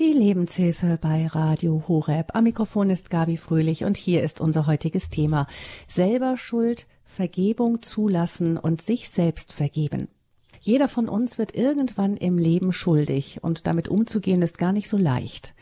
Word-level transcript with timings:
Die 0.00 0.14
Lebenshilfe 0.14 0.98
bei 0.98 1.26
Radio 1.26 1.84
Horeb. 1.86 2.34
Am 2.34 2.44
Mikrofon 2.44 2.88
ist 2.88 3.10
Gabi 3.10 3.36
Fröhlich 3.36 3.84
und 3.84 3.98
hier 3.98 4.22
ist 4.22 4.40
unser 4.40 4.66
heutiges 4.66 5.10
Thema. 5.10 5.46
Selber 5.88 6.38
Schuld, 6.38 6.86
Vergebung 7.04 7.82
zulassen 7.82 8.56
und 8.56 8.80
sich 8.80 9.10
selbst 9.10 9.52
vergeben. 9.52 10.08
Jeder 10.62 10.88
von 10.88 11.06
uns 11.06 11.36
wird 11.36 11.54
irgendwann 11.54 12.16
im 12.16 12.38
Leben 12.38 12.72
schuldig 12.72 13.40
und 13.42 13.66
damit 13.66 13.88
umzugehen 13.88 14.40
ist 14.40 14.56
gar 14.56 14.72
nicht 14.72 14.88
so 14.88 14.96
leicht. 14.96 15.52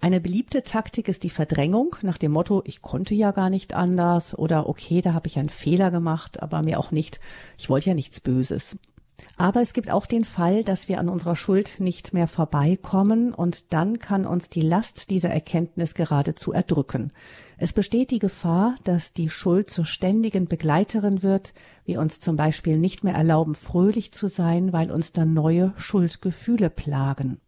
Eine 0.00 0.18
beliebte 0.18 0.62
Taktik 0.62 1.06
ist 1.06 1.22
die 1.22 1.28
Verdrängung 1.28 1.94
nach 2.00 2.16
dem 2.16 2.32
Motto, 2.32 2.62
ich 2.64 2.80
konnte 2.80 3.14
ja 3.14 3.32
gar 3.32 3.50
nicht 3.50 3.74
anders 3.74 4.34
oder 4.38 4.66
okay, 4.66 5.02
da 5.02 5.12
habe 5.12 5.26
ich 5.26 5.38
einen 5.38 5.50
Fehler 5.50 5.90
gemacht, 5.90 6.42
aber 6.42 6.62
mir 6.62 6.78
auch 6.78 6.90
nicht, 6.90 7.20
ich 7.58 7.68
wollte 7.68 7.90
ja 7.90 7.94
nichts 7.94 8.22
Böses. 8.22 8.78
Aber 9.36 9.60
es 9.60 9.72
gibt 9.72 9.90
auch 9.90 10.06
den 10.06 10.24
Fall, 10.24 10.62
dass 10.62 10.88
wir 10.88 11.00
an 11.00 11.08
unserer 11.08 11.36
Schuld 11.36 11.80
nicht 11.80 12.14
mehr 12.14 12.28
vorbeikommen 12.28 13.34
und 13.34 13.72
dann 13.72 13.98
kann 13.98 14.26
uns 14.26 14.48
die 14.48 14.60
Last 14.60 15.10
dieser 15.10 15.30
Erkenntnis 15.30 15.94
geradezu 15.94 16.52
erdrücken. 16.52 17.12
Es 17.56 17.72
besteht 17.72 18.10
die 18.10 18.18
Gefahr, 18.18 18.74
dass 18.84 19.12
die 19.12 19.28
Schuld 19.28 19.70
zur 19.70 19.84
ständigen 19.84 20.46
Begleiterin 20.46 21.22
wird, 21.22 21.52
wir 21.84 22.00
uns 22.00 22.20
zum 22.20 22.36
Beispiel 22.36 22.78
nicht 22.78 23.04
mehr 23.04 23.14
erlauben, 23.14 23.54
fröhlich 23.54 24.12
zu 24.12 24.28
sein, 24.28 24.72
weil 24.72 24.90
uns 24.90 25.12
dann 25.12 25.34
neue 25.34 25.72
Schuldgefühle 25.76 26.70
plagen. 26.70 27.40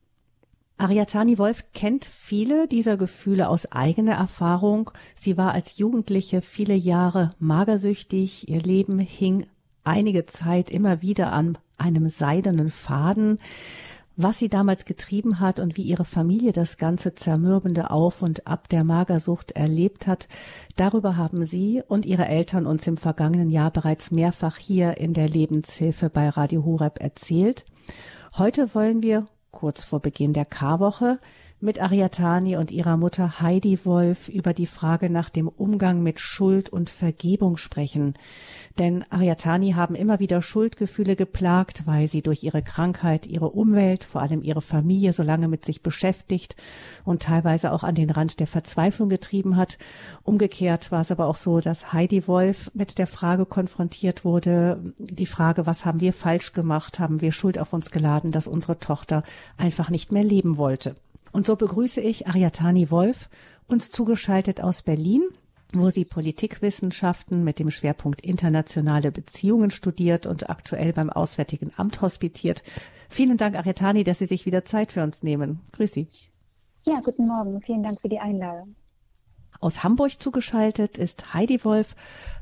Ariatani 0.79 1.38
Wolf 1.38 1.65
kennt 1.73 2.05
viele 2.05 2.69
dieser 2.69 2.98
Gefühle 2.98 3.48
aus 3.48 3.73
eigener 3.73 4.12
Erfahrung. 4.12 4.91
Sie 5.15 5.38
war 5.38 5.52
als 5.52 5.79
Jugendliche 5.79 6.43
viele 6.43 6.74
Jahre 6.74 7.30
magersüchtig, 7.38 8.51
ihr 8.51 8.60
Leben 8.60 8.98
hing 8.98 9.46
einige 9.86 10.26
Zeit 10.26 10.70
immer 10.70 11.02
wieder 11.02 11.32
an 11.32 11.58
einem 11.78 12.08
seidenen 12.08 12.70
Faden, 12.70 13.38
was 14.16 14.38
sie 14.38 14.48
damals 14.48 14.86
getrieben 14.86 15.40
hat 15.40 15.60
und 15.60 15.76
wie 15.76 15.82
ihre 15.82 16.06
Familie 16.06 16.52
das 16.52 16.78
ganze 16.78 17.14
zermürbende 17.14 17.90
Auf 17.90 18.22
und 18.22 18.46
Ab 18.46 18.68
der 18.68 18.82
Magersucht 18.82 19.52
erlebt 19.52 20.06
hat. 20.06 20.28
Darüber 20.76 21.16
haben 21.16 21.45
sie 21.45 21.82
und 21.87 22.06
ihre 22.06 22.26
Eltern 22.26 22.66
uns 22.66 22.87
im 22.87 22.96
vergangenen 22.96 23.51
Jahr 23.51 23.70
bereits 23.70 24.10
mehrfach 24.10 24.56
hier 24.56 24.96
in 24.96 25.12
der 25.12 25.28
Lebenshilfe 25.28 26.09
bei 26.09 26.30
Radio 26.30 26.65
Horeb 26.65 26.98
erzählt. 27.00 27.66
Heute 28.38 28.74
wollen 28.74 29.02
wir 29.02 29.26
kurz 29.50 29.84
vor 29.84 30.00
Beginn 30.00 30.32
der 30.32 30.46
Karwoche 30.46 31.18
mit 31.59 31.80
Ariatani 31.80 32.57
und 32.57 32.71
ihrer 32.71 32.99
Mutter 32.99 33.40
Heidi 33.40 33.85
Wolf 33.85 34.29
über 34.29 34.52
die 34.52 34.66
Frage 34.66 35.10
nach 35.10 35.30
dem 35.30 35.49
Umgang 35.49 36.02
mit 36.02 36.21
Schuld 36.21 36.68
und 36.68 36.90
Vergebung 36.90 37.57
sprechen. 37.57 38.15
Denn 38.79 39.04
Ariatani 39.09 39.73
haben 39.73 39.95
immer 39.95 40.18
wieder 40.18 40.43
Schuldgefühle 40.43 41.16
geplagt, 41.16 41.87
weil 41.87 42.09
sie 42.09 42.21
durch 42.21 42.45
ihre 42.45 42.62
Krankheit 42.62 43.27
ihre 43.27 43.49
Umwelt, 43.49 44.04
vor 44.04 44.21
allem 44.21 44.43
ihre 44.43 44.60
Familie, 44.60 45.15
so 45.15 45.23
lange 45.23 45.49
mit 45.49 45.65
sich 45.65 45.82
beschäftigt 45.82 46.57
und 47.04 47.23
teilweise 47.23 47.73
auch 47.73 47.84
an 47.84 47.95
den 47.95 48.10
Rand 48.10 48.38
der 48.38 48.46
Verzweiflung 48.46 49.09
getrieben 49.09 49.57
hat. 49.57 49.79
Umgekehrt 50.24 50.93
war 50.93 51.01
es 51.01 51.10
aber 51.10 51.27
auch 51.27 51.37
so, 51.37 51.60
dass 51.60 51.90
Heidi 51.95 52.29
Wolf 52.29 52.71
mit 52.74 52.99
der 52.99 53.07
Frage 53.07 53.46
konfrontiert 53.46 54.27
wurde, 54.27 54.95
die 54.99 55.24
Frage, 55.24 55.65
was 55.65 55.87
haben 55.87 56.01
wir 56.01 56.12
falsch 56.12 56.52
gemacht, 56.52 56.99
haben 56.99 57.23
wir 57.23 57.32
Schuld 57.32 57.59
auf 57.59 57.73
uns 57.73 57.90
geladen, 57.90 58.30
dass 58.30 58.46
unsere 58.46 58.79
Tochter 58.79 59.23
einfach 59.57 59.88
nicht 59.88 60.12
mehr 60.12 60.24
leben 60.24 60.59
wollte. 60.59 60.96
Und 61.37 61.45
so 61.45 61.54
begrüße 61.54 62.01
ich 62.01 62.26
Ariatani 62.26 62.90
Wolf, 62.90 63.29
uns 63.66 63.90
zugeschaltet 63.90 64.62
aus 64.62 64.81
Berlin, 64.81 65.20
wo 65.70 65.91
sie 65.91 66.06
Politikwissenschaften 66.06 67.44
mit 67.44 67.59
dem 67.59 67.70
Schwerpunkt 67.70 68.22
internationale 68.22 69.12
Beziehungen 69.12 69.70
studiert 69.70 70.25
und 70.25 70.48
aktuell 70.48 70.94
beim 70.94 71.10
Auswärtigen 71.10 71.72
Amt 71.76 72.00
hospitiert. 72.00 72.62
Vielen 73.10 73.37
Dank, 73.37 73.54
Ariatani, 73.54 74.03
dass 74.03 74.20
Sie 74.20 74.25
sich 74.25 74.47
wieder 74.47 74.65
Zeit 74.65 74.93
für 74.93 75.03
uns 75.03 75.22
nehmen. 75.22 75.60
Grüß 75.72 75.93
Sie. 75.93 76.09
Ja, 76.87 77.03
guten 77.04 77.26
Morgen. 77.26 77.60
Vielen 77.60 77.82
Dank 77.82 78.00
für 78.00 78.09
die 78.09 78.19
Einladung. 78.19 78.75
Aus 79.60 79.84
Hamburg 79.84 80.19
zugeschaltet 80.19 80.97
ist 80.97 81.34
Heidi 81.34 81.62
Wolf. 81.66 81.97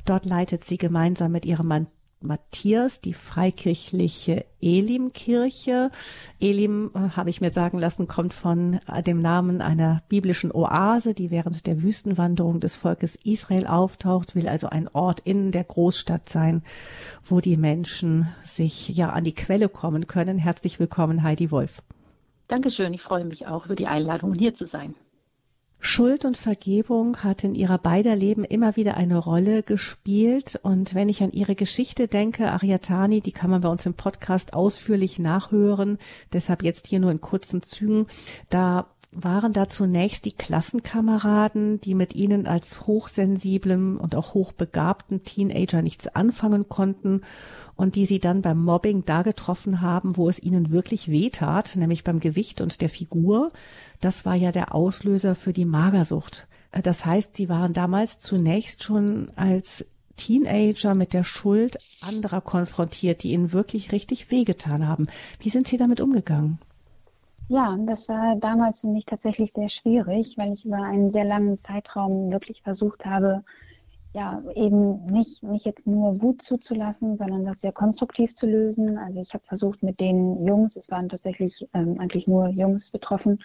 Dort 0.04 0.24
leitet 0.24 0.62
sie 0.62 0.78
gemeinsam 0.78 1.32
mit 1.32 1.46
ihrem 1.46 1.66
Mann 1.66 1.88
Matthias, 2.24 3.00
die 3.00 3.12
freikirchliche 3.12 4.44
Elimkirche. 4.60 5.88
Elim, 6.40 6.90
äh, 6.94 7.10
habe 7.10 7.30
ich 7.30 7.40
mir 7.40 7.50
sagen 7.50 7.78
lassen, 7.78 8.08
kommt 8.08 8.34
von 8.34 8.80
äh, 8.92 9.02
dem 9.02 9.20
Namen 9.20 9.60
einer 9.60 10.02
biblischen 10.08 10.50
Oase, 10.50 11.14
die 11.14 11.30
während 11.30 11.66
der 11.66 11.82
Wüstenwanderung 11.82 12.60
des 12.60 12.74
Volkes 12.74 13.16
Israel 13.24 13.66
auftaucht, 13.66 14.34
will 14.34 14.48
also 14.48 14.68
ein 14.68 14.88
Ort 14.88 15.20
in 15.20 15.52
der 15.52 15.64
Großstadt 15.64 16.28
sein, 16.28 16.62
wo 17.22 17.40
die 17.40 17.56
Menschen 17.56 18.28
sich 18.42 18.88
ja 18.88 19.10
an 19.10 19.24
die 19.24 19.34
Quelle 19.34 19.68
kommen 19.68 20.06
können. 20.06 20.38
Herzlich 20.38 20.80
willkommen, 20.80 21.22
Heidi 21.22 21.50
Wolf. 21.50 21.82
Dankeschön, 22.48 22.92
ich 22.92 23.02
freue 23.02 23.24
mich 23.24 23.46
auch 23.46 23.66
über 23.66 23.74
die 23.74 23.86
Einladung, 23.86 24.34
hier 24.34 24.54
zu 24.54 24.66
sein. 24.66 24.94
Schuld 25.86 26.24
und 26.24 26.38
Vergebung 26.38 27.18
hat 27.18 27.44
in 27.44 27.54
ihrer 27.54 27.76
beider 27.76 28.16
Leben 28.16 28.42
immer 28.42 28.74
wieder 28.74 28.96
eine 28.96 29.18
Rolle 29.18 29.62
gespielt. 29.62 30.58
Und 30.62 30.94
wenn 30.94 31.10
ich 31.10 31.22
an 31.22 31.30
ihre 31.30 31.54
Geschichte 31.54 32.08
denke, 32.08 32.50
Ariatani, 32.50 33.20
die 33.20 33.32
kann 33.32 33.50
man 33.50 33.60
bei 33.60 33.68
uns 33.68 33.84
im 33.84 33.92
Podcast 33.92 34.54
ausführlich 34.54 35.18
nachhören. 35.18 35.98
Deshalb 36.32 36.62
jetzt 36.62 36.86
hier 36.86 37.00
nur 37.00 37.10
in 37.10 37.20
kurzen 37.20 37.62
Zügen. 37.62 38.06
Da 38.48 38.86
waren 39.12 39.52
da 39.52 39.68
zunächst 39.68 40.24
die 40.24 40.32
Klassenkameraden, 40.32 41.80
die 41.80 41.94
mit 41.94 42.14
ihnen 42.14 42.46
als 42.46 42.86
hochsensiblem 42.86 43.98
und 44.00 44.16
auch 44.16 44.32
hochbegabten 44.32 45.22
Teenager 45.22 45.82
nichts 45.82 46.08
anfangen 46.08 46.68
konnten 46.68 47.20
und 47.76 47.96
die 47.96 48.06
sie 48.06 48.18
dann 48.18 48.42
beim 48.42 48.62
Mobbing 48.62 49.04
da 49.04 49.22
getroffen 49.22 49.80
haben, 49.80 50.16
wo 50.16 50.28
es 50.28 50.42
ihnen 50.42 50.70
wirklich 50.70 51.10
wehtat, 51.10 51.76
nämlich 51.76 52.04
beim 52.04 52.20
Gewicht 52.20 52.60
und 52.60 52.80
der 52.80 52.88
Figur. 52.88 53.52
Das 54.00 54.24
war 54.24 54.34
ja 54.34 54.52
der 54.52 54.74
Auslöser 54.74 55.34
für 55.34 55.52
die 55.52 55.64
Magersucht. 55.64 56.46
Das 56.82 57.06
heißt, 57.06 57.34
sie 57.34 57.48
waren 57.48 57.72
damals 57.72 58.18
zunächst 58.18 58.82
schon 58.82 59.30
als 59.36 59.86
Teenager 60.16 60.94
mit 60.94 61.12
der 61.12 61.24
Schuld 61.24 61.78
anderer 62.00 62.40
konfrontiert, 62.40 63.22
die 63.22 63.32
ihnen 63.32 63.52
wirklich 63.52 63.92
richtig 63.92 64.30
wehgetan 64.30 64.86
haben. 64.86 65.06
Wie 65.40 65.48
sind 65.48 65.66
Sie 65.66 65.76
damit 65.76 66.00
umgegangen? 66.00 66.58
Ja, 67.48 67.76
das 67.78 68.08
war 68.08 68.36
damals 68.36 68.80
für 68.80 68.88
mich 68.88 69.04
tatsächlich 69.04 69.52
sehr 69.54 69.68
schwierig, 69.68 70.38
weil 70.38 70.54
ich 70.54 70.64
über 70.64 70.82
einen 70.82 71.12
sehr 71.12 71.24
langen 71.24 71.58
Zeitraum 71.60 72.30
wirklich 72.30 72.62
versucht 72.62 73.04
habe, 73.04 73.44
ja, 74.14 74.40
eben 74.54 75.06
nicht, 75.06 75.42
nicht 75.42 75.66
jetzt 75.66 75.88
nur 75.88 76.22
Wut 76.22 76.40
zuzulassen, 76.40 77.16
sondern 77.16 77.44
das 77.44 77.60
sehr 77.60 77.72
konstruktiv 77.72 78.34
zu 78.34 78.46
lösen. 78.46 78.96
Also 78.96 79.20
ich 79.20 79.34
habe 79.34 79.44
versucht 79.44 79.82
mit 79.82 79.98
den 79.98 80.46
Jungs, 80.46 80.76
es 80.76 80.88
waren 80.90 81.08
tatsächlich 81.08 81.68
ähm, 81.74 81.98
eigentlich 81.98 82.28
nur 82.28 82.48
Jungs 82.48 82.90
betroffen, 82.90 83.40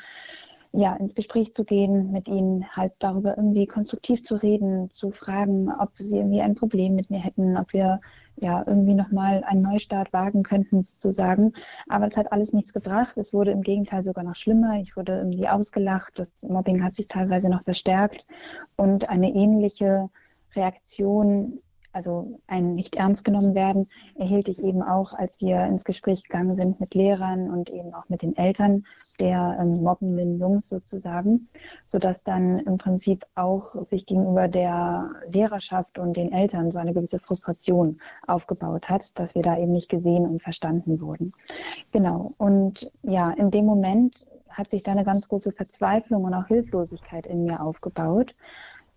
ja, 0.72 0.96
ins 0.96 1.16
Gespräch 1.16 1.56
zu 1.56 1.66
gehen, 1.66 2.12
mit 2.12 2.28
ihnen 2.28 2.64
halt 2.76 2.94
darüber 3.00 3.36
irgendwie 3.36 3.66
konstruktiv 3.66 4.22
zu 4.22 4.36
reden, 4.36 4.92
zu 4.92 5.10
fragen, 5.10 5.72
ob 5.72 5.90
sie 5.98 6.18
irgendwie 6.18 6.42
ein 6.42 6.54
Problem 6.54 6.94
mit 6.94 7.10
mir 7.10 7.20
hätten, 7.20 7.58
ob 7.58 7.74
wir 7.74 8.00
ja 8.36 8.64
irgendwie 8.68 8.94
nochmal 8.94 9.44
einen 9.46 9.64
Neustart 9.64 10.14
wagen 10.14 10.44
könnten, 10.44 10.84
sozusagen. 10.84 11.54
Aber 11.88 12.08
es 12.08 12.16
hat 12.16 12.32
alles 12.32 12.54
nichts 12.54 12.74
gebracht. 12.74 13.18
Es 13.18 13.34
wurde 13.34 13.50
im 13.50 13.64
Gegenteil 13.64 14.04
sogar 14.04 14.24
noch 14.24 14.36
schlimmer. 14.36 14.80
Ich 14.80 14.96
wurde 14.96 15.18
irgendwie 15.18 15.50
ausgelacht. 15.50 16.20
Das 16.20 16.32
Mobbing 16.44 16.84
hat 16.84 16.94
sich 16.94 17.08
teilweise 17.08 17.50
noch 17.50 17.64
verstärkt. 17.64 18.28
Und 18.76 19.10
eine 19.10 19.34
ähnliche 19.34 20.10
Reaktion 20.56 21.60
also 21.92 22.40
ein 22.48 22.76
nicht 22.76 22.96
ernst 22.96 23.26
genommen 23.26 23.56
werden, 23.56 23.88
erhielt 24.16 24.48
ich 24.48 24.64
eben 24.64 24.84
auch, 24.84 25.14
als 25.14 25.40
wir 25.42 25.64
ins 25.66 25.84
Gespräch 25.84 26.24
gegangen 26.24 26.56
sind 26.56 26.80
mit 26.80 26.94
Lehrern 26.94 27.50
und 27.50 27.70
eben 27.70 27.94
auch 27.94 28.08
mit 28.10 28.22
den 28.22 28.38
Eltern 28.38 28.86
der 29.20 29.58
ähm, 29.60 29.82
mobbenden 29.82 30.40
Jungs 30.40 30.70
sozusagen, 30.70 31.50
sodass 31.88 32.24
dann 32.24 32.60
im 32.60 32.78
Prinzip 32.78 33.26
auch 33.36 33.84
sich 33.86 34.06
gegenüber 34.06 34.48
der 34.48 35.10
Lehrerschaft 35.32 35.98
und 35.98 36.16
den 36.16 36.32
Eltern 36.32 36.72
so 36.72 36.78
eine 36.78 36.94
gewisse 36.94 37.20
Frustration 37.20 38.00
aufgebaut 38.28 38.90
hat, 38.90 39.18
dass 39.18 39.34
wir 39.34 39.42
da 39.42 39.58
eben 39.58 39.72
nicht 39.72 39.90
gesehen 39.90 40.28
und 40.28 40.44
verstanden 40.44 41.02
wurden. 41.02 41.34
Genau. 41.92 42.34
Und 42.38 42.92
ja, 43.02 43.32
in 43.32 43.50
dem 43.52 43.66
Moment 43.66 44.26
hat 44.50 44.72
sich 44.72 44.84
da 44.84 44.92
eine 44.92 45.04
ganz 45.04 45.28
große 45.28 45.52
Verzweiflung 45.52 46.24
und 46.24 46.34
auch 46.34 46.48
Hilflosigkeit 46.48 47.26
in 47.26 47.46
mir 47.46 47.62
aufgebaut. 47.62 48.36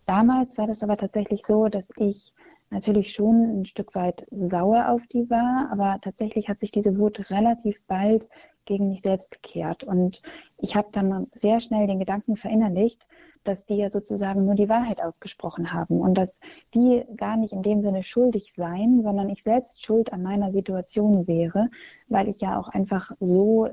Damals 0.07 0.59
war 0.59 0.67
das 0.67 0.83
aber 0.83 0.97
tatsächlich 0.97 1.45
so, 1.47 1.69
dass 1.69 1.91
ich 1.97 2.33
natürlich 2.71 3.13
schon 3.13 3.61
ein 3.61 3.65
Stück 3.67 3.95
weit 3.95 4.27
sauer 4.31 4.89
auf 4.89 5.07
die 5.07 5.29
war, 5.31 5.69
aber 5.71 5.99
tatsächlich 6.01 6.49
hat 6.49 6.61
sich 6.61 6.71
diese 6.71 6.99
Wut 6.99 7.31
relativ 7.31 7.81
bald 7.87 8.29
gegen 8.65 8.89
mich 8.89 9.03
selbst 9.03 9.31
gekehrt. 9.31 9.85
Und 9.85 10.23
ich 10.59 10.77
habe 10.77 10.89
dann 10.93 11.27
sehr 11.33 11.61
schnell 11.61 11.87
den 11.87 11.99
Gedanken 11.99 12.37
verinnerlicht, 12.37 13.07
dass 13.45 13.65
die 13.67 13.77
ja 13.77 13.91
sozusagen 13.91 14.45
nur 14.45 14.55
die 14.55 14.69
Wahrheit 14.69 15.03
ausgesprochen 15.03 15.73
haben 15.73 16.01
und 16.01 16.15
dass 16.15 16.39
die 16.75 17.05
gar 17.17 17.37
nicht 17.37 17.53
in 17.53 17.63
dem 17.63 17.83
Sinne 17.83 18.05
schuldig 18.05 18.53
seien, 18.55 19.03
sondern 19.03 19.29
ich 19.29 19.43
selbst 19.43 19.85
schuld 19.85 20.13
an 20.13 20.23
meiner 20.23 20.53
Situation 20.53 21.27
wäre, 21.27 21.69
weil 22.09 22.29
ich 22.29 22.41
ja 22.41 22.59
auch 22.59 22.69
einfach 22.69 23.11
so 23.19 23.69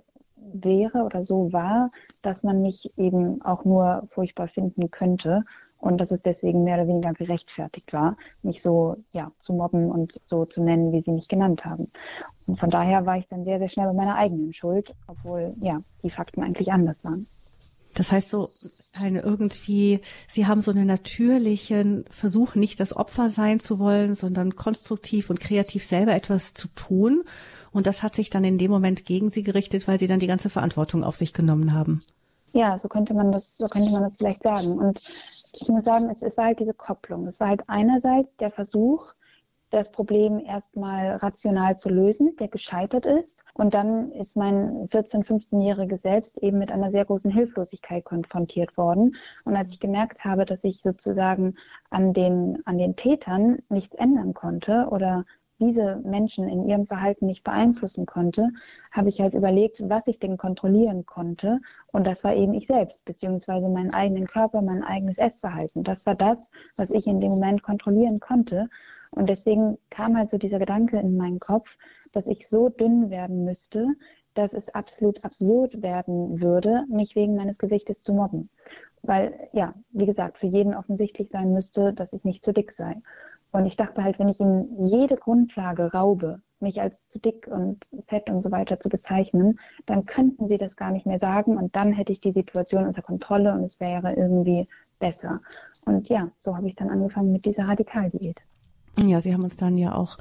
wäre 0.53 1.03
oder 1.03 1.23
so 1.23 1.51
war, 1.53 1.89
dass 2.21 2.43
man 2.43 2.61
mich 2.61 2.91
eben 2.97 3.41
auch 3.41 3.65
nur 3.65 4.07
furchtbar 4.11 4.47
finden 4.47 4.91
könnte 4.91 5.43
und 5.79 5.99
dass 5.99 6.11
es 6.11 6.21
deswegen 6.21 6.63
mehr 6.63 6.75
oder 6.75 6.87
weniger 6.87 7.13
gerechtfertigt 7.13 7.93
war, 7.93 8.17
mich 8.43 8.61
so 8.61 8.97
ja, 9.11 9.31
zu 9.39 9.53
mobben 9.53 9.89
und 9.89 10.19
so 10.25 10.45
zu 10.45 10.61
nennen, 10.61 10.91
wie 10.91 11.01
sie 11.01 11.11
mich 11.11 11.27
genannt 11.27 11.65
haben. 11.65 11.91
Und 12.47 12.59
von 12.59 12.69
daher 12.69 13.05
war 13.05 13.17
ich 13.17 13.27
dann 13.27 13.45
sehr, 13.45 13.59
sehr 13.59 13.69
schnell 13.69 13.87
bei 13.87 13.93
meiner 13.93 14.15
eigenen 14.15 14.53
Schuld, 14.53 14.93
obwohl 15.07 15.53
ja 15.59 15.81
die 16.03 16.09
Fakten 16.09 16.43
eigentlich 16.43 16.71
anders 16.71 17.03
waren. 17.03 17.27
Das 17.93 18.11
heißt 18.11 18.29
so 18.29 18.49
eine 18.93 19.21
irgendwie, 19.21 20.01
Sie 20.27 20.47
haben 20.47 20.61
so 20.61 20.71
einen 20.71 20.87
natürlichen 20.87 22.05
Versuch, 22.09 22.55
nicht 22.55 22.79
das 22.79 22.95
Opfer 22.95 23.29
sein 23.29 23.59
zu 23.59 23.79
wollen, 23.79 24.15
sondern 24.15 24.55
konstruktiv 24.55 25.29
und 25.29 25.39
kreativ 25.39 25.83
selber 25.83 26.13
etwas 26.13 26.53
zu 26.53 26.67
tun. 26.69 27.23
Und 27.71 27.87
das 27.87 28.03
hat 28.03 28.15
sich 28.15 28.29
dann 28.29 28.43
in 28.43 28.57
dem 28.57 28.71
Moment 28.71 29.05
gegen 29.05 29.29
Sie 29.29 29.43
gerichtet, 29.43 29.87
weil 29.87 29.99
Sie 29.99 30.07
dann 30.07 30.19
die 30.19 30.27
ganze 30.27 30.49
Verantwortung 30.49 31.03
auf 31.03 31.15
sich 31.15 31.33
genommen 31.33 31.73
haben. 31.73 32.01
Ja, 32.53 32.77
so 32.77 32.87
könnte 32.87 33.13
man 33.13 33.31
das, 33.31 33.57
so 33.57 33.67
könnte 33.67 33.91
man 33.91 34.03
das 34.03 34.15
vielleicht 34.17 34.43
sagen. 34.43 34.77
Und 34.77 34.99
ich 35.53 35.67
muss 35.67 35.85
sagen, 35.85 36.09
es, 36.09 36.23
es 36.23 36.37
war 36.37 36.45
halt 36.45 36.59
diese 36.59 36.73
Kopplung. 36.73 37.27
Es 37.27 37.39
war 37.39 37.49
halt 37.49 37.61
einerseits 37.67 38.35
der 38.37 38.51
Versuch, 38.51 39.13
das 39.69 39.91
Problem 39.91 40.39
erstmal 40.39 41.17
rational 41.17 41.77
zu 41.77 41.89
lösen, 41.89 42.35
der 42.39 42.47
gescheitert 42.47 43.05
ist. 43.05 43.37
Und 43.53 43.73
dann 43.73 44.11
ist 44.13 44.35
mein 44.35 44.89
14-, 44.89 45.23
15-jähriges 45.23 46.01
Selbst 46.01 46.41
eben 46.41 46.57
mit 46.57 46.71
einer 46.71 46.91
sehr 46.91 47.05
großen 47.05 47.29
Hilflosigkeit 47.29 48.03
konfrontiert 48.03 48.77
worden. 48.77 49.15
Und 49.45 49.55
als 49.55 49.69
ich 49.69 49.79
gemerkt 49.79 50.25
habe, 50.25 50.45
dass 50.45 50.63
ich 50.63 50.81
sozusagen 50.81 51.55
an 51.89 52.13
den, 52.13 52.63
an 52.65 52.77
den 52.77 52.95
Tätern 52.95 53.59
nichts 53.69 53.95
ändern 53.95 54.33
konnte 54.33 54.87
oder 54.89 55.25
diese 55.59 55.97
Menschen 55.97 56.47
in 56.47 56.67
ihrem 56.67 56.87
Verhalten 56.87 57.25
nicht 57.25 57.43
beeinflussen 57.43 58.05
konnte, 58.05 58.49
habe 58.91 59.09
ich 59.09 59.21
halt 59.21 59.33
überlegt, 59.33 59.87
was 59.89 60.07
ich 60.07 60.19
denn 60.19 60.37
kontrollieren 60.37 61.05
konnte. 61.05 61.59
Und 61.91 62.07
das 62.07 62.23
war 62.23 62.35
eben 62.35 62.53
ich 62.53 62.67
selbst, 62.67 63.05
beziehungsweise 63.05 63.69
meinen 63.69 63.93
eigenen 63.93 64.27
Körper, 64.27 64.61
mein 64.61 64.83
eigenes 64.83 65.17
Essverhalten. 65.17 65.83
Das 65.83 66.05
war 66.05 66.15
das, 66.15 66.49
was 66.75 66.91
ich 66.91 67.07
in 67.07 67.19
dem 67.19 67.31
Moment 67.31 67.63
kontrollieren 67.63 68.19
konnte. 68.19 68.69
Und 69.11 69.29
deswegen 69.29 69.77
kam 69.89 70.17
halt 70.17 70.29
so 70.29 70.37
dieser 70.37 70.59
Gedanke 70.59 70.99
in 70.99 71.17
meinen 71.17 71.39
Kopf, 71.39 71.77
dass 72.13 72.27
ich 72.27 72.47
so 72.47 72.69
dünn 72.69 73.09
werden 73.09 73.43
müsste, 73.43 73.87
dass 74.33 74.53
es 74.53 74.69
absolut 74.69 75.25
absurd 75.25 75.81
werden 75.81 76.41
würde, 76.41 76.85
mich 76.87 77.15
wegen 77.15 77.35
meines 77.35 77.57
Gewichtes 77.57 78.01
zu 78.01 78.13
mobben. 78.13 78.49
Weil, 79.01 79.49
ja, 79.53 79.73
wie 79.91 80.05
gesagt, 80.05 80.37
für 80.37 80.47
jeden 80.47 80.75
offensichtlich 80.75 81.29
sein 81.29 81.53
müsste, 81.53 81.93
dass 81.93 82.13
ich 82.13 82.23
nicht 82.23 82.43
zu 82.43 82.53
dick 82.53 82.71
sei. 82.71 83.01
Und 83.51 83.65
ich 83.65 83.75
dachte 83.75 84.03
halt, 84.03 84.19
wenn 84.19 84.29
ich 84.29 84.39
ihnen 84.39 84.85
jede 84.85 85.15
Grundlage 85.15 85.91
raube, 85.91 86.41
mich 86.59 86.81
als 86.81 87.07
zu 87.07 87.19
dick 87.19 87.47
und 87.47 87.85
fett 88.07 88.29
und 88.29 88.43
so 88.43 88.51
weiter 88.51 88.79
zu 88.79 88.89
bezeichnen, 88.89 89.59
dann 89.85 90.05
könnten 90.05 90.47
sie 90.47 90.57
das 90.57 90.75
gar 90.75 90.91
nicht 90.91 91.05
mehr 91.05 91.19
sagen 91.19 91.57
und 91.57 91.75
dann 91.75 91.93
hätte 91.93 92.11
ich 92.11 92.21
die 92.21 92.31
Situation 92.31 92.85
unter 92.85 93.01
Kontrolle 93.01 93.53
und 93.53 93.63
es 93.63 93.79
wäre 93.79 94.13
irgendwie 94.13 94.67
besser. 94.99 95.41
Und 95.85 96.09
ja, 96.09 96.29
so 96.37 96.55
habe 96.55 96.67
ich 96.67 96.75
dann 96.75 96.89
angefangen 96.89 97.31
mit 97.31 97.45
dieser 97.45 97.67
Radikaldiät. 97.67 98.41
Ja, 98.97 99.21
Sie 99.21 99.33
haben 99.33 99.43
uns 99.43 99.55
dann 99.55 99.77
ja 99.77 99.95
auch 99.95 100.17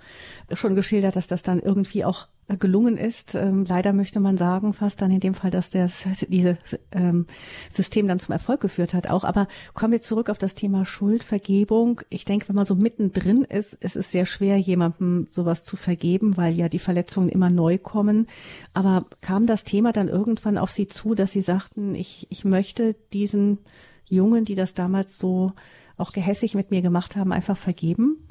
schon 0.53 0.77
geschildert, 0.77 1.17
dass 1.17 1.27
das 1.27 1.43
dann 1.43 1.59
irgendwie 1.59 2.05
auch 2.05 2.29
gelungen 2.57 2.97
ist. 2.97 3.35
Ähm, 3.35 3.65
leider 3.69 3.93
möchte 3.93 4.21
man 4.21 4.37
sagen, 4.37 4.73
fast 4.73 5.03
dann 5.03 5.11
in 5.11 5.21
dem 5.21 5.35
Fall, 5.35 5.51
dass 5.51 5.71
das 5.71 6.07
dieses 6.29 6.79
ähm, 6.93 7.27
System 7.71 8.09
dann 8.09 8.19
zum 8.19 8.33
Erfolg 8.33 8.61
geführt 8.61 8.95
hat 8.95 9.09
auch. 9.09 9.25
Aber 9.25 9.49
kommen 9.75 9.93
wir 9.93 10.01
zurück 10.01 10.31
auf 10.31 10.39
das 10.39 10.55
Thema 10.55 10.85
Schuld, 10.85 11.25
Vergebung. 11.25 12.01
Ich 12.09 12.25
denke, 12.25 12.49
wenn 12.49 12.57
man 12.57 12.65
so 12.65 12.75
mittendrin 12.75 13.43
ist, 13.43 13.75
ist 13.75 13.97
es 13.97 14.11
sehr 14.11 14.25
schwer, 14.25 14.57
jemandem 14.57 15.27
sowas 15.29 15.63
zu 15.63 15.77
vergeben, 15.77 16.37
weil 16.37 16.55
ja 16.55 16.69
die 16.69 16.79
Verletzungen 16.79 17.29
immer 17.29 17.51
neu 17.51 17.77
kommen. 17.77 18.27
Aber 18.73 19.05
kam 19.21 19.47
das 19.47 19.65
Thema 19.65 19.93
dann 19.93 20.09
irgendwann 20.09 20.57
auf 20.57 20.71
Sie 20.71 20.89
zu, 20.89 21.15
dass 21.15 21.33
Sie 21.33 21.43
sagten, 21.43 21.95
ich, 21.95 22.27
ich 22.31 22.45
möchte 22.45 22.95
diesen 23.13 23.59
Jungen, 24.07 24.45
die 24.47 24.55
das 24.55 24.73
damals 24.73 25.19
so 25.19 25.53
auch 25.99 26.13
gehässig 26.13 26.55
mit 26.55 26.71
mir 26.71 26.81
gemacht 26.81 27.17
haben, 27.17 27.33
einfach 27.33 27.57
vergeben? 27.57 28.28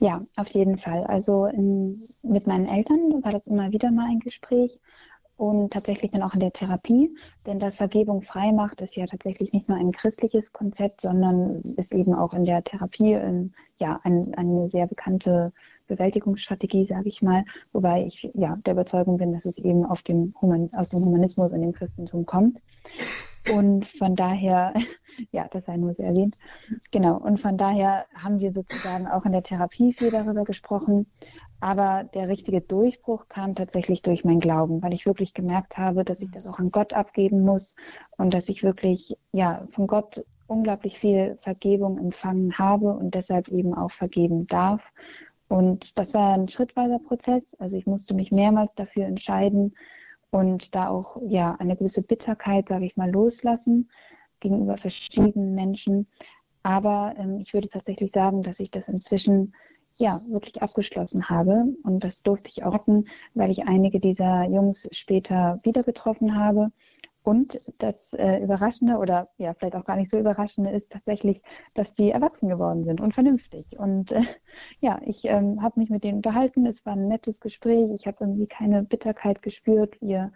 Ja, 0.00 0.20
auf 0.36 0.48
jeden 0.50 0.78
Fall. 0.78 1.04
Also 1.04 1.46
in, 1.46 2.00
mit 2.22 2.46
meinen 2.46 2.66
Eltern 2.66 3.22
war 3.22 3.32
das 3.32 3.46
immer 3.46 3.70
wieder 3.72 3.90
mal 3.90 4.08
ein 4.10 4.20
Gespräch 4.20 4.78
und 5.36 5.72
tatsächlich 5.72 6.12
dann 6.12 6.22
auch 6.22 6.32
in 6.32 6.40
der 6.40 6.52
Therapie, 6.52 7.14
denn 7.44 7.58
das 7.58 7.76
Vergebung 7.76 8.22
frei 8.22 8.52
macht, 8.52 8.80
ist 8.80 8.96
ja 8.96 9.06
tatsächlich 9.06 9.52
nicht 9.52 9.68
nur 9.68 9.76
ein 9.76 9.92
christliches 9.92 10.52
Konzept, 10.52 11.02
sondern 11.02 11.60
ist 11.76 11.92
eben 11.92 12.14
auch 12.14 12.32
in 12.32 12.46
der 12.46 12.64
Therapie 12.64 13.12
in, 13.12 13.52
ja 13.78 14.00
ein, 14.02 14.34
eine 14.34 14.70
sehr 14.70 14.86
bekannte 14.86 15.52
Bewältigungsstrategie, 15.88 16.86
sage 16.86 17.08
ich 17.08 17.20
mal, 17.20 17.44
wobei 17.72 18.06
ich 18.06 18.30
ja 18.34 18.56
der 18.64 18.72
Überzeugung 18.72 19.18
bin, 19.18 19.32
dass 19.32 19.44
es 19.44 19.58
eben 19.58 19.84
auf 19.84 20.02
dem 20.02 20.34
Human, 20.40 20.70
aus 20.72 20.88
dem 20.88 21.04
Humanismus 21.04 21.52
und 21.52 21.60
dem 21.60 21.72
Christentum 21.72 22.24
kommt. 22.24 22.62
Und 23.52 23.88
von 23.88 24.14
daher, 24.14 24.74
ja, 25.32 25.48
das 25.50 25.66
sei 25.66 25.76
nur 25.76 25.94
sehr 25.94 26.08
erwähnt. 26.08 26.36
Genau. 26.90 27.16
Und 27.16 27.40
von 27.40 27.56
daher 27.56 28.06
haben 28.14 28.40
wir 28.40 28.52
sozusagen 28.52 29.06
auch 29.06 29.24
in 29.24 29.32
der 29.32 29.42
Therapie 29.42 29.92
viel 29.92 30.10
darüber 30.10 30.44
gesprochen. 30.44 31.06
Aber 31.60 32.04
der 32.04 32.28
richtige 32.28 32.60
Durchbruch 32.60 33.28
kam 33.28 33.54
tatsächlich 33.54 34.02
durch 34.02 34.24
mein 34.24 34.40
Glauben, 34.40 34.82
weil 34.82 34.92
ich 34.92 35.06
wirklich 35.06 35.32
gemerkt 35.32 35.78
habe, 35.78 36.04
dass 36.04 36.20
ich 36.20 36.30
das 36.30 36.46
auch 36.46 36.58
an 36.58 36.68
Gott 36.70 36.92
abgeben 36.92 37.42
muss 37.42 37.76
und 38.18 38.34
dass 38.34 38.48
ich 38.48 38.62
wirklich, 38.62 39.16
ja, 39.32 39.66
von 39.72 39.86
Gott 39.86 40.22
unglaublich 40.46 40.98
viel 40.98 41.38
Vergebung 41.42 41.98
empfangen 41.98 42.56
habe 42.58 42.92
und 42.92 43.14
deshalb 43.14 43.48
eben 43.48 43.74
auch 43.74 43.90
vergeben 43.90 44.46
darf. 44.46 44.82
Und 45.48 45.98
das 45.98 46.14
war 46.14 46.34
ein 46.34 46.48
schrittweiser 46.48 46.98
Prozess. 46.98 47.54
Also 47.58 47.76
ich 47.76 47.86
musste 47.86 48.14
mich 48.14 48.32
mehrmals 48.32 48.72
dafür 48.74 49.06
entscheiden, 49.06 49.74
und 50.36 50.74
da 50.74 50.88
auch 50.88 51.16
ja 51.26 51.54
eine 51.58 51.76
gewisse 51.76 52.02
Bitterkeit, 52.02 52.68
sage 52.68 52.84
ich 52.84 52.98
mal, 52.98 53.10
loslassen 53.10 53.88
gegenüber 54.40 54.76
verschiedenen 54.76 55.54
Menschen. 55.54 56.06
Aber 56.62 57.14
ähm, 57.16 57.38
ich 57.40 57.54
würde 57.54 57.70
tatsächlich 57.70 58.12
sagen, 58.12 58.42
dass 58.42 58.60
ich 58.60 58.70
das 58.70 58.88
inzwischen 58.88 59.54
ja 59.94 60.20
wirklich 60.28 60.60
abgeschlossen 60.60 61.30
habe 61.30 61.64
und 61.84 62.04
das 62.04 62.22
durfte 62.22 62.50
ich 62.50 62.64
auch 62.64 62.74
hatten, 62.74 63.06
weil 63.32 63.50
ich 63.50 63.66
einige 63.66 63.98
dieser 63.98 64.44
Jungs 64.44 64.86
später 64.92 65.58
wieder 65.62 65.82
getroffen 65.82 66.38
habe 66.38 66.70
und 67.26 67.58
das 67.82 68.12
äh, 68.12 68.38
Überraschende 68.38 68.98
oder 68.98 69.26
ja, 69.36 69.52
vielleicht 69.52 69.74
auch 69.74 69.82
gar 69.82 69.96
nicht 69.96 70.12
so 70.12 70.18
Überraschende 70.18 70.70
ist 70.70 70.92
tatsächlich, 70.92 71.42
dass 71.74 71.92
die 71.92 72.12
erwachsen 72.12 72.48
geworden 72.48 72.84
sind 72.84 73.00
und 73.00 73.14
vernünftig. 73.14 73.76
Und 73.80 74.12
äh, 74.12 74.22
ja, 74.80 75.00
ich 75.04 75.24
ähm, 75.24 75.60
habe 75.60 75.80
mich 75.80 75.90
mit 75.90 76.04
denen 76.04 76.18
unterhalten. 76.18 76.66
Es 76.66 76.86
war 76.86 76.92
ein 76.92 77.08
nettes 77.08 77.40
Gespräch. 77.40 77.90
Ich 77.92 78.06
habe 78.06 78.18
irgendwie 78.20 78.46
keine 78.46 78.84
Bitterkeit 78.84 79.42
gespürt. 79.42 80.00
Wir 80.00 80.30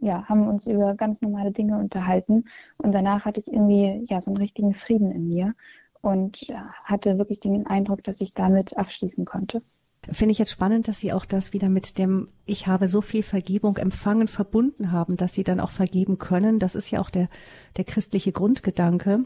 ja, 0.00 0.28
haben 0.28 0.48
uns 0.48 0.66
über 0.66 0.96
ganz 0.96 1.22
normale 1.22 1.52
Dinge 1.52 1.78
unterhalten. 1.78 2.46
Und 2.78 2.90
danach 2.90 3.24
hatte 3.24 3.38
ich 3.38 3.46
irgendwie 3.46 4.04
ja 4.08 4.20
so 4.20 4.32
einen 4.32 4.38
richtigen 4.38 4.74
Frieden 4.74 5.12
in 5.12 5.28
mir 5.28 5.54
und 6.00 6.40
ja, 6.48 6.72
hatte 6.82 7.18
wirklich 7.18 7.38
den 7.38 7.68
Eindruck, 7.68 8.02
dass 8.02 8.20
ich 8.20 8.34
damit 8.34 8.76
abschließen 8.76 9.24
konnte. 9.24 9.62
Finde 10.10 10.32
ich 10.32 10.38
jetzt 10.38 10.50
spannend, 10.50 10.88
dass 10.88 10.98
Sie 10.98 11.12
auch 11.12 11.24
das 11.24 11.52
wieder 11.52 11.68
mit 11.68 11.96
dem 11.96 12.28
Ich 12.44 12.66
habe 12.66 12.88
so 12.88 13.00
viel 13.00 13.22
Vergebung 13.22 13.76
empfangen 13.76 14.26
verbunden 14.26 14.90
haben, 14.90 15.16
dass 15.16 15.32
Sie 15.32 15.44
dann 15.44 15.60
auch 15.60 15.70
vergeben 15.70 16.18
können. 16.18 16.58
Das 16.58 16.74
ist 16.74 16.90
ja 16.90 17.00
auch 17.00 17.10
der, 17.10 17.28
der 17.76 17.84
christliche 17.84 18.32
Grundgedanke 18.32 19.24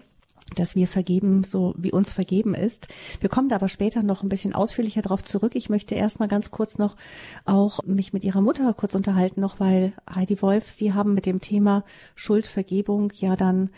dass 0.54 0.76
wir 0.76 0.86
vergeben, 0.86 1.42
so 1.42 1.74
wie 1.76 1.90
uns 1.90 2.12
vergeben 2.12 2.54
ist. 2.54 2.86
Wir 3.20 3.28
kommen 3.28 3.48
da 3.48 3.56
aber 3.56 3.68
später 3.68 4.02
noch 4.02 4.22
ein 4.22 4.28
bisschen 4.28 4.54
ausführlicher 4.54 5.02
darauf 5.02 5.24
zurück. 5.24 5.56
Ich 5.56 5.68
möchte 5.68 5.96
erstmal 5.96 6.28
ganz 6.28 6.52
kurz 6.52 6.78
noch 6.78 6.96
auch 7.44 7.82
mich 7.84 8.12
mit 8.12 8.22
Ihrer 8.22 8.40
Mutter 8.40 8.72
kurz 8.72 8.94
unterhalten, 8.94 9.40
noch 9.40 9.58
weil 9.58 9.92
Heidi 10.08 10.40
Wolf, 10.42 10.70
Sie 10.70 10.94
haben 10.94 11.14
mit 11.14 11.26
dem 11.26 11.40
Thema 11.40 11.84
Schuldvergebung 12.14 13.12
ja 13.16 13.34
dann 13.34 13.70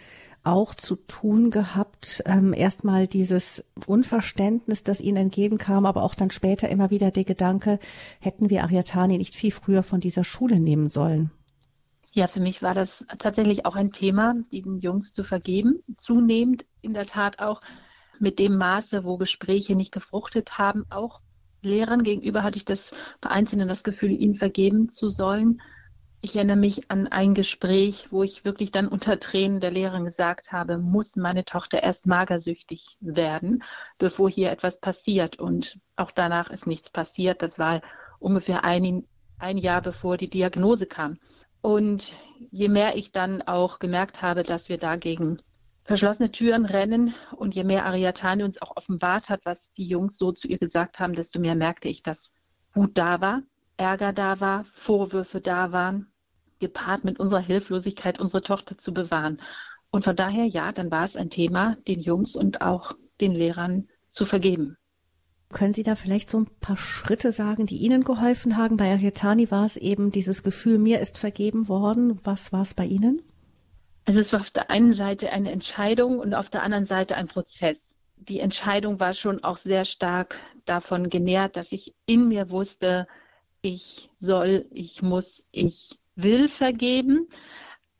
auch 0.49 0.75
zu 0.75 0.97
tun 0.97 1.51
gehabt. 1.51 2.23
Ähm, 2.27 2.53
erstmal 2.53 3.07
dieses 3.07 3.65
Unverständnis, 3.87 4.83
das 4.83 5.01
ihnen 5.01 5.17
entgegenkam, 5.17 5.87
aber 5.87 6.03
auch 6.03 6.15
dann 6.15 6.31
später 6.31 6.69
immer 6.69 6.91
wieder 6.91 7.11
der 7.11 7.25
Gedanke, 7.25 7.79
hätten 8.21 8.51
wir 8.51 8.63
Ariatani 8.65 9.19
nicht 9.19 9.35
viel 9.35 9.53
früher 9.53 9.83
von 9.83 10.01
dieser 10.01 10.25
Schule 10.25 10.59
nehmen 10.59 10.89
sollen? 10.89 11.31
Ja, 12.13 12.27
für 12.27 12.41
mich 12.41 12.63
war 12.63 12.75
das 12.75 13.05
tatsächlich 13.19 13.67
auch 13.67 13.77
ein 13.77 13.93
Thema, 13.93 14.35
den 14.51 14.79
Jungs 14.79 15.15
zu 15.15 15.25
vergeben. 15.25 15.83
Zunehmend 15.99 16.65
in 16.81 16.95
der 16.95 17.07
Tat 17.07 17.39
auch 17.39 17.61
mit 18.19 18.39
dem 18.39 18.57
Maße, 18.57 19.05
wo 19.05 19.19
Gespräche 19.19 19.77
nicht 19.77 19.93
gefruchtet 19.93 20.59
haben. 20.59 20.85
Auch 20.91 21.21
Lehrern 21.63 22.03
gegenüber 22.03 22.43
hatte 22.43 22.59
ich 22.59 22.65
das 22.65 22.93
bei 23.21 23.31
das 23.43 23.85
Gefühl, 23.85 24.11
ihnen 24.11 24.35
vergeben 24.35 24.89
zu 24.89 25.11
sollen. 25.11 25.61
Ich 26.21 26.35
erinnere 26.35 26.57
mich 26.57 26.91
an 26.91 27.07
ein 27.07 27.35
Gespräch, 27.35 28.09
wo 28.11 28.25
ich 28.25 28.45
wirklich 28.45 28.73
dann 28.73 28.89
unter 28.89 29.21
Tränen 29.21 29.61
der 29.61 29.71
Lehrerin 29.71 30.05
gesagt 30.05 30.51
habe, 30.51 30.77
muss 30.77 31.15
meine 31.15 31.45
Tochter 31.45 31.81
erst 31.83 32.09
magersüchtig 32.09 32.97
werden, 33.01 33.63
bevor 33.99 34.29
hier 34.29 34.51
etwas 34.51 34.81
passiert. 34.81 35.39
Und 35.39 35.79
auch 35.95 36.11
danach 36.11 36.51
ist 36.51 36.67
nichts 36.67 36.91
passiert. 36.91 37.41
Das 37.41 37.61
war 37.61 37.83
ungefähr 38.19 38.65
ein, 38.65 39.07
ein 39.39 39.59
Jahr 39.59 39.81
bevor 39.81 40.17
die 40.17 40.29
Diagnose 40.29 40.87
kam. 40.87 41.19
Und 41.61 42.17
je 42.51 42.69
mehr 42.69 42.97
ich 42.97 43.13
dann 43.13 43.43
auch 43.43 43.79
gemerkt 43.79 44.21
habe, 44.21 44.43
dass 44.43 44.69
wir 44.69 44.79
dagegen 44.79 45.41
verschlossene 45.85 46.33
Türen 46.33 46.65
rennen 46.65 47.15
und 47.37 47.55
je 47.55 47.63
mehr 47.63 47.87
Ariatani 47.87 48.43
uns 48.43 48.61
auch 48.61 48.77
offenbart 48.77 49.31
hat, 49.31 49.45
was 49.45 49.73
die 49.75 49.87
Jungs 49.87 50.19
so 50.19 50.33
zu 50.33 50.49
ihr 50.49 50.59
gesagt 50.59 50.99
haben, 50.99 51.15
desto 51.15 51.39
mehr 51.39 51.55
merkte 51.55 51.89
ich, 51.89 52.03
dass 52.03 52.33
Wut 52.75 52.99
da 52.99 53.21
war, 53.21 53.43
Ärger 53.79 54.13
da 54.13 54.41
war, 54.41 54.65
Vorwürfe 54.65 55.41
da 55.41 55.73
waren, 55.73 56.13
gepaart 56.59 57.05
mit 57.05 57.19
unserer 57.19 57.41
Hilflosigkeit, 57.41 58.21
unsere 58.21 58.43
Tochter 58.43 58.77
zu 58.77 58.93
bewahren. 58.93 59.41
Und 59.91 60.05
von 60.05 60.17
daher, 60.17 60.45
ja, 60.45 60.73
dann 60.73 60.91
war 60.91 61.05
es 61.05 61.17
ein 61.17 61.31
Thema, 61.31 61.77
den 61.87 62.01
Jungs 62.01 62.37
und 62.37 62.61
auch 62.61 62.93
den 63.21 63.33
Lehrern 63.33 63.89
zu 64.11 64.27
vergeben. 64.27 64.77
Können 65.51 65.73
Sie 65.73 65.83
da 65.83 65.95
vielleicht 65.95 66.29
so 66.29 66.41
ein 66.41 66.51
paar 66.61 66.77
Schritte 66.77 67.33
sagen, 67.33 67.65
die 67.65 67.79
Ihnen 67.79 68.05
geholfen 68.05 68.59
haben? 68.59 68.77
Bei 68.77 68.93
Arietani 68.93 69.51
war 69.51 69.65
es 69.65 69.79
eben 69.79 70.11
dieses 70.11 70.43
Gefühl, 70.43 70.79
mir 70.79 71.01
ist 71.01 71.17
vergeben 71.17 71.69
worden. 71.69 72.21
Was 72.25 72.53
war 72.53 72.61
es 72.61 72.75
bei 72.75 72.85
Ihnen? 72.85 73.23
Also 74.05 74.21
es 74.21 74.33
war 74.33 74.41
auf 74.41 74.51
der 74.51 74.71
einen 74.71 74.93
Seite 74.93 75.31
eine 75.31 75.51
Entscheidung 75.51 76.19
und 76.19 76.35
auf 76.35 76.51
der 76.51 76.63
anderen 76.63 76.85
Seite 76.85 77.17
ein 77.17 77.29
Prozess. 77.29 77.97
Die 78.17 78.41
Entscheidung 78.41 79.01
war 79.01 79.15
schon 79.15 79.43
auch 79.43 79.57
sehr 79.57 79.85
stark 79.85 80.37
davon 80.67 81.09
genährt, 81.09 81.57
dass 81.57 81.73
ich 81.73 81.95
in 82.05 82.29
mir 82.29 82.51
wusste, 82.51 83.07
ich 83.69 84.11
soll, 84.19 84.67
ich 84.71 85.03
muss, 85.03 85.45
ich 85.51 85.99
will 86.17 86.49
vergeben. 86.49 87.29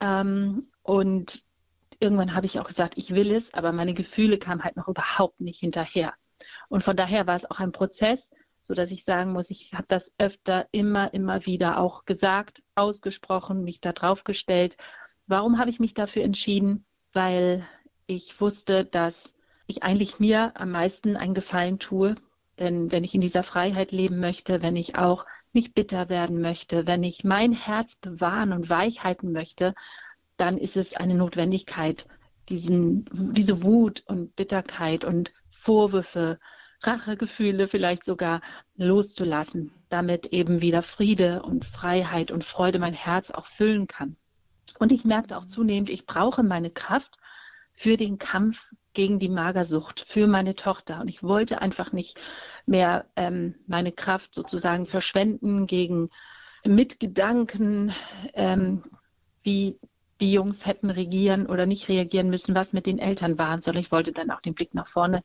Ähm, 0.01 0.69
und 0.83 1.43
irgendwann 2.01 2.35
habe 2.35 2.47
ich 2.47 2.59
auch 2.59 2.67
gesagt, 2.67 2.95
ich 2.97 3.15
will 3.15 3.33
es, 3.33 3.53
aber 3.53 3.73
meine 3.73 3.95
Gefühle 3.95 4.39
kamen 4.39 4.65
halt 4.65 4.77
noch 4.77 4.89
überhaupt 4.89 5.41
nicht 5.41 5.61
hinterher. 5.61 6.15
Und 6.69 6.83
von 6.83 6.97
daher 6.97 7.27
war 7.27 7.37
es 7.37 7.51
auch 7.51 7.61
ein 7.61 7.73
Prozess, 7.73 8.31
so 8.63 8.75
dass 8.75 8.91
ich 8.91 9.05
sagen 9.05 9.33
muss, 9.33 9.51
ich 9.51 9.75
habe 9.75 9.87
das 9.89 10.13
öfter 10.19 10.67
immer, 10.73 11.13
immer 11.13 11.45
wieder 11.47 11.79
auch 11.79 12.05
gesagt, 12.05 12.63
ausgesprochen, 12.75 13.65
mich 13.65 13.81
da 13.81 13.93
drauf 13.93 14.25
gestellt. 14.25 14.77
Warum 15.27 15.59
habe 15.59 15.71
ich 15.71 15.81
mich 15.81 15.95
dafür 15.95 16.23
entschieden? 16.23 16.87
Weil 17.13 17.67
ich 18.07 18.41
wusste, 18.41 18.85
dass 18.85 19.35
ich 19.67 19.83
eigentlich 19.83 20.19
mir 20.19 20.53
am 20.55 20.71
meisten 20.71 21.17
einen 21.17 21.35
Gefallen 21.35 21.79
tue. 21.79 22.15
Denn 22.59 22.91
wenn 22.91 23.05
ich 23.05 23.15
in 23.15 23.21
dieser 23.21 23.43
Freiheit 23.43 23.93
leben 23.93 24.19
möchte, 24.19 24.63
wenn 24.63 24.77
ich 24.77 24.97
auch 24.97 25.27
nicht 25.53 25.75
bitter 25.75 26.09
werden 26.09 26.41
möchte, 26.41 26.87
wenn 26.87 27.03
ich 27.03 27.25
mein 27.25 27.53
Herz 27.53 27.97
bewahren 27.97 28.53
und 28.53 28.69
weich 28.69 29.05
halten 29.05 29.33
möchte, 29.33 29.75
dann 30.37 30.59
ist 30.59 30.77
es 30.77 30.95
eine 30.95 31.15
Notwendigkeit, 31.15 32.07
diesen, 32.49 33.05
diese 33.35 33.63
Wut 33.63 34.03
und 34.07 34.35
Bitterkeit 34.37 35.05
und 35.05 35.33
Vorwürfe, 35.51 36.39
Rachegefühle 36.83 37.67
vielleicht 37.67 38.05
sogar 38.05 38.41
loszulassen, 38.77 39.73
damit 39.89 40.27
eben 40.27 40.61
wieder 40.61 40.83
Friede 40.83 41.43
und 41.43 41.65
Freiheit 41.65 42.31
und 42.31 42.45
Freude 42.45 42.79
mein 42.79 42.95
Herz 42.95 43.31
auch 43.31 43.47
füllen 43.47 43.89
kann. 43.89 44.17
Und 44.79 44.93
ich 44.93 45.05
merkte 45.05 45.37
auch 45.37 45.47
zunehmend, 45.47 45.91
ich 45.91 46.07
brauche 46.07 46.45
meine 46.45 46.71
Kraft 46.71 47.17
für 47.73 47.97
den 47.97 48.19
Kampf 48.19 48.73
gegen 48.99 49.21
die 49.21 49.29
Magersucht, 49.29 50.01
für 50.01 50.27
meine 50.27 50.57
Tochter. 50.57 51.01
Und 51.01 51.07
ich 51.07 51.23
wollte 51.23 51.63
einfach 51.63 51.93
nicht 51.93 52.19
mehr 52.67 53.05
ähm, 53.15 53.55
meine 53.69 53.93
Kraft 53.93 54.35
sozusagen 54.35 54.87
verschwenden 54.87 55.69
gegen 55.69 56.11
Mitgedanken, 56.67 57.93
ähm, 58.35 58.83
wie 59.45 59.79
die 60.21 60.33
Jungs 60.33 60.67
hätten 60.67 60.91
regieren 60.91 61.47
oder 61.47 61.65
nicht 61.65 61.89
reagieren 61.89 62.29
müssen, 62.29 62.57
was 62.57 62.73
mit 62.73 62.87
den 62.87 62.99
Eltern 62.99 63.39
war, 63.39 63.63
sondern 63.63 63.83
ich 63.83 63.93
wollte 63.93 64.11
dann 64.11 64.33
auch 64.33 64.41
den 64.41 64.55
Blick 64.55 64.75
nach 64.75 64.89
vorne 64.89 65.23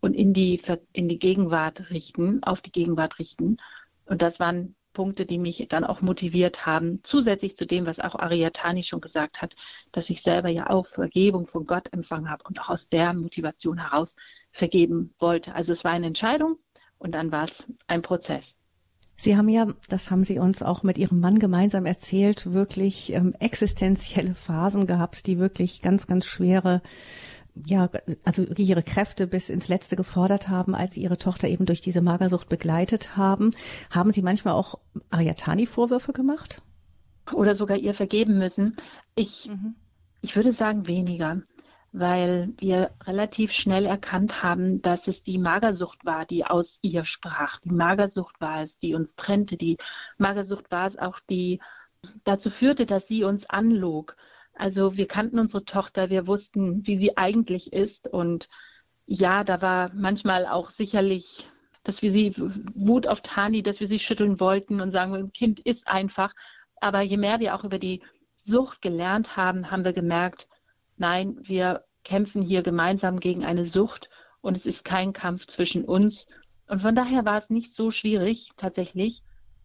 und 0.00 0.12
in 0.12 0.34
die, 0.34 0.60
in 0.92 1.08
die 1.08 1.18
Gegenwart 1.18 1.88
richten, 1.88 2.42
auf 2.42 2.60
die 2.60 2.70
Gegenwart 2.70 3.18
richten. 3.18 3.56
Und 4.04 4.20
das 4.20 4.40
waren 4.40 4.76
Punkte, 4.96 5.26
die 5.26 5.38
mich 5.38 5.66
dann 5.68 5.84
auch 5.84 6.00
motiviert 6.00 6.64
haben, 6.64 7.00
zusätzlich 7.02 7.54
zu 7.54 7.66
dem, 7.66 7.84
was 7.84 8.00
auch 8.00 8.14
Ariatani 8.14 8.82
schon 8.82 9.02
gesagt 9.02 9.42
hat, 9.42 9.54
dass 9.92 10.08
ich 10.08 10.22
selber 10.22 10.48
ja 10.48 10.70
auch 10.70 10.86
Vergebung 10.86 11.46
von 11.46 11.66
Gott 11.66 11.92
empfangen 11.92 12.30
habe 12.30 12.44
und 12.48 12.58
auch 12.62 12.70
aus 12.70 12.88
der 12.88 13.12
Motivation 13.12 13.76
heraus 13.76 14.16
vergeben 14.52 15.12
wollte. 15.18 15.54
Also 15.54 15.74
es 15.74 15.84
war 15.84 15.92
eine 15.92 16.06
Entscheidung 16.06 16.56
und 16.96 17.14
dann 17.14 17.30
war 17.30 17.44
es 17.44 17.66
ein 17.86 18.00
Prozess. 18.00 18.56
Sie 19.18 19.36
haben 19.36 19.50
ja, 19.50 19.66
das 19.90 20.10
haben 20.10 20.24
Sie 20.24 20.38
uns 20.38 20.62
auch 20.62 20.82
mit 20.82 20.96
Ihrem 20.96 21.20
Mann 21.20 21.38
gemeinsam 21.38 21.84
erzählt, 21.84 22.52
wirklich 22.54 23.12
ähm, 23.12 23.34
existenzielle 23.38 24.34
Phasen 24.34 24.86
gehabt, 24.86 25.26
die 25.26 25.38
wirklich 25.38 25.82
ganz, 25.82 26.06
ganz 26.06 26.24
schwere, 26.24 26.80
ja, 27.64 27.88
also 28.24 28.44
ihre 28.56 28.82
Kräfte 28.82 29.26
bis 29.26 29.48
ins 29.48 29.68
Letzte 29.68 29.96
gefordert 29.96 30.48
haben, 30.48 30.74
als 30.74 30.94
Sie 30.94 31.02
Ihre 31.02 31.18
Tochter 31.18 31.48
eben 31.48 31.66
durch 31.66 31.80
diese 31.80 32.00
Magersucht 32.00 32.48
begleitet 32.48 33.16
haben. 33.16 33.50
Haben 33.90 34.12
Sie 34.12 34.22
manchmal 34.22 34.54
auch 34.54 34.78
Ariatani 35.10 35.66
Vorwürfe 35.66 36.12
gemacht? 36.12 36.62
Oder 37.32 37.54
sogar 37.54 37.76
ihr 37.78 37.94
vergeben 37.94 38.38
müssen? 38.38 38.76
Ich, 39.14 39.48
mhm. 39.48 39.74
ich 40.20 40.36
würde 40.36 40.52
sagen 40.52 40.86
weniger 40.86 41.42
weil 41.98 42.52
wir 42.58 42.90
relativ 43.04 43.52
schnell 43.52 43.86
erkannt 43.86 44.42
haben, 44.42 44.82
dass 44.82 45.08
es 45.08 45.22
die 45.22 45.38
Magersucht 45.38 46.04
war, 46.04 46.26
die 46.26 46.44
aus 46.44 46.78
ihr 46.82 47.04
sprach. 47.04 47.58
Die 47.60 47.70
Magersucht 47.70 48.38
war 48.38 48.60
es, 48.60 48.78
die 48.78 48.94
uns 48.94 49.16
trennte. 49.16 49.56
Die 49.56 49.78
Magersucht 50.18 50.70
war 50.70 50.86
es 50.86 50.98
auch, 50.98 51.20
die 51.30 51.58
dazu 52.24 52.50
führte, 52.50 52.84
dass 52.84 53.08
sie 53.08 53.24
uns 53.24 53.48
anlog. 53.48 54.16
Also 54.56 54.96
wir 54.96 55.06
kannten 55.06 55.38
unsere 55.38 55.64
Tochter, 55.64 56.10
wir 56.10 56.26
wussten, 56.26 56.86
wie 56.86 56.98
sie 56.98 57.16
eigentlich 57.16 57.72
ist. 57.72 58.08
Und 58.08 58.48
ja, 59.06 59.44
da 59.44 59.62
war 59.62 59.90
manchmal 59.94 60.46
auch 60.46 60.70
sicherlich, 60.70 61.48
dass 61.84 62.02
wir 62.02 62.10
sie 62.10 62.34
Wut 62.74 63.06
auf 63.06 63.20
Tani, 63.20 63.62
dass 63.62 63.80
wir 63.80 63.88
sie 63.88 63.98
schütteln 63.98 64.40
wollten 64.40 64.80
und 64.80 64.92
sagen, 64.92 65.14
ein 65.14 65.32
Kind 65.32 65.60
ist 65.60 65.86
einfach. 65.86 66.32
Aber 66.80 67.02
je 67.02 67.16
mehr 67.16 67.40
wir 67.40 67.54
auch 67.54 67.64
über 67.64 67.78
die 67.78 68.02
Sucht 68.38 68.82
gelernt 68.82 69.36
haben, 69.36 69.70
haben 69.70 69.84
wir 69.84 69.92
gemerkt, 69.92 70.48
Nein, 70.96 71.36
wir 71.42 71.84
kämpfen 72.04 72.42
hier 72.42 72.62
gemeinsam 72.62 73.20
gegen 73.20 73.44
eine 73.44 73.66
Sucht 73.66 74.08
und 74.40 74.56
es 74.56 74.66
ist 74.66 74.84
kein 74.84 75.12
Kampf 75.12 75.46
zwischen 75.46 75.84
uns. 75.84 76.26
Und 76.68 76.80
von 76.80 76.94
daher 76.94 77.24
war 77.24 77.38
es 77.38 77.50
nicht 77.50 77.74
so 77.74 77.90
schwierig 77.90 78.50
tatsächlich 78.56 79.22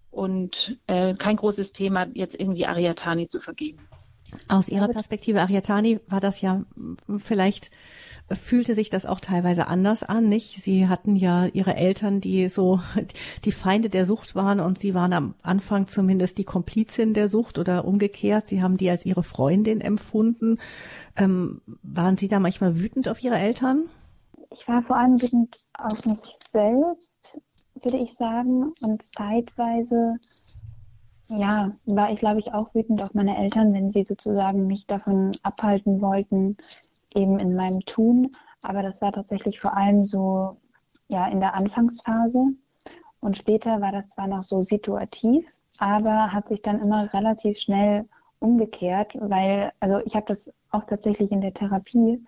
und 0.09 0.77
äh, 0.87 1.13
kein 1.15 1.37
großes 1.37 1.71
Thema, 1.71 2.07
jetzt 2.13 2.35
irgendwie 2.35 2.65
Ariatani 2.65 3.27
zu 3.27 3.39
vergeben. 3.39 3.87
Aus 4.47 4.69
Ihrer 4.69 4.87
Perspektive, 4.87 5.41
Ariatani, 5.41 5.99
war 6.07 6.19
das 6.19 6.41
ja 6.41 6.63
vielleicht 7.17 7.71
fühlte 8.35 8.75
sich 8.75 8.89
das 8.89 9.05
auch 9.05 9.19
teilweise 9.19 9.67
anders 9.67 10.03
an, 10.03 10.29
nicht? 10.29 10.61
Sie 10.61 10.87
hatten 10.87 11.15
ja 11.15 11.45
ihre 11.47 11.75
Eltern, 11.75 12.21
die 12.21 12.49
so 12.49 12.79
die 13.45 13.51
Feinde 13.51 13.89
der 13.89 14.05
Sucht 14.05 14.35
waren 14.35 14.59
und 14.59 14.79
sie 14.79 14.93
waren 14.93 15.13
am 15.13 15.35
Anfang 15.41 15.87
zumindest 15.87 16.37
die 16.37 16.43
Komplizin 16.43 17.13
der 17.13 17.29
Sucht 17.29 17.57
oder 17.57 17.85
umgekehrt. 17.85 18.47
Sie 18.47 18.61
haben 18.61 18.77
die 18.77 18.89
als 18.89 19.05
ihre 19.05 19.23
Freundin 19.23 19.81
empfunden. 19.81 20.59
Ähm, 21.15 21.61
waren 21.83 22.17
Sie 22.17 22.27
da 22.27 22.39
manchmal 22.39 22.79
wütend 22.79 23.09
auf 23.09 23.23
Ihre 23.23 23.37
Eltern? 23.37 23.85
Ich 24.49 24.67
war 24.67 24.81
vor 24.83 24.97
allem 24.97 25.21
wütend 25.21 25.55
auf 25.77 26.05
mich 26.05 26.19
selbst, 26.51 27.39
würde 27.81 27.97
ich 27.97 28.13
sagen, 28.15 28.73
und 28.81 29.03
zeitweise 29.03 30.15
ja, 31.31 31.71
war 31.85 32.11
ich, 32.11 32.19
glaube 32.19 32.39
ich, 32.39 32.53
auch 32.53 32.73
wütend 32.75 33.01
auf 33.01 33.13
meine 33.13 33.37
Eltern, 33.37 33.73
wenn 33.73 33.91
sie 33.91 34.03
sozusagen 34.03 34.67
mich 34.67 34.85
davon 34.85 35.37
abhalten 35.43 36.01
wollten, 36.01 36.57
eben 37.13 37.39
in 37.39 37.53
meinem 37.53 37.81
Tun. 37.81 38.31
Aber 38.61 38.83
das 38.83 39.01
war 39.01 39.11
tatsächlich 39.11 39.59
vor 39.59 39.75
allem 39.75 40.03
so 40.05 40.57
ja 41.07 41.27
in 41.27 41.39
der 41.39 41.55
Anfangsphase. 41.55 42.47
Und 43.21 43.37
später 43.37 43.81
war 43.81 43.91
das 43.91 44.09
zwar 44.09 44.27
noch 44.27 44.43
so 44.43 44.61
situativ, 44.61 45.45
aber 45.77 46.33
hat 46.33 46.49
sich 46.49 46.61
dann 46.61 46.81
immer 46.81 47.13
relativ 47.13 47.59
schnell 47.59 48.07
umgekehrt, 48.39 49.13
weil, 49.19 49.71
also 49.79 49.99
ich 50.05 50.15
habe 50.15 50.25
das 50.27 50.51
auch 50.71 50.83
tatsächlich 50.85 51.31
in 51.31 51.41
der 51.41 51.53
Therapie 51.53 52.25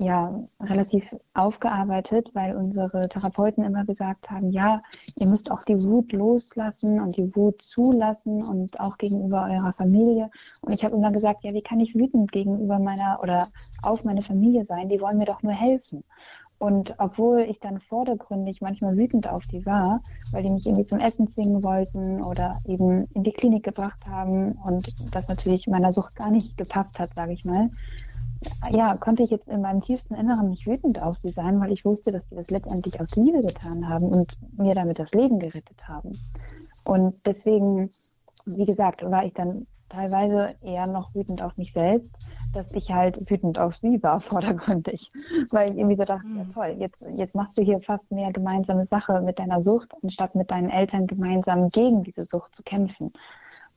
ja 0.00 0.34
relativ 0.60 1.04
aufgearbeitet, 1.34 2.30
weil 2.32 2.56
unsere 2.56 3.08
Therapeuten 3.08 3.64
immer 3.64 3.84
gesagt 3.84 4.30
haben, 4.30 4.50
ja, 4.50 4.82
ihr 5.16 5.26
müsst 5.26 5.50
auch 5.50 5.62
die 5.62 5.82
Wut 5.84 6.12
loslassen 6.12 7.00
und 7.00 7.16
die 7.16 7.34
Wut 7.36 7.60
zulassen 7.60 8.42
und 8.42 8.80
auch 8.80 8.96
gegenüber 8.96 9.48
eurer 9.50 9.72
Familie. 9.72 10.30
Und 10.62 10.72
ich 10.72 10.84
habe 10.84 10.96
immer 10.96 11.12
gesagt, 11.12 11.44
ja, 11.44 11.52
wie 11.52 11.62
kann 11.62 11.80
ich 11.80 11.94
wütend 11.94 12.32
gegenüber 12.32 12.78
meiner 12.78 13.20
oder 13.22 13.46
auf 13.82 14.02
meine 14.02 14.22
Familie 14.22 14.64
sein? 14.64 14.88
Die 14.88 15.00
wollen 15.00 15.18
mir 15.18 15.26
doch 15.26 15.42
nur 15.42 15.52
helfen. 15.52 16.02
Und 16.58 16.94
obwohl 16.98 17.40
ich 17.40 17.58
dann 17.60 17.80
vordergründig 17.80 18.60
manchmal 18.60 18.94
wütend 18.96 19.26
auf 19.26 19.46
die 19.46 19.64
war, 19.64 20.02
weil 20.30 20.42
die 20.42 20.50
mich 20.50 20.66
irgendwie 20.66 20.84
zum 20.84 21.00
Essen 21.00 21.26
zwingen 21.26 21.62
wollten 21.62 22.22
oder 22.22 22.60
eben 22.66 23.06
in 23.14 23.22
die 23.22 23.32
Klinik 23.32 23.64
gebracht 23.64 24.06
haben 24.06 24.52
und 24.52 24.94
das 25.14 25.26
natürlich 25.28 25.66
meiner 25.68 25.90
Sucht 25.90 26.16
gar 26.16 26.30
nicht 26.30 26.58
gepasst 26.58 26.98
hat, 26.98 27.14
sage 27.14 27.32
ich 27.32 27.46
mal, 27.46 27.70
ja, 28.70 28.96
konnte 28.96 29.22
ich 29.22 29.30
jetzt 29.30 29.48
in 29.48 29.60
meinem 29.60 29.80
tiefsten 29.80 30.14
Inneren 30.14 30.48
nicht 30.48 30.66
wütend 30.66 31.00
auf 31.00 31.18
sie 31.18 31.30
sein, 31.30 31.60
weil 31.60 31.72
ich 31.72 31.84
wusste, 31.84 32.12
dass 32.12 32.28
sie 32.28 32.36
das 32.36 32.50
letztendlich 32.50 33.00
aus 33.00 33.14
Liebe 33.16 33.42
getan 33.42 33.88
haben 33.88 34.08
und 34.08 34.36
mir 34.56 34.74
damit 34.74 34.98
das 34.98 35.12
Leben 35.12 35.38
gerettet 35.38 35.86
haben. 35.86 36.18
Und 36.84 37.26
deswegen, 37.26 37.90
wie 38.46 38.64
gesagt, 38.64 39.02
war 39.08 39.24
ich 39.24 39.34
dann 39.34 39.66
teilweise 39.90 40.54
eher 40.62 40.86
noch 40.86 41.14
wütend 41.14 41.42
auf 41.42 41.56
mich 41.56 41.72
selbst, 41.72 42.12
dass 42.54 42.72
ich 42.72 42.90
halt 42.90 43.30
wütend 43.30 43.58
auf 43.58 43.76
sie 43.76 44.02
war, 44.02 44.20
vordergründig. 44.20 45.12
Weil 45.50 45.72
ich 45.72 45.78
irgendwie 45.78 45.96
so 45.96 46.04
dachte, 46.04 46.26
ja 46.28 46.44
mhm. 46.44 46.52
toll, 46.54 46.76
jetzt, 46.78 46.96
jetzt 47.14 47.34
machst 47.34 47.58
du 47.58 47.62
hier 47.62 47.80
fast 47.80 48.10
mehr 48.10 48.32
gemeinsame 48.32 48.86
Sache 48.86 49.20
mit 49.20 49.38
deiner 49.38 49.60
Sucht, 49.60 49.92
anstatt 50.02 50.34
mit 50.34 50.50
deinen 50.50 50.70
Eltern 50.70 51.06
gemeinsam 51.06 51.68
gegen 51.68 52.04
diese 52.04 52.24
Sucht 52.24 52.54
zu 52.54 52.62
kämpfen. 52.62 53.12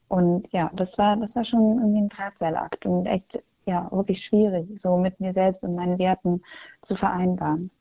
Und 0.07 0.47
ja, 0.51 0.69
das 0.75 0.97
war, 0.97 1.17
das 1.17 1.35
war 1.35 1.43
schon 1.43 1.79
irgendwie 1.79 2.01
ein 2.01 2.09
Drahtseilakt 2.09 2.85
und 2.85 3.07
echt 3.07 3.41
ja 3.65 3.89
wirklich 3.91 4.25
schwierig, 4.25 4.67
so 4.79 4.97
mit 4.97 5.19
mir 5.19 5.33
selbst 5.33 5.63
und 5.63 5.75
meinen 5.75 5.99
Werten 5.99 6.41
zu 6.81 6.95
vereinbaren. 6.95 7.71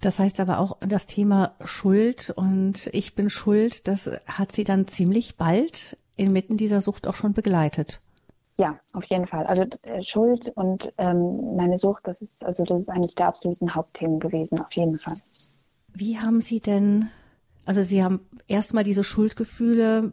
Das 0.00 0.18
heißt 0.18 0.40
aber 0.40 0.58
auch 0.58 0.76
das 0.80 1.06
Thema 1.06 1.54
Schuld 1.64 2.30
und 2.36 2.90
ich 2.92 3.14
bin 3.14 3.30
schuld, 3.30 3.88
das 3.88 4.10
hat 4.26 4.52
sie 4.52 4.64
dann 4.64 4.86
ziemlich 4.86 5.36
bald 5.36 5.96
inmitten 6.16 6.56
dieser 6.56 6.80
Sucht 6.80 7.06
auch 7.06 7.14
schon 7.14 7.32
begleitet. 7.32 8.00
Ja, 8.58 8.78
auf 8.92 9.04
jeden 9.04 9.26
Fall. 9.26 9.46
Also 9.46 9.62
äh, 9.82 10.02
Schuld 10.02 10.52
und 10.54 10.92
ähm, 10.98 11.56
meine 11.56 11.78
Sucht, 11.78 12.06
das 12.06 12.22
ist 12.22 12.44
also 12.44 12.64
das 12.64 12.82
ist 12.82 12.88
eigentlich 12.88 13.14
der 13.14 13.26
absoluten 13.26 13.74
Hauptthemen 13.74 14.20
gewesen, 14.20 14.60
auf 14.60 14.72
jeden 14.72 14.98
Fall. 14.98 15.16
Wie 15.92 16.18
haben 16.18 16.40
Sie 16.40 16.60
denn, 16.60 17.08
also 17.64 17.82
Sie 17.82 18.04
haben 18.04 18.20
erstmal 18.46 18.84
diese 18.84 19.04
Schuldgefühle, 19.04 20.12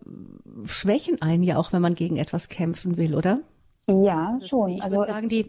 schwächen 0.65 1.21
einen 1.21 1.43
ja 1.43 1.57
auch, 1.57 1.73
wenn 1.73 1.81
man 1.81 1.95
gegen 1.95 2.17
etwas 2.17 2.49
kämpfen 2.49 2.97
will, 2.97 3.15
oder? 3.15 3.41
Ja, 3.87 4.33
also 4.33 4.47
schon. 4.47 4.69
Ich 4.69 4.83
also 4.83 4.97
würde 4.97 5.11
sagen, 5.11 5.29
die, 5.29 5.45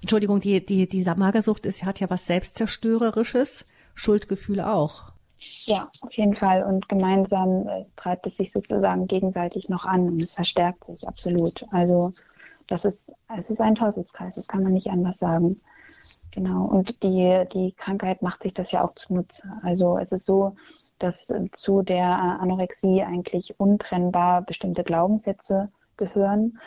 Entschuldigung, 0.00 0.40
die, 0.40 0.64
die, 0.64 0.88
die 0.88 1.04
Magersucht 1.16 1.66
ist, 1.66 1.84
hat 1.84 2.00
ja 2.00 2.08
was 2.10 2.26
Selbstzerstörerisches, 2.26 3.64
Schuldgefühle 3.94 4.70
auch. 4.72 5.12
Ja, 5.64 5.88
auf 6.00 6.12
jeden 6.12 6.34
Fall. 6.34 6.62
Und 6.64 6.88
gemeinsam 6.88 7.68
äh, 7.68 7.84
treibt 7.96 8.26
es 8.26 8.36
sich 8.36 8.52
sozusagen 8.52 9.06
gegenseitig 9.06 9.68
noch 9.68 9.84
an 9.84 10.08
und 10.08 10.22
es 10.22 10.34
verstärkt 10.34 10.84
sich 10.84 11.06
absolut. 11.06 11.64
Also 11.72 12.12
das 12.68 12.84
ist, 12.84 13.12
es 13.36 13.50
ist 13.50 13.60
ein 13.60 13.74
Teufelskreis, 13.74 14.36
das 14.36 14.48
kann 14.48 14.62
man 14.62 14.72
nicht 14.72 14.88
anders 14.88 15.18
sagen. 15.18 15.60
Genau. 16.32 16.64
Und 16.64 17.02
die, 17.02 17.44
die 17.52 17.72
Krankheit 17.72 18.22
macht 18.22 18.42
sich 18.42 18.54
das 18.54 18.72
ja 18.72 18.84
auch 18.84 18.94
zunutze. 18.94 19.42
Also 19.62 19.98
es 19.98 20.12
ist 20.12 20.26
so, 20.26 20.56
dass 20.98 21.32
zu 21.52 21.82
der 21.82 22.06
Anorexie 22.06 23.02
eigentlich 23.02 23.58
untrennbar 23.58 24.42
bestimmte 24.42 24.84
Glaubenssätze 24.84 25.70
gehören. 25.96 26.58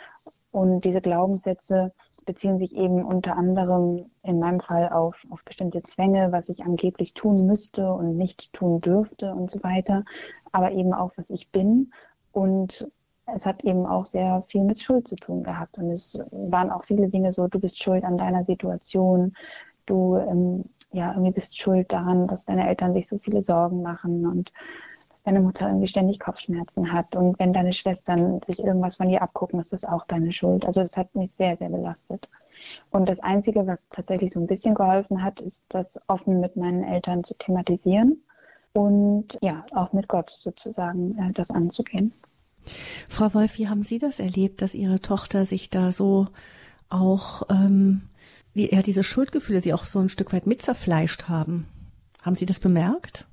Und 0.52 0.84
diese 0.84 1.00
Glaubenssätze 1.00 1.92
beziehen 2.26 2.58
sich 2.58 2.74
eben 2.74 3.04
unter 3.04 3.36
anderem 3.36 4.06
in 4.22 4.40
meinem 4.40 4.60
Fall 4.60 4.88
auf, 4.88 5.24
auf 5.30 5.44
bestimmte 5.44 5.82
Zwänge, 5.82 6.32
was 6.32 6.48
ich 6.48 6.64
angeblich 6.64 7.14
tun 7.14 7.46
müsste 7.46 7.92
und 7.92 8.16
nicht 8.16 8.52
tun 8.52 8.80
dürfte 8.80 9.32
und 9.32 9.50
so 9.50 9.62
weiter, 9.62 10.04
aber 10.50 10.72
eben 10.72 10.92
auch, 10.92 11.12
was 11.16 11.30
ich 11.30 11.50
bin. 11.50 11.92
Und 12.32 12.90
es 13.26 13.46
hat 13.46 13.64
eben 13.64 13.86
auch 13.86 14.06
sehr 14.06 14.42
viel 14.48 14.64
mit 14.64 14.82
Schuld 14.82 15.06
zu 15.06 15.14
tun 15.14 15.44
gehabt. 15.44 15.78
Und 15.78 15.92
es 15.92 16.20
waren 16.32 16.70
auch 16.70 16.84
viele 16.84 17.08
Dinge 17.08 17.32
so, 17.32 17.46
du 17.46 17.60
bist 17.60 17.80
schuld 17.80 18.04
an 18.04 18.18
deiner 18.18 18.44
Situation, 18.44 19.34
du 19.86 20.16
ähm, 20.16 20.64
ja, 20.92 21.12
irgendwie 21.12 21.32
bist 21.32 21.56
schuld 21.56 21.92
daran, 21.92 22.26
dass 22.26 22.44
deine 22.44 22.68
Eltern 22.68 22.92
sich 22.92 23.08
so 23.08 23.18
viele 23.18 23.42
Sorgen 23.42 23.82
machen 23.82 24.26
und 24.26 24.52
deine 25.24 25.40
Mutter 25.40 25.66
irgendwie 25.68 25.86
ständig 25.86 26.18
Kopfschmerzen 26.18 26.92
hat 26.92 27.14
und 27.14 27.38
wenn 27.38 27.52
deine 27.52 27.72
Schwestern 27.72 28.40
sich 28.46 28.62
irgendwas 28.62 28.96
von 28.96 29.08
dir 29.08 29.22
abgucken, 29.22 29.60
ist 29.60 29.72
das 29.72 29.84
auch 29.84 30.06
deine 30.06 30.32
Schuld. 30.32 30.64
Also 30.64 30.80
das 30.80 30.96
hat 30.96 31.14
mich 31.14 31.32
sehr, 31.32 31.56
sehr 31.56 31.68
belastet. 31.68 32.28
Und 32.90 33.08
das 33.08 33.20
Einzige, 33.20 33.66
was 33.66 33.88
tatsächlich 33.88 34.32
so 34.32 34.40
ein 34.40 34.46
bisschen 34.46 34.74
geholfen 34.74 35.22
hat, 35.22 35.40
ist 35.40 35.62
das 35.68 35.98
offen 36.08 36.40
mit 36.40 36.56
meinen 36.56 36.84
Eltern 36.84 37.24
zu 37.24 37.34
thematisieren 37.34 38.22
und 38.72 39.38
ja, 39.40 39.64
auch 39.72 39.92
mit 39.92 40.08
Gott 40.08 40.30
sozusagen 40.30 41.18
äh, 41.18 41.32
das 41.32 41.50
anzugehen. 41.50 42.12
Frau 43.08 43.32
Wolf, 43.34 43.58
wie 43.58 43.68
haben 43.68 43.82
Sie 43.82 43.98
das 43.98 44.20
erlebt, 44.20 44.62
dass 44.62 44.74
Ihre 44.74 45.00
Tochter 45.00 45.44
sich 45.44 45.70
da 45.70 45.90
so 45.90 46.26
auch, 46.88 47.42
ähm, 47.50 48.02
wie 48.52 48.70
ja, 48.72 48.82
diese 48.82 49.02
Schuldgefühle 49.02 49.60
Sie 49.60 49.72
auch 49.72 49.84
so 49.84 49.98
ein 49.98 50.08
Stück 50.08 50.32
weit 50.32 50.46
mitzerfleischt 50.46 51.28
haben? 51.28 51.66
Haben 52.22 52.36
Sie 52.36 52.46
das 52.46 52.60
bemerkt? 52.60 53.26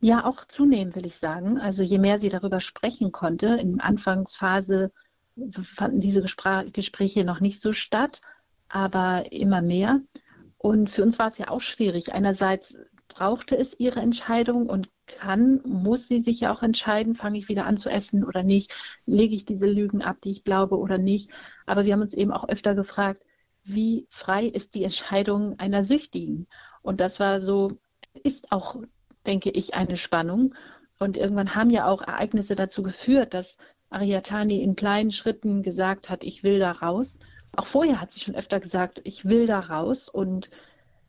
Ja, 0.00 0.24
auch 0.24 0.46
zunehmend 0.46 0.96
will 0.96 1.06
ich 1.06 1.16
sagen. 1.16 1.58
Also 1.58 1.82
je 1.82 1.98
mehr 1.98 2.18
sie 2.18 2.30
darüber 2.30 2.60
sprechen 2.60 3.12
konnte, 3.12 3.48
in 3.48 3.80
Anfangsphase 3.80 4.92
fanden 5.62 6.00
diese 6.00 6.22
Gespräche 6.22 7.24
noch 7.24 7.40
nicht 7.40 7.60
so 7.60 7.72
statt, 7.72 8.20
aber 8.68 9.30
immer 9.32 9.60
mehr. 9.62 10.00
Und 10.56 10.90
für 10.90 11.02
uns 11.02 11.18
war 11.18 11.28
es 11.28 11.38
ja 11.38 11.48
auch 11.48 11.60
schwierig. 11.60 12.14
Einerseits 12.14 12.76
brauchte 13.08 13.56
es 13.56 13.78
ihre 13.78 14.00
Entscheidung 14.00 14.68
und 14.68 14.88
kann, 15.06 15.60
muss 15.64 16.06
sie 16.08 16.22
sich 16.22 16.40
ja 16.40 16.52
auch 16.52 16.62
entscheiden, 16.62 17.14
fange 17.14 17.38
ich 17.38 17.48
wieder 17.48 17.66
an 17.66 17.76
zu 17.76 17.90
essen 17.90 18.24
oder 18.24 18.42
nicht, 18.42 18.72
lege 19.06 19.34
ich 19.34 19.44
diese 19.44 19.66
Lügen 19.66 20.02
ab, 20.02 20.18
die 20.22 20.30
ich 20.30 20.44
glaube 20.44 20.78
oder 20.78 20.98
nicht. 20.98 21.30
Aber 21.66 21.84
wir 21.84 21.92
haben 21.92 22.02
uns 22.02 22.14
eben 22.14 22.30
auch 22.30 22.48
öfter 22.48 22.74
gefragt, 22.74 23.22
wie 23.64 24.06
frei 24.08 24.46
ist 24.46 24.74
die 24.74 24.84
Entscheidung 24.84 25.58
einer 25.58 25.84
Süchtigen? 25.84 26.46
Und 26.82 27.00
das 27.00 27.20
war 27.20 27.40
so, 27.40 27.72
ist 28.22 28.52
auch 28.52 28.76
denke 29.26 29.50
ich, 29.50 29.74
eine 29.74 29.96
Spannung. 29.96 30.54
Und 30.98 31.16
irgendwann 31.16 31.54
haben 31.54 31.70
ja 31.70 31.86
auch 31.86 32.02
Ereignisse 32.02 32.54
dazu 32.54 32.82
geführt, 32.82 33.34
dass 33.34 33.56
Ariatani 33.90 34.62
in 34.62 34.76
kleinen 34.76 35.12
Schritten 35.12 35.62
gesagt 35.62 36.10
hat, 36.10 36.24
ich 36.24 36.42
will 36.42 36.58
da 36.58 36.72
raus. 36.72 37.18
Auch 37.56 37.66
vorher 37.66 38.00
hat 38.00 38.12
sie 38.12 38.20
schon 38.20 38.34
öfter 38.36 38.60
gesagt, 38.60 39.00
ich 39.04 39.24
will 39.24 39.46
da 39.46 39.60
raus. 39.60 40.08
Und 40.08 40.50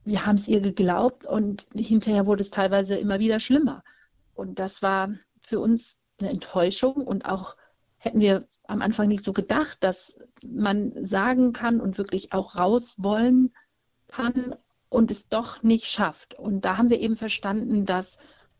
wir 0.03 0.25
haben 0.25 0.38
es 0.38 0.48
ihr 0.48 0.62
geglaubt 0.62 1.25
und 1.25 1.68
hinterher 1.74 2.25
wurde 2.25 2.42
es 2.42 2.50
teilweise 2.50 2.96
immer 2.96 3.20
wieder 3.20 3.40
schlimmer. 3.40 3.83
Und 4.33 4.59
das 4.59 4.81
war 4.81 5.14
für 5.42 5.59
uns 5.59 5.96
eine 6.20 6.29
Enttäuschung 6.29 6.96
und 6.96 7.25
auch 7.25 7.55
hätten 7.98 8.20
wir 8.20 8.48
am 8.64 8.81
Anfang 8.81 9.07
nicht 9.07 9.24
so 9.24 9.33
gedacht, 9.33 9.77
dass 9.81 10.16
man 10.48 11.05
sagen 11.05 11.53
kann 11.53 11.81
und 11.81 11.98
wirklich 11.98 12.33
auch 12.33 12.55
raus 12.55 12.96
wollen 12.98 13.53
kann, 14.07 14.55
und 14.92 15.10
es 15.10 15.27
doch 15.30 15.64
nicht 15.64 15.86
schafft. 15.86 16.34
Und 16.34 16.66
da 16.66 16.77
haben 16.77 16.90
wir 16.90 17.00
eben 17.00 17.16
verstanden, 17.16 17.86
dass 17.86 18.18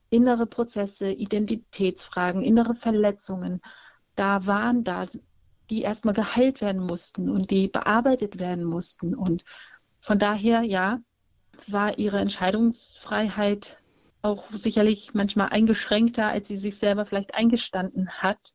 innere 0.10 0.48
Prozesse, 0.48 1.12
Identitätsfragen, 1.12 2.42
innere 2.42 2.74
Verletzungen 2.74 3.62
da 4.16 4.46
waren, 4.46 4.86
da 4.86 5.06
die 5.70 5.82
erstmal 5.82 6.14
geheilt 6.14 6.62
werden 6.62 6.82
mussten 6.82 7.30
und 7.30 7.52
die 7.52 7.68
bearbeitet 7.68 8.40
werden 8.40 8.64
mussten. 8.64 9.14
Und 9.14 9.44
von 10.00 10.20
daher, 10.20 10.62
ja, 10.62 11.02
war 11.68 12.00
ihre 12.00 12.20
Entscheidungsfreiheit 12.20 13.82
auch 14.22 14.46
sicherlich 14.54 15.14
manchmal 15.14 15.50
eingeschränkter, 15.50 16.28
als 16.28 16.48
sie 16.48 16.58
sich 16.58 16.78
selber 16.78 17.06
vielleicht 17.06 17.36
eingestanden 17.36 18.10
hat. 18.10 18.54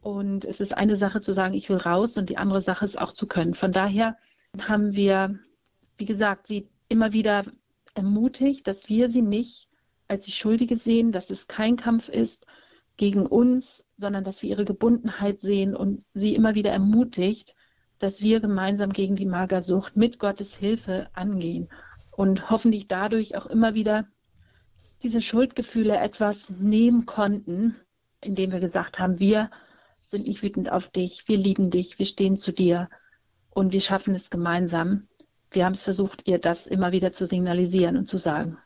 Und 0.00 0.44
es 0.44 0.60
ist 0.60 0.76
eine 0.76 0.96
Sache 0.96 1.20
zu 1.20 1.32
sagen, 1.32 1.54
ich 1.54 1.68
will 1.68 1.76
raus 1.76 2.18
und 2.18 2.28
die 2.28 2.38
andere 2.38 2.60
Sache 2.60 2.84
ist 2.84 3.00
auch 3.00 3.12
zu 3.12 3.28
können. 3.28 3.54
Von 3.54 3.70
daher 3.70 4.16
haben 4.66 4.96
wir, 4.96 5.38
wie 5.96 6.06
gesagt, 6.06 6.48
sie 6.48 6.68
immer 6.94 7.12
wieder 7.12 7.44
ermutigt, 7.94 8.68
dass 8.68 8.88
wir 8.88 9.10
sie 9.10 9.22
nicht 9.22 9.68
als 10.06 10.26
die 10.26 10.32
Schuldige 10.32 10.76
sehen, 10.76 11.10
dass 11.10 11.28
es 11.30 11.48
kein 11.48 11.76
Kampf 11.76 12.08
ist 12.08 12.46
gegen 12.96 13.26
uns, 13.26 13.84
sondern 13.96 14.22
dass 14.22 14.42
wir 14.42 14.50
ihre 14.50 14.64
Gebundenheit 14.64 15.40
sehen 15.40 15.74
und 15.74 16.04
sie 16.14 16.36
immer 16.36 16.54
wieder 16.54 16.70
ermutigt, 16.70 17.56
dass 17.98 18.22
wir 18.22 18.38
gemeinsam 18.40 18.92
gegen 18.92 19.16
die 19.16 19.26
Magersucht 19.26 19.96
mit 19.96 20.20
Gottes 20.20 20.54
Hilfe 20.54 21.08
angehen 21.14 21.68
und 22.12 22.48
hoffentlich 22.48 22.86
dadurch 22.86 23.36
auch 23.36 23.46
immer 23.46 23.74
wieder 23.74 24.06
diese 25.02 25.20
Schuldgefühle 25.20 25.96
etwas 25.96 26.48
nehmen 26.48 27.06
konnten, 27.06 27.74
indem 28.22 28.52
wir 28.52 28.60
gesagt 28.60 29.00
haben, 29.00 29.18
wir 29.18 29.50
sind 29.98 30.28
nicht 30.28 30.42
wütend 30.44 30.70
auf 30.70 30.88
dich, 30.88 31.24
wir 31.26 31.38
lieben 31.38 31.70
dich, 31.70 31.98
wir 31.98 32.06
stehen 32.06 32.38
zu 32.38 32.52
dir 32.52 32.88
und 33.50 33.72
wir 33.72 33.80
schaffen 33.80 34.14
es 34.14 34.30
gemeinsam 34.30 35.08
wir 35.54 35.64
haben 35.64 35.74
es 35.74 35.82
versucht, 35.82 36.26
ihr 36.26 36.38
das 36.38 36.66
immer 36.66 36.92
wieder 36.92 37.12
zu 37.12 37.26
signalisieren 37.26 37.96
und 37.96 38.08
zu 38.08 38.18
sagen. 38.18 38.58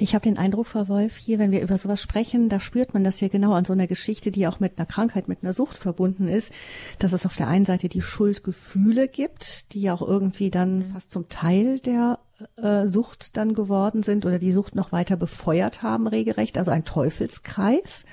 Ich 0.00 0.14
habe 0.14 0.22
den 0.22 0.38
Eindruck, 0.38 0.68
Frau 0.68 0.86
Wolf, 0.86 1.16
hier, 1.16 1.40
wenn 1.40 1.50
wir 1.50 1.60
über 1.60 1.76
sowas 1.76 2.00
sprechen, 2.00 2.48
da 2.48 2.60
spürt 2.60 2.94
man 2.94 3.02
das 3.02 3.18
hier 3.18 3.30
genau 3.30 3.54
an 3.54 3.64
so 3.64 3.72
einer 3.72 3.88
Geschichte, 3.88 4.30
die 4.30 4.46
auch 4.46 4.60
mit 4.60 4.78
einer 4.78 4.86
Krankheit, 4.86 5.26
mit 5.26 5.42
einer 5.42 5.52
Sucht 5.52 5.76
verbunden 5.76 6.28
ist, 6.28 6.52
dass 7.00 7.12
es 7.12 7.26
auf 7.26 7.34
der 7.34 7.48
einen 7.48 7.64
Seite 7.64 7.88
die 7.88 8.00
Schuldgefühle 8.00 9.08
gibt, 9.08 9.72
die 9.72 9.80
ja 9.80 9.94
auch 9.94 10.02
irgendwie 10.02 10.50
dann 10.50 10.84
fast 10.92 11.10
zum 11.10 11.28
Teil 11.28 11.80
der 11.80 12.20
äh, 12.56 12.86
Sucht 12.86 13.36
dann 13.36 13.54
geworden 13.54 14.04
sind 14.04 14.24
oder 14.24 14.38
die 14.38 14.52
Sucht 14.52 14.76
noch 14.76 14.92
weiter 14.92 15.16
befeuert 15.16 15.82
haben, 15.82 16.06
regelrecht, 16.06 16.58
also 16.58 16.70
ein 16.70 16.84
Teufelskreis. 16.84 18.04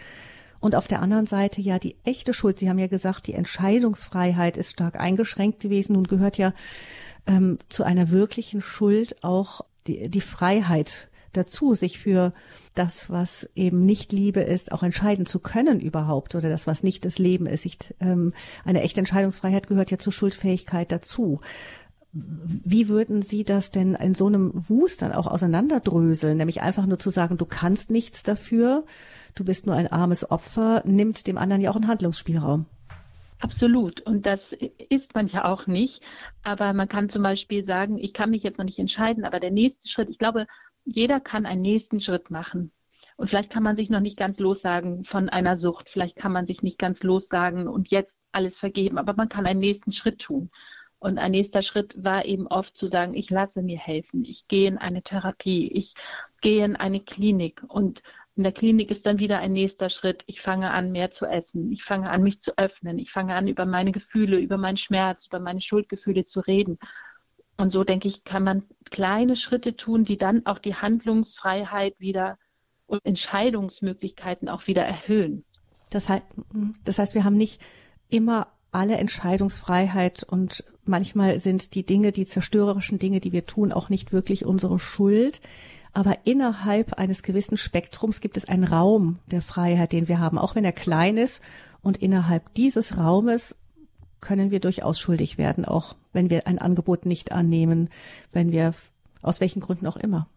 Und 0.60 0.76
auf 0.76 0.88
der 0.88 1.04
anderen 1.04 1.28
Seite 1.28 1.62
ja 1.62 1.78
die 1.78 1.98
echte 2.04 2.34
Schuld. 2.34 2.58
Sie 2.58 2.68
haben 2.68 2.80
ja 2.80 2.88
gesagt, 2.88 3.28
die 3.28 3.36
Entscheidungsfreiheit 3.36 4.58
ist 4.58 4.72
stark 4.72 5.00
eingeschränkt 5.00 5.60
gewesen. 5.60 5.94
Nun 5.94 6.06
gehört 6.06 6.40
ja 6.40 6.54
ähm, 7.28 7.60
zu 7.70 7.84
einer 7.84 8.10
wirklichen 8.10 8.62
Schuld 8.62 9.24
auch 9.24 9.62
die, 9.88 10.10
die 10.10 10.22
Freiheit 10.22 11.10
dazu, 11.34 11.74
sich 11.74 12.00
für 12.00 12.34
das, 12.74 13.10
was 13.10 13.50
eben 13.56 13.80
nicht 13.86 14.12
Liebe 14.12 14.42
ist, 14.42 14.72
auch 14.72 14.84
entscheiden 14.84 15.26
zu 15.26 15.40
können 15.40 15.80
überhaupt 15.80 16.36
oder 16.36 16.50
das, 16.50 16.68
was 16.68 16.84
nicht 16.84 17.06
das 17.06 17.18
Leben 17.18 17.46
ist. 17.46 17.66
Ich, 17.66 17.94
ähm, 18.00 18.34
eine 18.64 18.82
echte 18.82 19.00
Entscheidungsfreiheit 19.00 19.68
gehört 19.68 19.92
ja 19.92 19.98
zur 19.98 20.14
Schuldfähigkeit 20.14 20.92
dazu. 20.92 21.42
Wie 22.12 22.88
würden 22.88 23.22
Sie 23.22 23.44
das 23.44 23.72
denn 23.72 23.94
in 23.96 24.14
so 24.14 24.28
einem 24.28 24.52
Wust 24.54 25.02
dann 25.02 25.12
auch 25.12 25.28
auseinanderdröseln? 25.28 26.38
Nämlich 26.38 26.62
einfach 26.62 26.86
nur 26.86 26.98
zu 26.98 27.10
sagen, 27.10 27.38
du 27.38 27.46
kannst 27.46 27.92
nichts 27.92 28.24
dafür, 28.24 28.86
du 29.36 29.44
bist 29.44 29.66
nur 29.66 29.76
ein 29.76 29.92
armes 29.92 30.32
Opfer, 30.32 30.82
nimmt 30.86 31.28
dem 31.28 31.38
anderen 31.38 31.62
ja 31.62 31.72
auch 31.72 31.76
einen 31.76 31.90
Handlungsspielraum. 31.90 32.68
Absolut. 33.46 34.02
Und 34.02 34.26
das 34.26 34.54
ist 34.54 35.14
man 35.14 35.28
ja 35.28 35.46
auch 35.46 35.68
nicht. 35.68 36.02
Aber 36.42 36.74
man 36.74 36.88
kann 36.88 37.10
zum 37.10 37.22
Beispiel 37.22 37.64
sagen, 37.64 38.00
ich 38.00 38.12
kann 38.12 38.32
mich 38.32 38.42
jetzt 38.42 38.58
noch 38.58 38.66
nicht 38.66 38.80
entscheiden, 38.80 39.24
aber 39.24 39.40
der 39.40 39.52
nächste 39.52 39.88
Schritt, 39.88 40.10
ich 40.10 40.18
glaube, 40.18 40.48
jeder 40.84 41.20
kann 41.20 41.46
einen 41.46 41.62
nächsten 41.62 42.00
Schritt 42.00 42.32
machen. 42.32 42.72
Und 43.18 43.30
vielleicht 43.30 43.52
kann 43.52 43.62
man 43.62 43.76
sich 43.76 43.92
noch 43.92 44.00
nicht 44.00 44.18
ganz 44.18 44.40
lossagen 44.40 45.04
von 45.04 45.30
einer 45.30 45.58
Sucht. 45.58 45.92
Vielleicht 45.92 46.16
kann 46.16 46.32
man 46.32 46.48
sich 46.48 46.64
nicht 46.64 46.80
ganz 46.80 47.04
lossagen 47.04 47.68
und 47.68 47.92
jetzt 47.92 48.20
alles 48.32 48.60
vergeben. 48.60 48.98
Aber 48.98 49.14
man 49.14 49.30
kann 49.30 49.46
einen 49.46 49.60
nächsten 49.60 49.92
Schritt 49.92 50.22
tun. 50.24 50.50
Und 50.98 51.20
ein 51.20 51.30
nächster 51.30 51.62
Schritt 51.62 52.04
war 52.04 52.26
eben 52.26 52.48
oft 52.48 52.76
zu 52.76 52.88
sagen, 52.88 53.14
ich 53.14 53.30
lasse 53.30 53.62
mir 53.62 53.78
helfen. 53.78 54.26
Ich 54.26 54.48
gehe 54.48 54.68
in 54.68 54.80
eine 54.80 55.04
Therapie. 55.04 55.68
Ich 55.72 55.94
gehe 56.42 56.66
in 56.66 56.76
eine 56.76 57.00
Klinik. 57.00 57.62
Und 57.68 58.02
in 58.36 58.44
der 58.44 58.52
Klinik 58.52 58.92
ist 58.92 59.06
dann 59.06 59.20
wieder 59.20 59.40
ein 59.40 59.54
nächster 59.54 59.90
Schritt. 59.90 60.24
Ich 60.28 60.42
fange 60.42 60.72
an, 60.72 60.92
mehr 60.92 61.12
zu 61.12 61.26
essen. 61.26 61.72
Ich 61.72 61.84
fange 61.84 62.10
an, 62.10 62.22
mich 62.22 62.42
zu 62.42 62.58
öffnen. 62.58 63.00
Ich 63.00 63.12
fange 63.12 63.34
an, 63.34 63.48
über 63.48 63.66
meine 63.66 63.92
Gefühle, 63.92 64.38
über 64.38 64.58
meinen 64.58 64.78
Schmerz, 64.78 65.28
über 65.28 65.40
meine 65.40 65.62
Schuldgefühle 65.62 66.26
zu 66.26 66.42
reden. 66.42 66.78
Und 67.58 67.72
so, 67.72 67.86
denke 67.86 68.10
ich, 68.10 68.26
kann 68.26 68.44
man 68.44 68.64
kleine 68.92 69.38
Schritte 69.38 69.78
tun, 69.78 70.04
die 70.04 70.18
dann 70.18 70.46
auch 70.46 70.60
die 70.60 70.76
Handlungsfreiheit 70.76 72.00
wieder 72.00 72.38
und 72.88 73.06
Entscheidungsmöglichkeiten 73.06 74.50
auch 74.50 74.68
wieder 74.68 74.84
erhöhen. 74.84 75.46
Das 75.90 76.10
heißt, 76.10 76.26
das 76.84 77.00
heißt, 77.00 77.16
wir 77.16 77.24
haben 77.24 77.38
nicht 77.38 77.62
immer 78.10 78.48
alle 78.72 78.98
Entscheidungsfreiheit 78.98 80.24
und 80.24 80.66
manchmal 80.84 81.40
sind 81.40 81.74
die 81.74 81.86
Dinge, 81.86 82.12
die 82.12 82.26
zerstörerischen 82.26 83.00
Dinge, 83.00 83.22
die 83.22 83.32
wir 83.32 83.46
tun, 83.46 83.72
auch 83.72 83.88
nicht 83.88 84.12
wirklich 84.12 84.46
unsere 84.46 84.78
Schuld. 84.78 85.40
Aber 85.96 86.18
innerhalb 86.26 86.94
eines 87.00 87.24
gewissen 87.24 87.56
Spektrums 87.56 88.20
gibt 88.20 88.36
es 88.36 88.50
einen 88.50 88.66
Raum 88.66 89.20
der 89.28 89.42
Freiheit, 89.42 89.94
den 89.94 90.10
wir 90.10 90.20
haben, 90.20 90.38
auch 90.38 90.54
wenn 90.54 90.66
er 90.66 90.74
klein 90.74 91.16
ist. 91.16 91.42
Und 91.82 91.96
innerhalb 91.98 92.54
dieses 92.54 92.98
Raumes 92.98 93.56
können 94.20 94.52
wir 94.52 94.60
durchaus 94.60 95.00
schuldig 95.00 95.38
werden, 95.38 95.64
auch 95.64 95.96
wenn 96.12 96.30
wir 96.30 96.48
ein 96.48 96.60
Angebot 96.60 97.06
nicht 97.06 97.32
annehmen, 97.32 97.90
wenn 98.34 98.52
wir 98.52 98.74
aus 99.22 99.40
welchen 99.40 99.62
Gründen 99.62 99.88
auch 99.88 99.96
immer. 99.96 100.28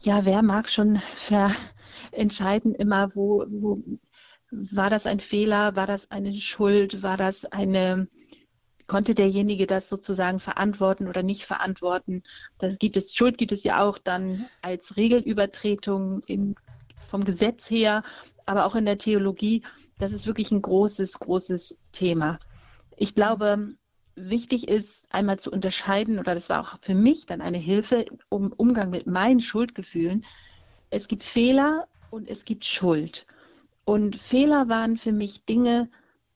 Ja, 0.00 0.24
wer 0.24 0.40
mag 0.40 0.70
schon 0.70 1.00
entscheiden 2.12 2.74
immer, 2.74 3.14
wo, 3.14 3.44
wo 3.48 3.82
war 4.50 4.88
das 4.88 5.04
ein 5.04 5.20
Fehler, 5.20 5.76
war 5.76 5.86
das 5.86 6.10
eine 6.10 6.32
Schuld, 6.32 7.02
war 7.02 7.18
das 7.18 7.44
eine, 7.44 8.08
konnte 8.86 9.14
derjenige 9.14 9.66
das 9.66 9.88
sozusagen 9.88 10.40
verantworten 10.40 11.08
oder 11.08 11.22
nicht 11.22 11.44
verantworten? 11.44 12.22
Das 12.58 12.78
gibt 12.78 12.96
es, 12.96 13.14
Schuld 13.14 13.38
gibt 13.38 13.52
es 13.52 13.64
ja 13.64 13.82
auch 13.82 13.98
dann 13.98 14.46
als 14.62 14.96
Regelübertretung 14.96 16.22
in, 16.26 16.54
vom 17.08 17.24
Gesetz 17.24 17.70
her, 17.70 18.02
aber 18.46 18.64
auch 18.66 18.74
in 18.74 18.84
der 18.84 18.98
Theologie. 18.98 19.62
Das 19.98 20.12
ist 20.12 20.26
wirklich 20.26 20.50
ein 20.50 20.62
großes, 20.62 21.18
großes 21.18 21.76
Thema. 21.92 22.38
Ich 22.96 23.14
glaube, 23.14 23.74
wichtig 24.14 24.68
ist, 24.68 25.06
einmal 25.10 25.38
zu 25.38 25.50
unterscheiden, 25.50 26.18
oder 26.18 26.34
das 26.34 26.48
war 26.48 26.60
auch 26.60 26.78
für 26.80 26.94
mich 26.94 27.26
dann 27.26 27.40
eine 27.40 27.58
Hilfe 27.58 28.06
um 28.28 28.52
Umgang 28.52 28.90
mit 28.90 29.06
meinen 29.06 29.40
Schuldgefühlen. 29.40 30.24
Es 30.90 31.08
gibt 31.08 31.22
Fehler 31.22 31.86
und 32.10 32.28
es 32.28 32.44
gibt 32.44 32.64
Schuld. 32.64 33.26
Und 33.84 34.16
Fehler 34.16 34.68
waren 34.68 34.96
für 34.96 35.12
mich 35.12 35.44
Dinge, 35.44 35.88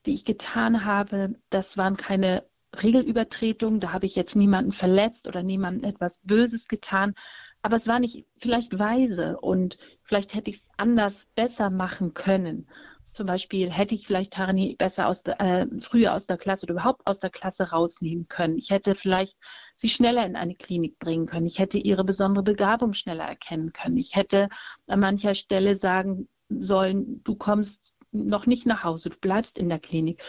die 0.07 0.15
ich 0.15 0.25
getan 0.25 0.85
habe. 0.85 1.35
Das 1.51 1.77
waren 1.77 1.97
keine 1.97 2.45
Regelübertretungen. 2.83 3.81
Da 3.81 3.93
habe 3.93 4.07
ich 4.07 4.17
jetzt 4.17 4.37
niemanden 4.37 4.73
verletzt 4.73 5.27
oder 5.27 5.43
niemanden 5.43 5.85
etwas 5.85 6.21
Böses 6.23 6.69
getan. 6.69 7.15
Aber 7.63 7.77
es 7.77 7.87
war 7.87 7.99
nicht 7.99 8.27
vielleicht 8.39 8.79
weise 8.79 9.39
und 9.41 9.79
vielleicht 10.03 10.35
hätte 10.35 10.51
ich 10.51 10.57
es 10.57 10.69
anders 10.77 11.27
besser 11.35 11.71
machen 11.71 12.15
können. 12.15 12.69
Zum 13.13 13.27
Beispiel 13.27 13.71
hätte 13.71 13.95
ich 13.97 14.07
vielleicht 14.07 14.35
Tarani 14.35 14.77
besser 14.79 15.09
aus 15.09 15.25
der, 15.25 15.41
äh, 15.41 15.67
früher 15.81 16.15
aus 16.15 16.27
der 16.27 16.39
Klasse 16.39 16.67
oder 16.67 16.75
überhaupt 16.75 17.05
aus 17.07 17.19
der 17.19 17.31
Klasse 17.31 17.71
rausnehmen 17.71 18.29
können. 18.29 18.57
Ich 18.57 18.71
hätte 18.71 18.95
vielleicht 18.95 19.37
sie 19.75 19.89
schneller 19.89 20.25
in 20.25 20.37
eine 20.37 20.55
Klinik 20.55 20.99
bringen 21.01 21.27
können. 21.27 21.47
Ich 21.47 21.59
hätte 21.59 21.79
ihre 21.79 22.05
besondere 22.05 22.45
Begabung 22.45 22.93
schneller 22.93 23.25
erkennen 23.25 23.73
können. 23.73 23.97
Ich 23.97 24.15
hätte 24.15 24.49
an 24.87 25.01
mancher 25.01 25.35
Stelle 25.35 25.77
sagen 25.77 26.29
sollen, 26.49 27.23
du 27.25 27.35
kommst 27.35 27.90
noch 28.13 28.47
nicht 28.47 28.67
nach 28.67 28.85
Hause, 28.85 29.11
du 29.11 29.17
bleibst 29.17 29.59
in 29.59 29.69
der 29.69 29.79
Klinik. 29.79 30.23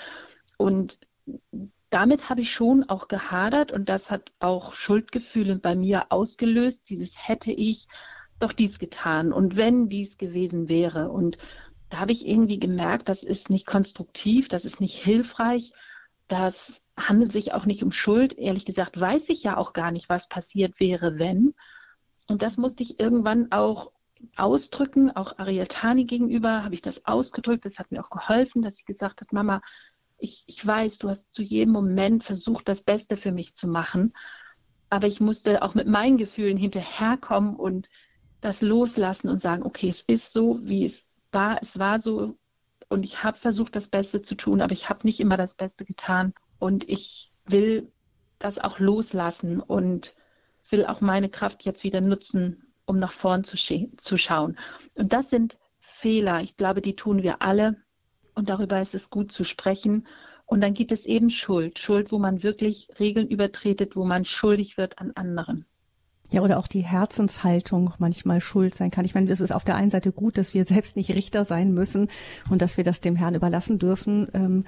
Und 0.57 0.99
damit 1.89 2.29
habe 2.29 2.41
ich 2.41 2.51
schon 2.51 2.87
auch 2.89 3.07
gehadert 3.07 3.71
und 3.71 3.89
das 3.89 4.11
hat 4.11 4.31
auch 4.39 4.73
Schuldgefühle 4.73 5.57
bei 5.57 5.75
mir 5.75 6.05
ausgelöst. 6.09 6.89
Dieses 6.89 7.27
hätte 7.27 7.51
ich 7.51 7.87
doch 8.39 8.53
dies 8.53 8.79
getan 8.79 9.33
und 9.33 9.55
wenn 9.57 9.89
dies 9.89 10.17
gewesen 10.17 10.69
wäre. 10.69 11.09
Und 11.09 11.37
da 11.89 11.99
habe 11.99 12.13
ich 12.13 12.27
irgendwie 12.27 12.59
gemerkt, 12.59 13.09
das 13.09 13.23
ist 13.23 13.49
nicht 13.49 13.65
konstruktiv, 13.65 14.47
das 14.47 14.65
ist 14.65 14.79
nicht 14.79 14.95
hilfreich, 14.95 15.73
das 16.27 16.81
handelt 16.97 17.33
sich 17.33 17.53
auch 17.53 17.65
nicht 17.65 17.83
um 17.83 17.91
Schuld. 17.91 18.37
Ehrlich 18.37 18.65
gesagt 18.65 18.99
weiß 18.99 19.29
ich 19.29 19.43
ja 19.43 19.57
auch 19.57 19.73
gar 19.73 19.91
nicht, 19.91 20.07
was 20.07 20.29
passiert 20.29 20.79
wäre, 20.79 21.19
wenn. 21.19 21.53
Und 22.27 22.41
das 22.41 22.55
musste 22.55 22.83
ich 22.83 22.99
irgendwann 22.99 23.51
auch 23.51 23.91
ausdrücken, 24.35 25.11
auch 25.11 25.37
Ariatani 25.37 26.05
gegenüber 26.05 26.63
habe 26.63 26.73
ich 26.73 26.81
das 26.81 27.05
ausgedrückt. 27.05 27.65
Das 27.65 27.79
hat 27.79 27.91
mir 27.91 28.03
auch 28.03 28.09
geholfen, 28.09 28.61
dass 28.61 28.75
sie 28.75 28.85
gesagt 28.85 29.21
hat, 29.21 29.33
Mama, 29.33 29.61
ich, 30.17 30.43
ich 30.47 30.65
weiß, 30.65 30.99
du 30.99 31.09
hast 31.09 31.33
zu 31.33 31.41
jedem 31.41 31.73
Moment 31.73 32.23
versucht, 32.23 32.67
das 32.67 32.81
Beste 32.81 33.17
für 33.17 33.31
mich 33.31 33.55
zu 33.55 33.67
machen. 33.67 34.13
Aber 34.89 35.07
ich 35.07 35.19
musste 35.21 35.61
auch 35.63 35.73
mit 35.73 35.87
meinen 35.87 36.17
Gefühlen 36.17 36.57
hinterherkommen 36.57 37.55
und 37.55 37.89
das 38.41 38.61
loslassen 38.61 39.29
und 39.29 39.41
sagen, 39.41 39.63
okay, 39.63 39.89
es 39.89 40.01
ist 40.01 40.33
so, 40.33 40.59
wie 40.63 40.85
es 40.85 41.07
war, 41.31 41.61
es 41.61 41.79
war 41.79 41.99
so 41.99 42.37
und 42.89 43.03
ich 43.03 43.23
habe 43.23 43.37
versucht, 43.37 43.75
das 43.75 43.87
Beste 43.87 44.21
zu 44.21 44.35
tun, 44.35 44.61
aber 44.61 44.73
ich 44.73 44.89
habe 44.89 45.07
nicht 45.07 45.21
immer 45.21 45.37
das 45.37 45.55
Beste 45.55 45.85
getan 45.85 46.33
und 46.59 46.87
ich 46.89 47.31
will 47.45 47.89
das 48.37 48.59
auch 48.59 48.79
loslassen 48.79 49.61
und 49.61 50.13
will 50.69 50.85
auch 50.85 50.99
meine 50.99 51.29
Kraft 51.29 51.63
jetzt 51.63 51.83
wieder 51.83 52.01
nutzen, 52.01 52.70
um 52.85 52.97
nach 52.97 53.11
vorn 53.11 53.43
zu, 53.43 53.57
zu 53.57 54.17
schauen. 54.17 54.57
Und 54.95 55.13
das 55.13 55.29
sind 55.29 55.57
Fehler. 55.79 56.41
Ich 56.41 56.57
glaube, 56.57 56.81
die 56.81 56.95
tun 56.95 57.23
wir 57.23 57.41
alle 57.41 57.77
und 58.35 58.49
darüber 58.49 58.81
ist 58.81 58.95
es 58.95 59.09
gut 59.09 59.31
zu 59.31 59.43
sprechen. 59.43 60.07
Und 60.45 60.61
dann 60.61 60.73
gibt 60.73 60.91
es 60.91 61.05
eben 61.05 61.29
Schuld. 61.29 61.79
Schuld, 61.79 62.11
wo 62.11 62.19
man 62.19 62.43
wirklich 62.43 62.89
Regeln 62.99 63.27
übertretet, 63.27 63.95
wo 63.95 64.03
man 64.03 64.25
schuldig 64.25 64.77
wird 64.77 64.99
an 64.99 65.11
anderen. 65.15 65.65
Ja, 66.29 66.41
oder 66.41 66.59
auch 66.59 66.67
die 66.67 66.81
Herzenshaltung 66.81 67.93
manchmal 67.99 68.39
schuld 68.39 68.73
sein 68.73 68.89
kann. 68.89 69.03
Ich 69.03 69.13
meine, 69.13 69.29
es 69.29 69.41
ist 69.41 69.51
auf 69.51 69.65
der 69.65 69.75
einen 69.75 69.89
Seite 69.89 70.13
gut, 70.13 70.37
dass 70.37 70.53
wir 70.53 70.63
selbst 70.65 70.95
nicht 70.95 71.11
Richter 71.11 71.43
sein 71.43 71.73
müssen 71.73 72.09
und 72.49 72.61
dass 72.61 72.77
wir 72.77 72.85
das 72.85 73.01
dem 73.01 73.17
Herrn 73.17 73.35
überlassen 73.35 73.79
dürfen, 73.79 74.29
ähm, 74.33 74.63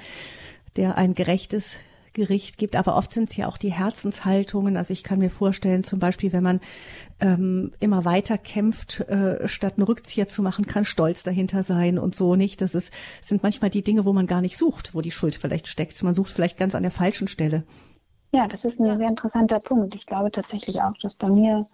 der 0.76 0.98
ein 0.98 1.16
gerechtes 1.16 1.78
Gericht 2.14 2.58
gibt, 2.58 2.76
aber 2.76 2.96
oft 2.96 3.12
sind 3.12 3.30
es 3.30 3.36
ja 3.36 3.48
auch 3.48 3.58
die 3.58 3.72
Herzenshaltungen. 3.72 4.78
Also 4.78 4.94
ich 4.94 5.04
kann 5.04 5.20
mir 5.20 5.30
vorstellen, 5.30 5.84
zum 5.84 6.00
Beispiel, 6.00 6.32
wenn 6.32 6.44
man 6.44 6.62
ähm, 7.20 7.74
immer 7.80 8.06
weiter 8.06 8.38
kämpft, 8.38 9.02
äh, 9.02 9.48
statt 9.48 9.74
einen 9.78 9.86
Rückzieher 9.86 10.28
zu 10.28 10.42
machen, 10.42 10.66
kann 10.66 10.86
stolz 10.86 11.24
dahinter 11.24 11.64
sein 11.64 11.98
und 11.98 12.16
so 12.16 12.36
nicht. 12.36 12.62
Das 12.62 12.76
ist, 12.76 12.92
sind 13.22 13.44
manchmal 13.44 13.70
die 13.70 13.84
Dinge, 13.84 14.06
wo 14.06 14.14
man 14.14 14.28
gar 14.28 14.42
nicht 14.42 14.58
sucht, 14.58 14.94
wo 14.94 15.02
die 15.02 15.12
Schuld 15.12 15.36
vielleicht 15.36 15.68
steckt. 15.68 16.02
Man 16.04 16.14
sucht 16.14 16.32
vielleicht 16.32 16.58
ganz 16.58 16.76
an 16.76 16.84
der 16.84 16.92
falschen 16.92 17.28
Stelle. 17.28 17.64
Ja, 18.34 18.48
das 18.48 18.66
ist 18.66 18.80
ein 18.80 18.96
sehr 18.96 19.10
interessanter 19.10 19.60
Punkt. 19.60 19.94
Ich 19.96 20.06
glaube 20.06 20.32
tatsächlich 20.32 20.82
auch, 20.82 20.98
dass 21.02 21.16
bei 21.16 21.28
mir 21.28 21.66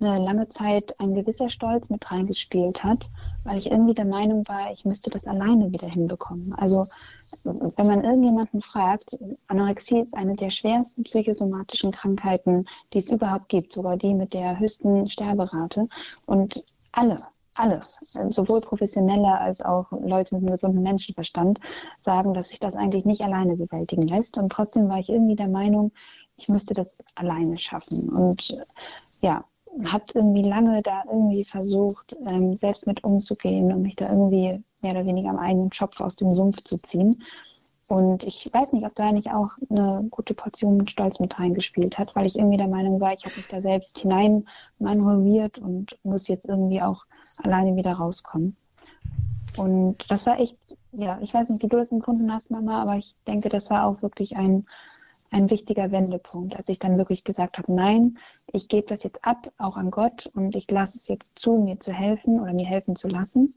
eine 0.00 0.24
lange 0.24 0.48
Zeit 0.48 0.98
ein 1.00 1.14
gewisser 1.14 1.48
Stolz 1.48 1.90
mit 1.90 2.10
reingespielt 2.10 2.84
hat, 2.84 3.10
weil 3.44 3.58
ich 3.58 3.70
irgendwie 3.70 3.94
der 3.94 4.04
Meinung 4.04 4.46
war, 4.46 4.72
ich 4.72 4.84
müsste 4.84 5.10
das 5.10 5.26
alleine 5.26 5.72
wieder 5.72 5.88
hinbekommen. 5.88 6.52
Also 6.54 6.86
wenn 7.44 7.86
man 7.86 8.04
irgendjemanden 8.04 8.62
fragt, 8.62 9.18
Anorexie 9.48 10.00
ist 10.00 10.14
eine 10.14 10.36
der 10.36 10.50
schwersten 10.50 11.02
psychosomatischen 11.02 11.90
Krankheiten, 11.90 12.66
die 12.92 12.98
es 12.98 13.10
überhaupt 13.10 13.48
gibt, 13.48 13.72
sogar 13.72 13.96
die 13.96 14.14
mit 14.14 14.34
der 14.34 14.58
höchsten 14.58 15.08
Sterberate. 15.08 15.88
Und 16.26 16.64
alle, 16.92 17.18
alle, 17.56 17.80
sowohl 18.30 18.60
Professionelle 18.60 19.38
als 19.38 19.62
auch 19.62 19.90
Leute 19.90 20.36
mit 20.36 20.44
einem 20.44 20.52
gesunden 20.52 20.82
Menschenverstand, 20.82 21.58
sagen, 22.04 22.34
dass 22.34 22.50
sich 22.50 22.60
das 22.60 22.76
eigentlich 22.76 23.04
nicht 23.04 23.22
alleine 23.22 23.56
bewältigen 23.56 24.06
lässt. 24.06 24.38
Und 24.38 24.50
trotzdem 24.50 24.88
war 24.88 25.00
ich 25.00 25.08
irgendwie 25.08 25.36
der 25.36 25.48
Meinung, 25.48 25.90
ich 26.36 26.48
müsste 26.48 26.72
das 26.72 27.02
alleine 27.16 27.58
schaffen. 27.58 28.08
Und 28.10 28.56
ja, 29.22 29.44
habe 29.84 30.04
irgendwie 30.14 30.42
lange 30.42 30.82
da 30.82 31.02
irgendwie 31.06 31.44
versucht, 31.44 32.16
ähm, 32.26 32.56
selbst 32.56 32.86
mit 32.86 33.04
umzugehen 33.04 33.72
und 33.72 33.82
mich 33.82 33.96
da 33.96 34.10
irgendwie 34.10 34.62
mehr 34.82 34.92
oder 34.92 35.06
weniger 35.06 35.30
am 35.30 35.38
eigenen 35.38 35.72
Schopf 35.72 36.00
aus 36.00 36.16
dem 36.16 36.32
Sumpf 36.32 36.62
zu 36.62 36.76
ziehen. 36.78 37.22
Und 37.88 38.22
ich 38.22 38.50
weiß 38.52 38.72
nicht, 38.72 38.84
ob 38.84 38.94
da 38.94 39.12
nicht 39.12 39.30
auch 39.32 39.50
eine 39.70 40.06
gute 40.10 40.34
Portion 40.34 40.76
mit 40.76 40.90
Stolz 40.90 41.20
mit 41.20 41.38
reingespielt 41.38 41.98
hat, 41.98 42.14
weil 42.14 42.26
ich 42.26 42.36
irgendwie 42.36 42.58
der 42.58 42.68
Meinung 42.68 43.00
war, 43.00 43.14
ich 43.14 43.24
habe 43.24 43.36
mich 43.36 43.48
da 43.48 43.62
selbst 43.62 43.98
hinein 43.98 44.46
manövriert 44.78 45.58
und 45.58 45.98
muss 46.02 46.28
jetzt 46.28 46.44
irgendwie 46.44 46.82
auch 46.82 47.06
alleine 47.42 47.76
wieder 47.76 47.94
rauskommen. 47.94 48.56
Und 49.56 50.04
das 50.10 50.26
war 50.26 50.38
echt, 50.38 50.56
ja, 50.92 51.18
ich 51.22 51.32
weiß 51.32 51.48
nicht, 51.48 51.62
wie 51.62 51.68
du 51.68 51.78
das 51.78 51.90
empfunden 51.90 52.32
hast, 52.32 52.50
Mama, 52.50 52.80
aber 52.80 52.96
ich 52.96 53.16
denke, 53.26 53.48
das 53.48 53.70
war 53.70 53.86
auch 53.86 54.02
wirklich 54.02 54.36
ein, 54.36 54.66
ein 55.30 55.50
wichtiger 55.50 55.90
Wendepunkt, 55.90 56.56
als 56.56 56.68
ich 56.68 56.78
dann 56.78 56.98
wirklich 56.98 57.24
gesagt 57.24 57.58
habe, 57.58 57.72
nein, 57.72 58.18
ich 58.52 58.68
gebe 58.68 58.86
das 58.88 59.02
jetzt 59.02 59.24
ab, 59.24 59.52
auch 59.58 59.76
an 59.76 59.90
Gott, 59.90 60.30
und 60.34 60.56
ich 60.56 60.70
lasse 60.70 60.98
es 60.98 61.08
jetzt 61.08 61.38
zu, 61.38 61.56
mir 61.56 61.80
zu 61.80 61.92
helfen 61.92 62.40
oder 62.40 62.52
mir 62.52 62.66
helfen 62.66 62.96
zu 62.96 63.08
lassen. 63.08 63.54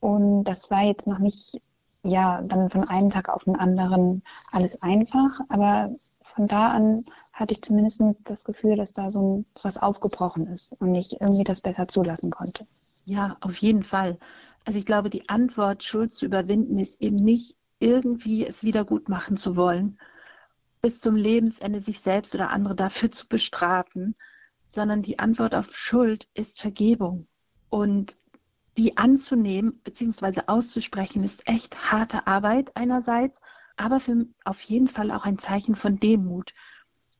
Und 0.00 0.44
das 0.44 0.70
war 0.70 0.82
jetzt 0.82 1.06
noch 1.06 1.18
nicht 1.18 1.60
ja, 2.04 2.42
dann 2.42 2.70
von 2.70 2.88
einem 2.88 3.10
Tag 3.10 3.28
auf 3.28 3.44
den 3.44 3.56
anderen 3.56 4.22
alles 4.50 4.82
einfach. 4.82 5.30
Aber 5.48 5.90
von 6.34 6.48
da 6.48 6.70
an 6.70 7.04
hatte 7.32 7.52
ich 7.52 7.62
zumindest 7.62 8.00
das 8.24 8.44
Gefühl, 8.44 8.76
dass 8.76 8.92
da 8.92 9.10
so, 9.10 9.44
was 9.62 9.78
aufgebrochen 9.78 10.46
ist 10.46 10.74
und 10.80 10.94
ich 10.94 11.20
irgendwie 11.20 11.44
das 11.44 11.60
besser 11.60 11.88
zulassen 11.88 12.30
konnte. 12.30 12.66
Ja, 13.04 13.36
auf 13.40 13.56
jeden 13.56 13.82
Fall. 13.82 14.18
Also 14.64 14.78
ich 14.78 14.86
glaube, 14.86 15.10
die 15.10 15.28
Antwort, 15.28 15.82
Schuld 15.82 16.12
zu 16.12 16.26
überwinden, 16.26 16.78
ist 16.78 17.00
eben 17.00 17.16
nicht 17.16 17.56
irgendwie 17.80 18.46
es 18.46 18.62
wieder 18.62 18.84
gut 18.84 19.08
machen 19.08 19.36
zu 19.36 19.56
wollen, 19.56 19.98
bis 20.82 21.00
zum 21.00 21.14
Lebensende 21.16 21.80
sich 21.80 22.00
selbst 22.00 22.34
oder 22.34 22.50
andere 22.50 22.74
dafür 22.74 23.10
zu 23.10 23.28
bestrafen, 23.28 24.16
sondern 24.68 25.02
die 25.02 25.18
Antwort 25.20 25.54
auf 25.54 25.76
Schuld 25.76 26.28
ist 26.34 26.60
Vergebung. 26.60 27.28
Und 27.70 28.16
die 28.76 28.96
anzunehmen 28.96 29.80
bzw. 29.84 30.42
auszusprechen, 30.46 31.24
ist 31.24 31.46
echt 31.46 31.92
harte 31.92 32.26
Arbeit 32.26 32.72
einerseits, 32.76 33.38
aber 33.76 34.00
für, 34.00 34.26
auf 34.44 34.60
jeden 34.62 34.88
Fall 34.88 35.10
auch 35.10 35.24
ein 35.24 35.38
Zeichen 35.38 35.76
von 35.76 35.98
Demut, 35.98 36.52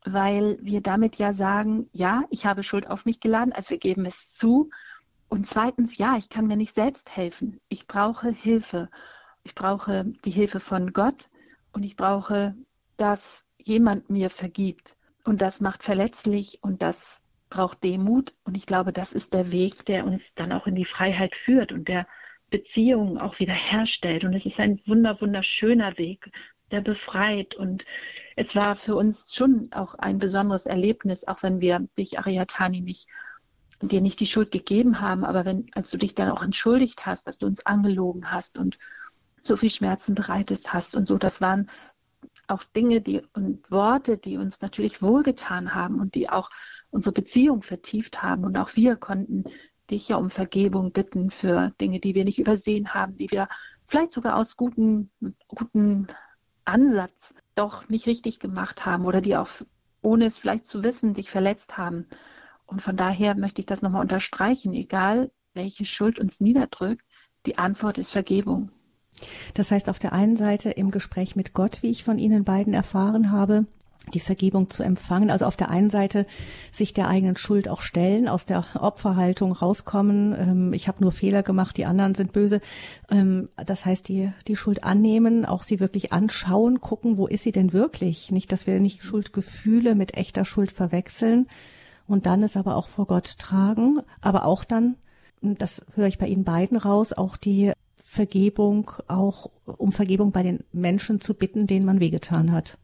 weil 0.05 0.59
wir 0.61 0.81
damit 0.81 1.17
ja 1.17 1.33
sagen, 1.33 1.89
ja, 1.93 2.25
ich 2.31 2.47
habe 2.47 2.63
Schuld 2.63 2.89
auf 2.89 3.05
mich 3.05 3.21
geladen, 3.21 3.53
also 3.53 3.71
wir 3.71 3.79
geben 3.79 4.07
es 4.07 4.33
zu. 4.35 4.71
Und 5.29 5.47
zweitens, 5.47 5.97
ja, 5.97 6.17
ich 6.17 6.29
kann 6.29 6.47
mir 6.47 6.57
nicht 6.57 6.75
selbst 6.75 7.17
helfen. 7.17 7.61
Ich 7.69 7.87
brauche 7.87 8.31
Hilfe. 8.31 8.91
Ich 9.45 9.55
brauche 9.55 10.05
die 10.25 10.31
Hilfe 10.31 10.61
von 10.61 10.93
Gott 10.93 11.29
und 11.73 11.85
ich 11.85 11.97
brauche, 11.97 12.55
dass 12.97 13.45
jemand 13.67 14.11
mir 14.11 14.31
vergibt. 14.31 14.97
Und 15.25 15.41
das 15.43 15.61
macht 15.61 15.83
verletzlich 15.83 16.59
und 16.63 16.83
das 16.83 17.21
braucht 17.49 17.85
Demut. 17.85 18.35
Und 18.45 18.57
ich 18.57 18.67
glaube, 18.67 18.93
das 18.93 19.13
ist 19.13 19.35
der 19.35 19.53
Weg, 19.53 19.85
der 19.87 20.05
uns 20.05 20.35
dann 20.35 20.53
auch 20.53 20.67
in 20.67 20.75
die 20.75 20.85
Freiheit 20.85 21.37
führt 21.37 21.73
und 21.73 21.89
der 21.89 22.07
Beziehungen 22.51 23.19
auch 23.19 23.39
wieder 23.39 23.55
herstellt. 23.55 24.25
Und 24.25 24.35
es 24.35 24.47
ist 24.47 24.59
ein 24.59 24.81
wunder, 24.87 25.21
wunderschöner 25.21 25.97
Weg, 25.99 26.31
der 26.71 26.81
befreit. 26.81 27.55
Und 27.55 27.85
es 28.37 28.57
war 28.57 28.75
für 28.77 28.97
uns 28.97 29.35
schon 29.35 29.69
auch 29.73 29.95
ein 29.95 30.19
besonderes 30.19 30.67
Erlebnis, 30.67 31.27
auch 31.27 31.43
wenn 31.43 31.61
wir 31.61 31.87
dich, 31.97 32.19
Ariatani, 32.19 32.81
nicht 32.81 33.09
dir 33.89 34.01
nicht 34.01 34.21
die 34.21 34.27
Schuld 34.27 34.51
gegeben 34.51 35.01
haben, 35.01 35.25
aber 35.25 35.45
wenn, 35.45 35.67
als 35.73 35.91
du 35.91 35.99
dich 35.99 36.15
dann 36.15 36.31
auch 36.31 36.43
entschuldigt 36.43 37.07
hast, 37.07 37.27
dass 37.27 37.39
du 37.39 37.47
uns 37.47 37.67
angelogen 37.67 38.31
hast 38.31 38.59
und 38.59 38.79
so 39.41 39.57
viel 39.57 39.71
Schmerzen 39.71 40.15
bereitet 40.15 40.73
hast 40.73 40.97
und 40.97 41.07
so, 41.07 41.19
das 41.19 41.41
waren 41.41 41.69
auch 42.49 42.65
Dinge 42.65 43.01
die, 43.01 43.23
und 43.35 43.71
Worte, 43.71 44.19
die 44.19 44.37
uns 44.37 44.61
natürlich 44.61 45.03
wohlgetan 45.03 45.75
haben 45.75 46.01
und 46.01 46.15
die 46.15 46.29
auch 46.29 46.51
unsere 46.91 47.13
Beziehung 47.13 47.63
vertieft 47.63 48.23
haben. 48.23 48.45
Und 48.45 48.57
auch 48.57 48.77
wir 48.77 48.97
konnten 48.97 49.45
dich 49.91 50.09
ja 50.09 50.17
um 50.17 50.31
Vergebung 50.31 50.93
bitten 50.93 51.31
für 51.31 51.73
Dinge, 51.81 52.01
die 52.01 52.15
wir 52.15 52.25
nicht 52.25 52.39
übersehen 52.39 52.95
haben, 52.95 53.17
die 53.17 53.31
wir 53.31 53.49
vielleicht 53.87 54.13
sogar 54.13 54.37
aus 54.37 54.57
gutem 54.57 55.11
guten 55.49 56.09
Ansatz 56.65 57.35
doch 57.55 57.89
nicht 57.89 58.07
richtig 58.07 58.39
gemacht 58.39 58.87
haben 58.87 59.05
oder 59.05 59.21
die 59.21 59.37
auch 59.37 59.49
ohne 60.01 60.27
es 60.27 60.39
vielleicht 60.39 60.67
zu 60.67 60.83
wissen 60.83 61.15
dich 61.15 61.31
verletzt 61.31 61.79
haben. 61.79 62.07
Und 62.67 62.83
von 62.83 62.97
daher 62.97 63.35
möchte 63.37 63.61
ich 63.61 63.67
das 63.67 63.83
nochmal 63.83 64.03
unterstreichen, 64.03 64.73
egal 64.73 65.31
welche 65.55 65.85
Schuld 65.85 66.19
uns 66.19 66.41
niederdrückt, 66.41 67.05
die 67.47 67.59
Antwort 67.59 67.99
ist 67.99 68.13
Vergebung. 68.13 68.71
Das 69.55 69.71
heißt, 69.71 69.89
auf 69.89 69.99
der 69.99 70.13
einen 70.13 70.37
Seite 70.37 70.71
im 70.71 70.91
Gespräch 70.91 71.37
mit 71.37 71.55
Gott, 71.55 71.83
wie 71.83 71.91
ich 71.91 72.05
von 72.05 72.19
Ihnen 72.19 72.45
beiden 72.45 72.75
erfahren 72.75 73.33
habe, 73.33 73.67
die 74.13 74.21
Vergebung 74.21 74.69
zu 74.69 74.83
empfangen. 74.83 75.31
Also 75.31 75.47
auf 75.47 75.57
der 75.57 75.71
einen 75.71 75.91
Seite 75.91 76.27
sich 76.71 76.93
der 76.93 77.09
eigenen 77.09 77.37
Schuld 77.37 77.69
auch 77.69 77.83
stellen, 77.83 78.29
aus 78.29 78.45
der 78.47 78.65
Opferhaltung 78.75 79.53
rauskommen. 79.53 80.35
Ähm, 80.37 80.73
ich 80.73 80.89
habe 80.89 81.01
nur 81.01 81.13
Fehler 81.13 81.43
gemacht, 81.43 81.77
die 81.77 81.87
anderen 81.87 82.15
sind 82.15 82.33
böse. 82.33 82.61
Ähm, 83.11 83.49
das 83.65 83.87
heißt, 83.87 84.09
die, 84.09 84.33
die 84.49 84.57
Schuld 84.57 84.85
annehmen, 84.85 85.45
auch 85.45 85.63
sie 85.63 85.79
wirklich 85.81 86.13
anschauen, 86.13 86.81
gucken, 86.81 87.17
wo 87.17 87.27
ist 87.27 87.45
sie 87.45 87.53
denn 87.53 87.73
wirklich? 87.73 88.33
Nicht, 88.33 88.51
dass 88.51 88.67
wir 88.67 88.81
nicht 88.81 89.03
Schuldgefühle 89.05 89.95
mit 89.95 90.17
echter 90.17 90.45
Schuld 90.45 90.73
verwechseln 90.73 91.47
und 92.07 92.27
dann 92.27 92.43
es 92.43 92.57
aber 92.57 92.77
auch 92.77 92.89
vor 92.89 93.07
Gott 93.07 93.39
tragen, 93.39 94.01
aber 94.21 94.45
auch 94.45 94.65
dann, 94.65 94.97
das 95.41 95.85
höre 95.95 96.09
ich 96.09 96.19
bei 96.19 96.27
Ihnen 96.27 96.45
beiden 96.45 96.77
raus, 96.77 97.13
auch 97.13 97.37
die 97.37 97.73
Vergebung, 98.13 98.91
auch 99.09 99.49
um 99.65 99.91
Vergebung 99.91 100.33
bei 100.33 100.43
den 100.43 100.65
Menschen 100.71 101.23
zu 101.23 101.33
bitten, 101.33 101.67
denen 101.67 101.87
man 101.87 101.99
wehgetan 101.99 102.53
hat. 102.53 102.77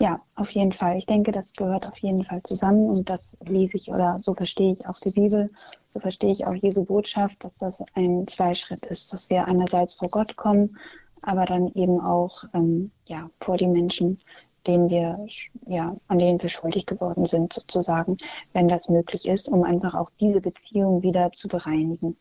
Ja, 0.00 0.20
auf 0.36 0.52
jeden 0.52 0.72
Fall. 0.72 0.96
Ich 0.96 1.06
denke, 1.06 1.32
das 1.32 1.52
gehört 1.54 1.88
auf 1.88 1.98
jeden 1.98 2.24
Fall 2.24 2.40
zusammen 2.44 2.88
und 2.88 3.10
das 3.10 3.36
lese 3.44 3.76
ich 3.76 3.90
oder 3.90 4.20
so 4.20 4.32
verstehe 4.32 4.74
ich 4.74 4.86
auch 4.86 4.94
die 5.00 5.10
Bibel, 5.10 5.50
so 5.92 5.98
verstehe 5.98 6.32
ich 6.32 6.46
auch 6.46 6.54
Jesu 6.54 6.84
Botschaft, 6.84 7.42
dass 7.42 7.58
das 7.58 7.82
ein 7.94 8.28
Zweischritt 8.28 8.86
ist, 8.86 9.12
dass 9.12 9.28
wir 9.28 9.48
einerseits 9.48 9.94
vor 9.94 10.08
Gott 10.08 10.36
kommen, 10.36 10.78
aber 11.20 11.46
dann 11.46 11.66
eben 11.74 12.00
auch 12.00 12.44
ähm, 12.54 12.92
ja, 13.06 13.28
vor 13.40 13.56
die 13.56 13.66
Menschen, 13.66 14.20
denen 14.68 14.88
wir, 14.88 15.18
ja, 15.66 15.96
an 16.06 16.18
denen 16.20 16.40
wir 16.40 16.48
schuldig 16.48 16.86
geworden 16.86 17.26
sind, 17.26 17.52
sozusagen, 17.52 18.18
wenn 18.52 18.68
das 18.68 18.88
möglich 18.88 19.26
ist, 19.26 19.48
um 19.48 19.64
einfach 19.64 19.94
auch 19.94 20.10
diese 20.20 20.40
Beziehung 20.40 21.02
wieder 21.02 21.32
zu 21.32 21.48
bereinigen. 21.48 22.16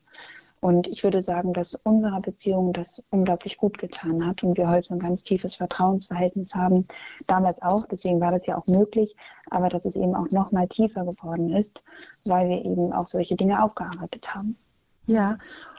Und 0.62 0.88
ich 0.88 1.04
würde 1.04 1.22
sagen, 1.22 1.54
dass 1.54 1.76
unserer 1.76 2.20
Beziehung 2.20 2.74
das 2.74 3.02
unglaublich 3.12 3.58
gut 3.58 3.78
getan 3.78 4.26
hat 4.26 4.44
und 4.44 4.58
wir 4.58 4.70
heute 4.70 4.94
ein 4.94 5.00
ganz 5.00 5.24
tiefes 5.24 5.56
Vertrauensverhältnis 5.56 6.54
haben. 6.54 6.86
Damals 7.28 7.62
auch, 7.62 7.86
deswegen 7.88 8.20
war 8.20 8.32
das 8.32 8.46
ja 8.46 8.58
auch 8.58 8.68
möglich, 8.68 9.16
aber 9.50 9.70
dass 9.70 9.86
es 9.86 9.96
eben 9.96 10.16
auch 10.16 10.30
noch 10.32 10.52
mal 10.52 10.68
tiefer 10.68 11.06
geworden 11.06 11.50
ist, 11.52 11.82
weil 12.26 12.50
wir 12.50 12.66
eben 12.66 12.92
auch 12.92 13.08
solche 13.08 13.36
Dinge 13.36 13.64
aufgearbeitet 13.64 14.36
haben. 14.36 14.58
Ja, 15.06 15.38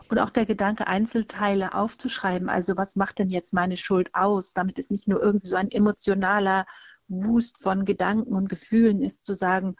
und 0.08 0.18
auch 0.18 0.30
der 0.30 0.46
Gedanke, 0.46 0.88
Einzelteile 0.88 1.74
aufzuschreiben. 1.74 2.48
Also 2.48 2.76
was 2.76 2.96
macht 2.96 3.20
denn 3.20 3.30
jetzt 3.30 3.52
meine 3.52 3.76
Schuld 3.76 4.12
aus, 4.12 4.54
damit 4.54 4.78
es 4.78 4.90
nicht 4.90 5.06
nur 5.06 5.22
irgendwie 5.22 5.46
so 5.46 5.56
ein 5.56 5.70
emotionaler 5.70 6.66
Wust 7.06 7.62
von 7.62 7.84
Gedanken 7.84 8.34
und 8.34 8.48
Gefühlen 8.48 9.02
ist, 9.02 9.24
zu 9.24 9.34
sagen, 9.34 9.76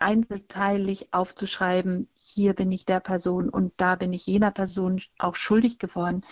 einzelteilig 0.00 1.12
aufzuschreiben, 1.12 2.08
hier 2.14 2.54
bin 2.54 2.72
ich 2.72 2.84
der 2.84 3.00
Person 3.00 3.48
und 3.48 3.72
da 3.76 3.96
bin 3.96 4.12
ich 4.12 4.26
jener 4.26 4.50
Person 4.50 5.00
auch 5.18 5.34
schuldig 5.34 5.78
geworden. 5.78 6.22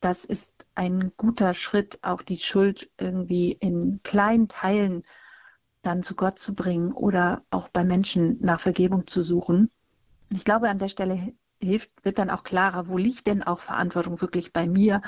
Das 0.00 0.24
ist 0.24 0.66
ein 0.74 1.12
guter 1.16 1.54
Schritt, 1.54 1.98
auch 2.02 2.22
die 2.22 2.38
Schuld 2.38 2.90
irgendwie 2.98 3.52
in 3.52 4.00
kleinen 4.02 4.48
Teilen 4.48 5.04
dann 5.82 6.02
zu 6.02 6.14
Gott 6.14 6.38
zu 6.38 6.54
bringen 6.54 6.92
oder 6.92 7.42
auch 7.50 7.68
bei 7.68 7.84
Menschen 7.84 8.38
nach 8.40 8.60
Vergebung 8.60 9.06
zu 9.06 9.22
suchen. 9.22 9.70
Ich 10.30 10.44
glaube, 10.44 10.68
an 10.68 10.78
der 10.78 10.88
Stelle 10.88 11.32
hilft, 11.60 11.90
wird 12.02 12.18
dann 12.18 12.30
auch 12.30 12.44
klarer, 12.44 12.88
wo 12.88 12.96
liegt 12.96 13.26
denn 13.26 13.42
auch 13.42 13.60
Verantwortung 13.60 14.20
wirklich 14.20 14.52
bei 14.52 14.66
mir 14.66 15.02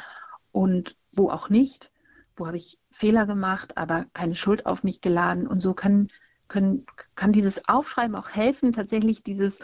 und 0.50 0.96
wo 1.12 1.31
auch 1.31 1.48
nicht. 1.48 1.90
Wo 2.37 2.46
habe 2.46 2.57
ich 2.57 2.78
Fehler 2.90 3.26
gemacht, 3.26 3.76
aber 3.76 4.07
keine 4.14 4.35
Schuld 4.35 4.66
auf 4.66 4.85
mich 4.85 5.00
geladen. 5.00 5.46
Und 5.46 5.61
so 5.61 5.74
kann 5.74 6.09
können, 6.53 6.87
kann 7.17 7.33
dieses 7.33 7.69
Aufschreiben 7.69 8.15
auch 8.15 8.29
helfen, 8.29 8.73
tatsächlich 8.73 9.23
dieses 9.23 9.59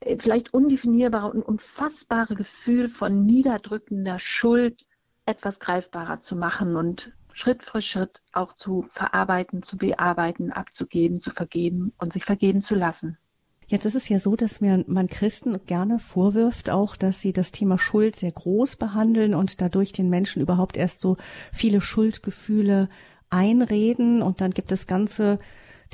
äh, 0.00 0.16
vielleicht 0.18 0.52
undefinierbare 0.52 1.30
und 1.30 1.42
unfassbare 1.42 2.34
Gefühl 2.34 2.88
von 2.88 3.24
niederdrückender 3.24 4.18
Schuld 4.18 4.86
etwas 5.26 5.60
greifbarer 5.60 6.20
zu 6.20 6.34
machen 6.34 6.76
und 6.76 7.12
Schritt 7.32 7.62
für 7.62 7.80
Schritt 7.80 8.22
auch 8.32 8.54
zu 8.54 8.86
verarbeiten, 8.88 9.62
zu 9.62 9.76
bearbeiten, 9.76 10.52
abzugeben, 10.52 11.20
zu 11.20 11.30
vergeben 11.30 11.92
und 11.98 12.12
sich 12.12 12.24
vergeben 12.24 12.60
zu 12.60 12.74
lassen. 12.74 13.18
Jetzt 13.66 13.86
ist 13.86 13.94
es 13.94 14.08
ja 14.08 14.18
so, 14.18 14.36
dass 14.36 14.60
mir 14.60 14.84
man 14.86 15.08
Christen 15.08 15.58
gerne 15.66 15.98
vorwirft 15.98 16.70
auch, 16.70 16.96
dass 16.96 17.20
sie 17.20 17.32
das 17.32 17.50
Thema 17.50 17.78
Schuld 17.78 18.14
sehr 18.16 18.30
groß 18.30 18.76
behandeln 18.76 19.34
und 19.34 19.60
dadurch 19.60 19.92
den 19.92 20.10
Menschen 20.10 20.42
überhaupt 20.42 20.76
erst 20.76 21.00
so 21.00 21.16
viele 21.52 21.80
Schuldgefühle 21.80 22.88
einreden 23.30 24.22
und 24.22 24.40
dann 24.40 24.52
gibt 24.52 24.70
es 24.70 24.86
ganze 24.86 25.38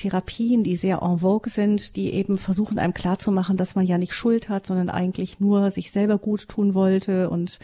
Therapien, 0.00 0.64
die 0.64 0.76
sehr 0.76 1.02
en 1.02 1.18
vogue 1.18 1.50
sind, 1.50 1.94
die 1.96 2.14
eben 2.14 2.38
versuchen 2.38 2.78
einem 2.78 2.94
klarzumachen, 2.94 3.58
dass 3.58 3.74
man 3.74 3.86
ja 3.86 3.98
nicht 3.98 4.14
Schuld 4.14 4.48
hat, 4.48 4.64
sondern 4.64 4.88
eigentlich 4.88 5.40
nur 5.40 5.70
sich 5.70 5.92
selber 5.92 6.16
gut 6.16 6.48
tun 6.48 6.74
wollte. 6.74 7.28
Und 7.28 7.58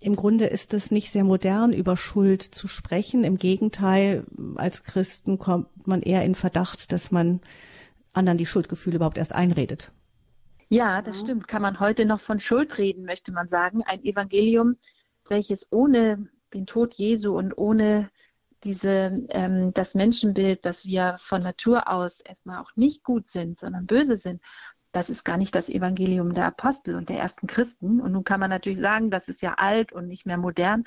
im 0.00 0.16
Grunde 0.16 0.46
ist 0.46 0.74
es 0.74 0.90
nicht 0.90 1.12
sehr 1.12 1.22
modern, 1.22 1.72
über 1.72 1.96
Schuld 1.96 2.42
zu 2.42 2.66
sprechen. 2.66 3.22
Im 3.22 3.38
Gegenteil, 3.38 4.24
als 4.56 4.82
Christen 4.82 5.38
kommt 5.38 5.86
man 5.86 6.02
eher 6.02 6.24
in 6.24 6.34
Verdacht, 6.34 6.90
dass 6.90 7.12
man 7.12 7.40
anderen 8.12 8.38
die 8.38 8.46
Schuldgefühle 8.46 8.96
überhaupt 8.96 9.18
erst 9.18 9.32
einredet. 9.34 9.92
Ja, 10.68 11.02
das 11.02 11.20
stimmt. 11.20 11.46
Kann 11.46 11.62
man 11.62 11.78
heute 11.78 12.04
noch 12.04 12.20
von 12.20 12.40
Schuld 12.40 12.78
reden, 12.78 13.04
möchte 13.04 13.32
man 13.32 13.48
sagen. 13.48 13.82
Ein 13.86 14.04
Evangelium, 14.04 14.76
welches 15.28 15.68
ohne 15.70 16.28
den 16.52 16.66
Tod 16.66 16.94
Jesu 16.94 17.36
und 17.38 17.56
ohne 17.56 18.10
diese, 18.64 19.26
ähm, 19.30 19.72
das 19.74 19.94
Menschenbild, 19.94 20.64
dass 20.64 20.84
wir 20.84 21.16
von 21.18 21.42
Natur 21.42 21.90
aus 21.90 22.20
erstmal 22.20 22.58
auch 22.58 22.70
nicht 22.76 23.04
gut 23.04 23.26
sind, 23.28 23.58
sondern 23.58 23.86
böse 23.86 24.16
sind, 24.16 24.42
das 24.92 25.08
ist 25.08 25.24
gar 25.24 25.36
nicht 25.36 25.54
das 25.54 25.68
Evangelium 25.68 26.34
der 26.34 26.46
Apostel 26.46 26.96
und 26.96 27.08
der 27.08 27.18
ersten 27.18 27.46
Christen. 27.46 28.00
Und 28.00 28.12
nun 28.12 28.24
kann 28.24 28.40
man 28.40 28.50
natürlich 28.50 28.80
sagen, 28.80 29.10
das 29.10 29.28
ist 29.28 29.40
ja 29.40 29.54
alt 29.54 29.92
und 29.92 30.08
nicht 30.08 30.26
mehr 30.26 30.38
modern. 30.38 30.84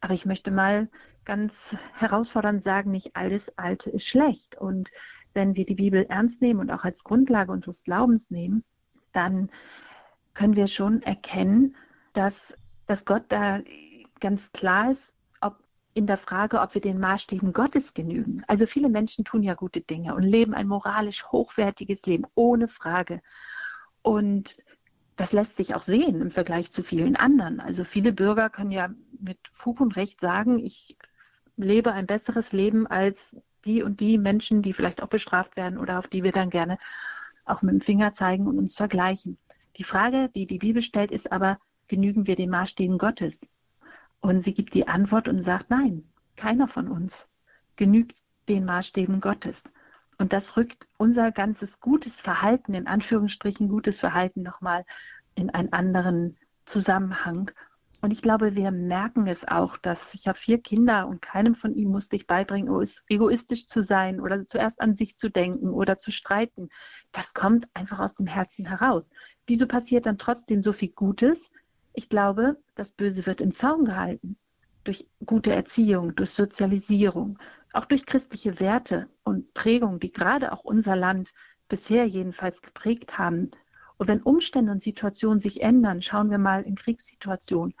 Aber 0.00 0.14
ich 0.14 0.24
möchte 0.24 0.50
mal 0.50 0.88
ganz 1.24 1.76
herausfordernd 1.94 2.62
sagen, 2.62 2.90
nicht 2.90 3.16
alles 3.16 3.56
Alte 3.58 3.90
ist 3.90 4.06
schlecht. 4.06 4.56
Und 4.56 4.90
wenn 5.34 5.56
wir 5.56 5.66
die 5.66 5.74
Bibel 5.74 6.06
ernst 6.08 6.40
nehmen 6.40 6.60
und 6.60 6.70
auch 6.70 6.84
als 6.84 7.04
Grundlage 7.04 7.52
unseres 7.52 7.82
Glaubens 7.82 8.30
nehmen, 8.30 8.64
dann 9.12 9.50
können 10.34 10.56
wir 10.56 10.68
schon 10.68 11.02
erkennen, 11.02 11.76
dass, 12.12 12.56
dass 12.86 13.04
Gott 13.04 13.24
da 13.28 13.60
ganz 14.20 14.52
klar 14.52 14.92
ist, 14.92 15.14
in 15.92 16.06
der 16.06 16.16
Frage, 16.16 16.60
ob 16.60 16.74
wir 16.74 16.80
den 16.80 17.00
Maßstäben 17.00 17.52
Gottes 17.52 17.94
genügen. 17.94 18.42
Also 18.46 18.66
viele 18.66 18.88
Menschen 18.88 19.24
tun 19.24 19.42
ja 19.42 19.54
gute 19.54 19.80
Dinge 19.80 20.14
und 20.14 20.22
leben 20.22 20.54
ein 20.54 20.68
moralisch 20.68 21.24
hochwertiges 21.26 22.06
Leben, 22.06 22.26
ohne 22.34 22.68
Frage. 22.68 23.20
Und 24.02 24.58
das 25.16 25.32
lässt 25.32 25.56
sich 25.56 25.74
auch 25.74 25.82
sehen 25.82 26.20
im 26.20 26.30
Vergleich 26.30 26.70
zu 26.70 26.82
vielen 26.82 27.16
anderen. 27.16 27.60
Also 27.60 27.84
viele 27.84 28.12
Bürger 28.12 28.50
können 28.50 28.70
ja 28.70 28.88
mit 29.18 29.38
Fug 29.52 29.80
und 29.80 29.96
Recht 29.96 30.20
sagen, 30.20 30.58
ich 30.58 30.96
lebe 31.56 31.92
ein 31.92 32.06
besseres 32.06 32.52
Leben 32.52 32.86
als 32.86 33.36
die 33.64 33.82
und 33.82 34.00
die 34.00 34.16
Menschen, 34.16 34.62
die 34.62 34.72
vielleicht 34.72 35.02
auch 35.02 35.08
bestraft 35.08 35.56
werden 35.56 35.78
oder 35.78 35.98
auf 35.98 36.06
die 36.06 36.22
wir 36.22 36.32
dann 36.32 36.50
gerne 36.50 36.78
auch 37.44 37.62
mit 37.62 37.74
dem 37.74 37.80
Finger 37.80 38.12
zeigen 38.12 38.46
und 38.46 38.58
uns 38.58 38.76
vergleichen. 38.76 39.36
Die 39.76 39.84
Frage, 39.84 40.30
die 40.34 40.46
die 40.46 40.58
Bibel 40.58 40.82
stellt, 40.82 41.10
ist 41.10 41.32
aber, 41.32 41.58
genügen 41.88 42.26
wir 42.26 42.36
den 42.36 42.50
Maßstäben 42.50 42.96
Gottes? 42.96 43.40
Und 44.20 44.42
sie 44.42 44.54
gibt 44.54 44.74
die 44.74 44.88
Antwort 44.88 45.28
und 45.28 45.42
sagt, 45.42 45.70
nein, 45.70 46.04
keiner 46.36 46.68
von 46.68 46.88
uns 46.88 47.28
genügt 47.76 48.22
den 48.48 48.64
Maßstäben 48.64 49.20
Gottes. 49.20 49.62
Und 50.18 50.34
das 50.34 50.56
rückt 50.56 50.86
unser 50.98 51.32
ganzes 51.32 51.80
gutes 51.80 52.20
Verhalten, 52.20 52.74
in 52.74 52.86
Anführungsstrichen 52.86 53.68
gutes 53.68 54.00
Verhalten 54.00 54.42
nochmal 54.42 54.84
in 55.34 55.48
einen 55.48 55.72
anderen 55.72 56.36
Zusammenhang. 56.66 57.50
Und 58.02 58.12
ich 58.12 58.22
glaube, 58.22 58.54
wir 58.54 58.70
merken 58.70 59.26
es 59.26 59.46
auch, 59.46 59.76
dass 59.76 60.14
ich 60.14 60.26
habe 60.28 60.38
vier 60.38 60.60
Kinder 60.60 61.06
und 61.06 61.20
keinem 61.20 61.54
von 61.54 61.74
ihnen 61.74 61.90
musste 61.90 62.16
ich 62.16 62.26
beibringen, 62.26 62.70
egoistisch 63.08 63.66
zu 63.66 63.82
sein 63.82 64.20
oder 64.20 64.46
zuerst 64.46 64.80
an 64.80 64.94
sich 64.94 65.18
zu 65.18 65.30
denken 65.30 65.70
oder 65.70 65.98
zu 65.98 66.10
streiten. 66.10 66.70
Das 67.12 67.34
kommt 67.34 67.68
einfach 67.74 67.98
aus 67.98 68.14
dem 68.14 68.26
Herzen 68.26 68.66
heraus. 68.66 69.04
Wieso 69.46 69.66
passiert 69.66 70.06
dann 70.06 70.18
trotzdem 70.18 70.62
so 70.62 70.72
viel 70.72 70.90
Gutes? 70.90 71.50
Ich 71.92 72.08
glaube, 72.08 72.56
das 72.74 72.92
Böse 72.92 73.26
wird 73.26 73.40
im 73.40 73.52
Zaun 73.52 73.84
gehalten. 73.84 74.36
Durch 74.84 75.06
gute 75.24 75.52
Erziehung, 75.52 76.14
durch 76.14 76.30
Sozialisierung, 76.30 77.38
auch 77.72 77.84
durch 77.84 78.06
christliche 78.06 78.60
Werte 78.60 79.08
und 79.24 79.52
Prägung, 79.52 80.00
die 80.00 80.12
gerade 80.12 80.52
auch 80.52 80.64
unser 80.64 80.96
Land 80.96 81.32
bisher 81.68 82.06
jedenfalls 82.06 82.62
geprägt 82.62 83.18
haben. 83.18 83.50
Und 83.98 84.08
wenn 84.08 84.22
Umstände 84.22 84.72
und 84.72 84.82
Situationen 84.82 85.40
sich 85.40 85.62
ändern, 85.62 86.00
schauen 86.00 86.30
wir 86.30 86.38
mal 86.38 86.62
in 86.62 86.76
Kriegssituationen, 86.76 87.74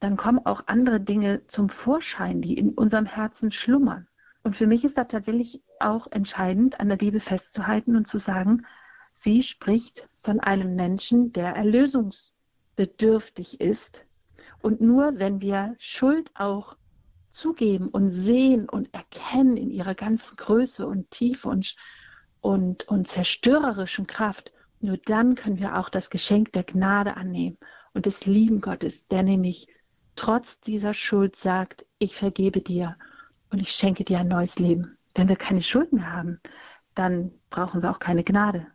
dann 0.00 0.16
kommen 0.16 0.44
auch 0.44 0.64
andere 0.66 1.00
Dinge 1.00 1.46
zum 1.46 1.68
Vorschein, 1.68 2.42
die 2.42 2.56
in 2.58 2.70
unserem 2.70 3.06
Herzen 3.06 3.50
schlummern. 3.50 4.06
Und 4.42 4.54
für 4.54 4.66
mich 4.66 4.84
ist 4.84 4.98
da 4.98 5.04
tatsächlich 5.04 5.62
auch 5.80 6.06
entscheidend, 6.10 6.78
an 6.78 6.88
der 6.88 6.98
Liebe 6.98 7.20
festzuhalten 7.20 7.96
und 7.96 8.06
zu 8.06 8.18
sagen, 8.18 8.66
sie 9.14 9.42
spricht 9.42 10.10
von 10.16 10.40
einem 10.40 10.76
Menschen, 10.76 11.32
der 11.32 11.56
erlösungsbedürftig 12.76 13.60
ist. 13.60 14.06
Und 14.62 14.80
nur 14.80 15.18
wenn 15.18 15.40
wir 15.40 15.74
Schuld 15.78 16.30
auch 16.34 16.76
zugeben 17.30 17.88
und 17.88 18.10
sehen 18.10 18.68
und 18.68 18.92
erkennen 18.94 19.56
in 19.56 19.70
ihrer 19.70 19.94
ganzen 19.94 20.36
Größe 20.36 20.86
und 20.86 21.10
Tiefe 21.10 21.48
und, 21.48 21.76
und, 22.40 22.88
und 22.88 23.08
zerstörerischen 23.08 24.06
Kraft, 24.06 24.52
nur 24.80 24.96
dann 24.98 25.34
können 25.34 25.58
wir 25.58 25.78
auch 25.78 25.88
das 25.88 26.10
Geschenk 26.10 26.52
der 26.52 26.64
Gnade 26.64 27.16
annehmen 27.16 27.58
und 27.92 28.06
des 28.06 28.26
lieben 28.26 28.60
Gottes, 28.60 29.06
der 29.08 29.22
nämlich 29.22 29.66
trotz 30.16 30.60
dieser 30.60 30.94
Schuld 30.94 31.36
sagt, 31.36 31.86
ich 31.98 32.16
vergebe 32.16 32.60
dir 32.60 32.96
und 33.50 33.60
ich 33.62 33.70
schenke 33.70 34.04
dir 34.04 34.18
ein 34.18 34.28
neues 34.28 34.58
Leben. 34.58 34.96
Wenn 35.14 35.28
wir 35.28 35.36
keine 35.36 35.62
Schuld 35.62 35.92
mehr 35.92 36.12
haben, 36.12 36.40
dann 36.94 37.32
brauchen 37.50 37.82
wir 37.82 37.90
auch 37.90 37.98
keine 37.98 38.24
Gnade. 38.24 38.66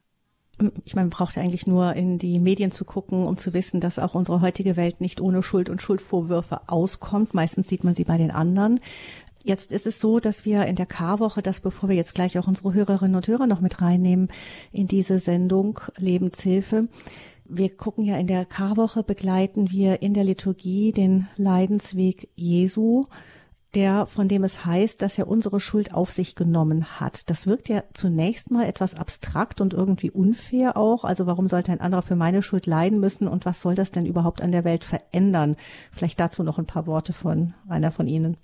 Ich 0.85 0.95
meine, 0.95 1.05
man 1.05 1.09
braucht 1.09 1.37
eigentlich 1.37 1.67
nur 1.67 1.95
in 1.95 2.17
die 2.17 2.39
Medien 2.39 2.71
zu 2.71 2.85
gucken, 2.85 3.25
um 3.25 3.37
zu 3.37 3.53
wissen, 3.53 3.79
dass 3.79 3.99
auch 3.99 4.15
unsere 4.15 4.41
heutige 4.41 4.75
Welt 4.75 5.01
nicht 5.01 5.21
ohne 5.21 5.41
Schuld 5.41 5.69
und 5.69 5.81
Schuldvorwürfe 5.81 6.61
auskommt. 6.67 7.33
Meistens 7.33 7.67
sieht 7.67 7.83
man 7.83 7.95
sie 7.95 8.03
bei 8.03 8.17
den 8.17 8.31
anderen. 8.31 8.79
Jetzt 9.43 9.71
ist 9.71 9.87
es 9.87 9.99
so, 9.99 10.19
dass 10.19 10.43
wir 10.43 10.65
in 10.65 10.75
der 10.75 10.85
Karwoche, 10.85 11.41
das 11.41 11.61
bevor 11.61 11.87
wir 11.87 11.95
jetzt 11.95 12.13
gleich 12.13 12.37
auch 12.37 12.47
unsere 12.47 12.73
Hörerinnen 12.73 13.15
und 13.15 13.27
Hörer 13.27 13.47
noch 13.47 13.61
mit 13.61 13.81
reinnehmen 13.81 14.27
in 14.71 14.87
diese 14.87 15.19
Sendung 15.19 15.79
Lebenshilfe, 15.97 16.87
wir 17.51 17.75
gucken 17.75 18.05
ja 18.05 18.15
in 18.17 18.27
der 18.27 18.45
Karwoche, 18.45 19.01
begleiten 19.01 19.71
wir 19.71 20.03
in 20.03 20.13
der 20.13 20.23
Liturgie 20.23 20.91
den 20.91 21.27
Leidensweg 21.35 22.29
Jesu, 22.35 23.05
der, 23.75 24.07
von 24.07 24.27
dem 24.27 24.43
es 24.43 24.65
heißt, 24.65 25.01
dass 25.01 25.17
er 25.17 25.27
unsere 25.27 25.59
Schuld 25.59 25.93
auf 25.93 26.11
sich 26.11 26.35
genommen 26.35 26.99
hat. 26.99 27.29
Das 27.29 27.45
wirkt 27.45 27.69
ja 27.69 27.83
zunächst 27.93 28.49
mal 28.49 28.65
etwas 28.65 28.95
abstrakt 28.95 29.61
und 29.61 29.73
irgendwie 29.73 30.09
unfair 30.09 30.75
auch. 30.75 31.03
Also 31.03 31.27
warum 31.27 31.47
sollte 31.47 31.71
ein 31.71 31.81
anderer 31.81 32.01
für 32.01 32.15
meine 32.15 32.41
Schuld 32.41 32.65
leiden 32.65 32.99
müssen 32.99 33.27
und 33.27 33.45
was 33.45 33.61
soll 33.61 33.75
das 33.75 33.91
denn 33.91 34.05
überhaupt 34.05 34.41
an 34.41 34.51
der 34.51 34.63
Welt 34.63 34.83
verändern? 34.83 35.55
Vielleicht 35.91 36.19
dazu 36.19 36.43
noch 36.43 36.57
ein 36.57 36.65
paar 36.65 36.87
Worte 36.87 37.13
von 37.13 37.53
einer 37.67 37.91
von 37.91 38.07
Ihnen. 38.07 38.37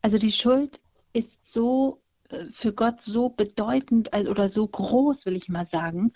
Also 0.00 0.18
die 0.18 0.32
Schuld 0.32 0.80
ist 1.12 1.38
so 1.44 2.00
äh, 2.30 2.46
für 2.50 2.72
Gott 2.72 3.02
so 3.02 3.28
bedeutend 3.28 4.12
äh, 4.12 4.28
oder 4.28 4.48
so 4.48 4.66
groß, 4.66 5.26
will 5.26 5.36
ich 5.36 5.48
mal 5.48 5.66
sagen, 5.66 6.12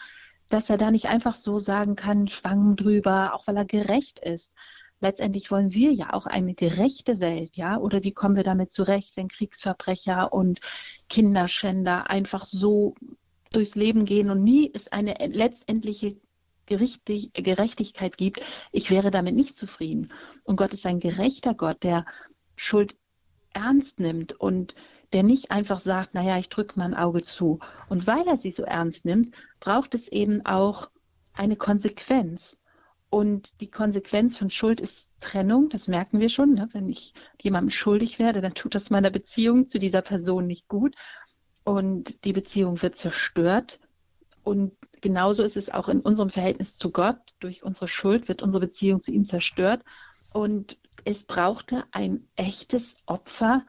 dass 0.49 0.71
er 0.71 0.79
da 0.79 0.91
nicht 0.91 1.07
einfach 1.07 1.35
so 1.35 1.59
sagen 1.59 1.97
kann, 1.97 2.29
schwang 2.29 2.77
drüber, 2.77 3.35
auch 3.35 3.47
weil 3.47 3.57
er 3.57 3.65
gerecht 3.65 4.19
ist. 4.19 4.53
Letztendlich 5.01 5.51
wollen 5.51 5.73
wir 5.73 5.93
ja 5.93 6.13
auch 6.13 6.27
eine 6.27 6.55
gerechte 6.55 7.21
Welt, 7.21 7.57
ja? 7.57 7.79
Oder 7.79 8.05
wie 8.05 8.13
kommen 8.13 8.37
wir 8.37 8.45
damit 8.45 8.73
zurecht, 8.73 9.17
wenn 9.17 9.29
Kriegsverbrecher 9.29 10.33
und 10.33 10.61
Kinderschänder 11.09 12.11
einfach 12.11 12.45
so 12.45 12.95
durchs 13.53 13.75
Leben 13.75 14.05
gehen 14.05 14.31
und 14.31 14.45
nie 14.45 14.71
es 14.73 14.93
eine 14.93 15.15
letztendliche 15.15 16.17
Gerechtigkeit 16.67 18.17
gibt? 18.19 18.43
Ich 18.73 18.91
wäre 18.91 19.11
damit 19.11 19.35
nicht 19.35 19.57
zufrieden. 19.57 20.13
Und 20.45 20.57
Gott 20.57 20.75
ist 20.75 20.87
ein 20.87 21.01
gerechter 21.01 21.55
Gott, 21.55 21.83
der 21.83 22.05
Schuld 22.57 22.95
ernst 23.53 24.01
nimmt 24.01 24.35
und 24.35 24.75
der 25.13 25.23
nicht 25.23 25.51
einfach 25.51 25.81
sagt, 25.81 26.15
naja, 26.15 26.39
ich 26.39 26.51
drücke 26.51 26.79
mal 26.79 26.85
ein 26.85 26.95
Auge 26.95 27.23
zu. 27.23 27.59
Und 27.89 28.07
weil 28.07 28.27
er 28.29 28.37
sie 28.37 28.53
so 28.53 28.63
ernst 28.65 29.05
nimmt, 29.05 29.35
braucht 29.59 29.95
es 29.95 30.09
eben 30.09 30.45
auch 30.47 30.91
eine 31.33 31.57
Konsequenz. 31.57 32.57
Und 33.11 33.61
die 33.61 33.71
Konsequenz 33.71 34.37
von 34.37 34.51
Schuld 34.51 34.81
ist 34.81 35.09
Trennung, 35.19 35.69
das 35.69 35.89
merken 35.89 36.21
wir 36.21 36.29
schon. 36.29 36.55
Ne? 36.55 36.69
Wenn 36.73 36.89
ich 36.89 37.13
jemandem 37.43 37.71
schuldig 37.71 38.21
werde, 38.21 38.41
dann 38.41 38.55
tut 38.55 38.77
das 38.77 38.89
meiner 38.89 39.11
Beziehung 39.11 39.67
zu 39.67 39.81
dieser 39.81 40.01
Person 40.01 40.47
nicht 40.47 40.69
gut. 40.69 40.95
Und 41.65 42.25
die 42.25 42.33
Beziehung 42.33 42.81
wird 42.83 42.95
zerstört. 42.95 43.81
Und 44.45 44.73
genauso 45.01 45.43
ist 45.43 45.57
es 45.57 45.71
auch 45.71 45.89
in 45.89 46.01
unserem 46.01 46.31
Verhältnis 46.31 46.77
zu 46.79 46.93
Gott. 46.93 47.19
Durch 47.41 47.65
unsere 47.65 47.89
Schuld 47.89 48.29
wird 48.29 48.43
unsere 48.43 48.61
Beziehung 48.61 49.03
zu 49.03 49.13
ihm 49.13 49.25
zerstört. 49.25 49.83
Und 50.33 50.79
es 51.05 51.25
brauchte 51.25 51.85
ein 51.91 52.29
echtes 52.37 52.95
Opfer, 53.07 53.67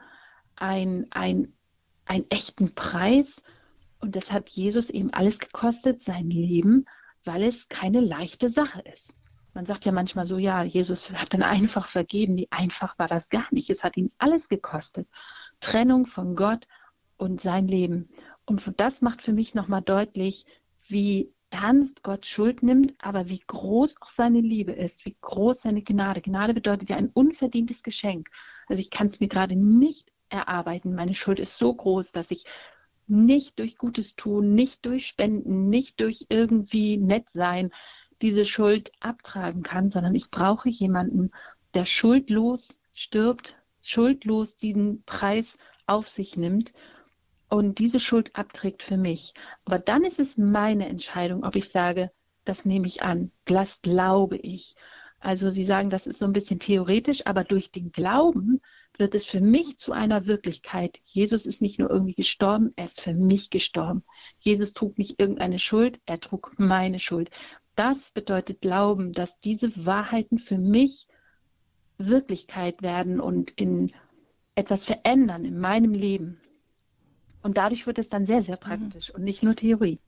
ein, 0.54 1.08
ein, 1.10 1.52
einen 2.04 2.26
echten 2.30 2.76
Preis. 2.76 3.42
Und 3.98 4.14
das 4.14 4.30
hat 4.30 4.48
Jesus 4.50 4.88
eben 4.88 5.12
alles 5.12 5.40
gekostet, 5.40 6.00
sein 6.00 6.30
Leben, 6.30 6.86
weil 7.24 7.42
es 7.42 7.68
keine 7.68 8.00
leichte 8.00 8.48
Sache 8.48 8.82
ist. 8.82 9.16
Man 9.54 9.66
sagt 9.66 9.84
ja 9.84 9.92
manchmal 9.92 10.26
so, 10.26 10.38
ja, 10.38 10.62
Jesus 10.62 11.12
hat 11.12 11.34
dann 11.34 11.42
einfach 11.42 11.88
vergeben. 11.88 12.34
Nee, 12.34 12.48
einfach 12.50 12.98
war 12.98 13.08
das 13.08 13.28
gar 13.28 13.46
nicht. 13.50 13.68
Es 13.70 13.84
hat 13.84 13.96
ihn 13.96 14.10
alles 14.18 14.48
gekostet. 14.48 15.08
Trennung 15.60 16.06
von 16.06 16.34
Gott 16.36 16.66
und 17.16 17.40
sein 17.40 17.68
Leben. 17.68 18.08
Und 18.46 18.62
das 18.78 19.02
macht 19.02 19.22
für 19.22 19.32
mich 19.32 19.54
nochmal 19.54 19.82
deutlich, 19.82 20.46
wie 20.88 21.32
ernst 21.50 22.02
Gott 22.02 22.24
Schuld 22.24 22.62
nimmt, 22.62 22.94
aber 22.98 23.28
wie 23.28 23.40
groß 23.46 23.96
auch 24.00 24.08
seine 24.08 24.40
Liebe 24.40 24.72
ist, 24.72 25.04
wie 25.04 25.16
groß 25.20 25.62
seine 25.62 25.82
Gnade. 25.82 26.22
Gnade 26.22 26.54
bedeutet 26.54 26.88
ja 26.88 26.96
ein 26.96 27.10
unverdientes 27.12 27.82
Geschenk. 27.82 28.30
Also 28.68 28.80
ich 28.80 28.90
kann 28.90 29.06
es 29.06 29.20
mir 29.20 29.28
gerade 29.28 29.54
nicht 29.54 30.10
erarbeiten. 30.30 30.94
Meine 30.94 31.14
Schuld 31.14 31.38
ist 31.38 31.58
so 31.58 31.74
groß, 31.74 32.12
dass 32.12 32.30
ich 32.30 32.44
nicht 33.06 33.58
durch 33.58 33.76
Gutes 33.76 34.16
tun, 34.16 34.54
nicht 34.54 34.86
durch 34.86 35.06
Spenden, 35.06 35.68
nicht 35.68 36.00
durch 36.00 36.26
irgendwie 36.30 36.96
nett 36.96 37.28
sein 37.28 37.70
diese 38.22 38.44
Schuld 38.44 38.92
abtragen 39.00 39.62
kann, 39.62 39.90
sondern 39.90 40.14
ich 40.14 40.30
brauche 40.30 40.68
jemanden, 40.68 41.30
der 41.74 41.84
schuldlos 41.84 42.78
stirbt, 42.94 43.58
schuldlos 43.80 44.56
diesen 44.56 45.02
Preis 45.04 45.56
auf 45.86 46.08
sich 46.08 46.36
nimmt 46.36 46.72
und 47.48 47.78
diese 47.78 48.00
Schuld 48.00 48.34
abträgt 48.34 48.82
für 48.82 48.96
mich. 48.96 49.34
Aber 49.64 49.78
dann 49.78 50.04
ist 50.04 50.18
es 50.18 50.38
meine 50.38 50.88
Entscheidung, 50.88 51.44
ob 51.44 51.56
ich 51.56 51.68
sage, 51.68 52.10
das 52.44 52.64
nehme 52.64 52.86
ich 52.86 53.02
an, 53.02 53.30
das 53.44 53.82
glaube 53.82 54.36
ich. 54.36 54.74
Also 55.20 55.50
Sie 55.50 55.64
sagen, 55.64 55.88
das 55.90 56.06
ist 56.06 56.18
so 56.18 56.24
ein 56.24 56.32
bisschen 56.32 56.58
theoretisch, 56.58 57.26
aber 57.26 57.44
durch 57.44 57.70
den 57.70 57.92
Glauben 57.92 58.60
wird 58.98 59.14
es 59.14 59.24
für 59.24 59.40
mich 59.40 59.78
zu 59.78 59.92
einer 59.92 60.26
Wirklichkeit. 60.26 61.00
Jesus 61.04 61.46
ist 61.46 61.62
nicht 61.62 61.78
nur 61.78 61.90
irgendwie 61.90 62.14
gestorben, 62.14 62.72
er 62.74 62.86
ist 62.86 63.00
für 63.00 63.14
mich 63.14 63.50
gestorben. 63.50 64.02
Jesus 64.38 64.72
trug 64.72 64.98
nicht 64.98 65.20
irgendeine 65.20 65.58
Schuld, 65.58 66.00
er 66.06 66.18
trug 66.20 66.52
meine 66.58 66.98
Schuld. 66.98 67.30
Das 67.82 68.12
bedeutet 68.12 68.60
Glauben, 68.60 69.12
dass 69.12 69.38
diese 69.38 69.84
Wahrheiten 69.84 70.38
für 70.38 70.56
mich 70.56 71.08
Wirklichkeit 71.98 72.80
werden 72.80 73.18
und 73.18 73.50
in 73.50 73.90
etwas 74.54 74.84
verändern 74.84 75.44
in 75.44 75.58
meinem 75.58 75.92
Leben. 75.92 76.40
Und 77.42 77.56
dadurch 77.56 77.88
wird 77.88 77.98
es 77.98 78.08
dann 78.08 78.24
sehr, 78.24 78.44
sehr 78.44 78.56
praktisch 78.56 79.08
mhm. 79.08 79.16
und 79.16 79.24
nicht 79.24 79.42
nur 79.42 79.56
Theorie. 79.56 79.98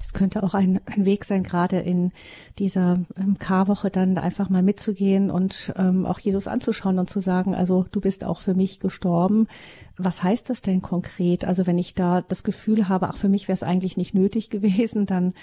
Es 0.00 0.12
könnte 0.12 0.44
auch 0.44 0.54
ein, 0.54 0.80
ein 0.86 1.04
Weg 1.04 1.24
sein, 1.24 1.42
gerade 1.42 1.80
in 1.80 2.12
dieser 2.60 3.00
ähm, 3.16 3.40
Karwoche 3.40 3.90
dann 3.90 4.16
einfach 4.16 4.48
mal 4.48 4.62
mitzugehen 4.62 5.32
und 5.32 5.72
ähm, 5.76 6.06
auch 6.06 6.20
Jesus 6.20 6.46
anzuschauen 6.46 7.00
und 7.00 7.10
zu 7.10 7.18
sagen, 7.18 7.56
also 7.56 7.86
du 7.90 8.00
bist 8.00 8.22
auch 8.22 8.38
für 8.38 8.54
mich 8.54 8.78
gestorben. 8.78 9.48
Was 9.96 10.22
heißt 10.22 10.48
das 10.48 10.62
denn 10.62 10.80
konkret? 10.80 11.44
Also 11.44 11.66
wenn 11.66 11.76
ich 11.76 11.94
da 11.94 12.22
das 12.22 12.44
Gefühl 12.44 12.88
habe, 12.88 13.08
ach, 13.08 13.16
für 13.16 13.28
mich 13.28 13.48
wäre 13.48 13.54
es 13.54 13.64
eigentlich 13.64 13.96
nicht 13.96 14.14
nötig 14.14 14.48
gewesen, 14.50 15.06
dann 15.06 15.34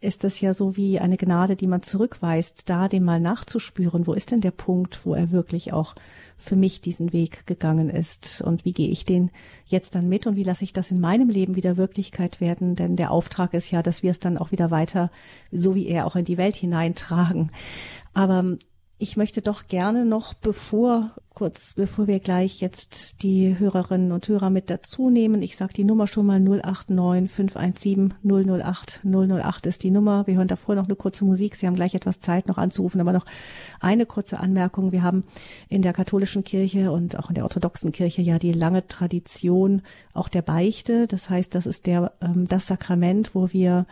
ist 0.00 0.24
es 0.24 0.40
ja 0.40 0.54
so 0.54 0.76
wie 0.76 1.00
eine 1.00 1.16
Gnade, 1.16 1.56
die 1.56 1.66
man 1.66 1.82
zurückweist, 1.82 2.68
da 2.70 2.88
dem 2.88 3.04
mal 3.04 3.20
nachzuspüren, 3.20 4.06
wo 4.06 4.12
ist 4.12 4.30
denn 4.30 4.40
der 4.40 4.52
Punkt, 4.52 5.04
wo 5.04 5.14
er 5.14 5.32
wirklich 5.32 5.72
auch 5.72 5.94
für 6.38 6.56
mich 6.56 6.80
diesen 6.80 7.12
Weg 7.12 7.46
gegangen 7.46 7.90
ist? 7.90 8.42
Und 8.42 8.64
wie 8.64 8.72
gehe 8.72 8.88
ich 8.88 9.04
den 9.04 9.30
jetzt 9.66 9.94
dann 9.94 10.08
mit? 10.08 10.26
Und 10.26 10.36
wie 10.36 10.44
lasse 10.44 10.64
ich 10.64 10.72
das 10.72 10.90
in 10.90 11.00
meinem 11.00 11.28
Leben 11.28 11.56
wieder 11.56 11.76
Wirklichkeit 11.76 12.40
werden, 12.40 12.76
denn 12.76 12.96
der 12.96 13.10
Auftrag 13.10 13.54
ist 13.54 13.70
ja, 13.70 13.82
dass 13.82 14.02
wir 14.02 14.12
es 14.12 14.20
dann 14.20 14.38
auch 14.38 14.52
wieder 14.52 14.70
weiter, 14.70 15.10
so 15.50 15.74
wie 15.74 15.86
er 15.86 16.06
auch 16.06 16.16
in 16.16 16.24
die 16.24 16.38
Welt 16.38 16.56
hineintragen. 16.56 17.50
Aber 18.14 18.56
ich 19.02 19.16
möchte 19.16 19.42
doch 19.42 19.66
gerne 19.66 20.04
noch, 20.04 20.32
bevor, 20.32 21.10
kurz 21.34 21.74
bevor 21.74 22.06
wir 22.06 22.20
gleich 22.20 22.60
jetzt 22.60 23.24
die 23.24 23.58
Hörerinnen 23.58 24.12
und 24.12 24.28
Hörer 24.28 24.48
mit 24.48 24.70
dazu 24.70 25.10
nehmen, 25.10 25.42
ich 25.42 25.56
sage 25.56 25.72
die 25.72 25.82
Nummer 25.82 26.06
schon 26.06 26.24
mal 26.24 26.38
089 26.38 27.28
517 27.28 28.14
008 28.22 29.00
008 29.02 29.66
ist 29.66 29.82
die 29.82 29.90
Nummer. 29.90 30.28
Wir 30.28 30.36
hören 30.36 30.46
davor 30.46 30.76
noch 30.76 30.84
eine 30.84 30.94
kurze 30.94 31.24
Musik. 31.24 31.56
Sie 31.56 31.66
haben 31.66 31.74
gleich 31.74 31.96
etwas 31.96 32.20
Zeit 32.20 32.46
noch 32.46 32.58
anzurufen, 32.58 33.00
aber 33.00 33.12
noch 33.12 33.26
eine 33.80 34.06
kurze 34.06 34.38
Anmerkung. 34.38 34.92
Wir 34.92 35.02
haben 35.02 35.24
in 35.68 35.82
der 35.82 35.94
katholischen 35.94 36.44
Kirche 36.44 36.92
und 36.92 37.18
auch 37.18 37.28
in 37.28 37.34
der 37.34 37.42
orthodoxen 37.42 37.90
Kirche 37.90 38.22
ja 38.22 38.38
die 38.38 38.52
lange 38.52 38.86
Tradition 38.86 39.82
auch 40.14 40.28
der 40.28 40.42
Beichte. 40.42 41.08
Das 41.08 41.28
heißt, 41.28 41.56
das 41.56 41.66
ist 41.66 41.88
der, 41.88 42.12
ähm, 42.20 42.46
das 42.46 42.68
Sakrament, 42.68 43.34
wo 43.34 43.52
wir 43.52 43.84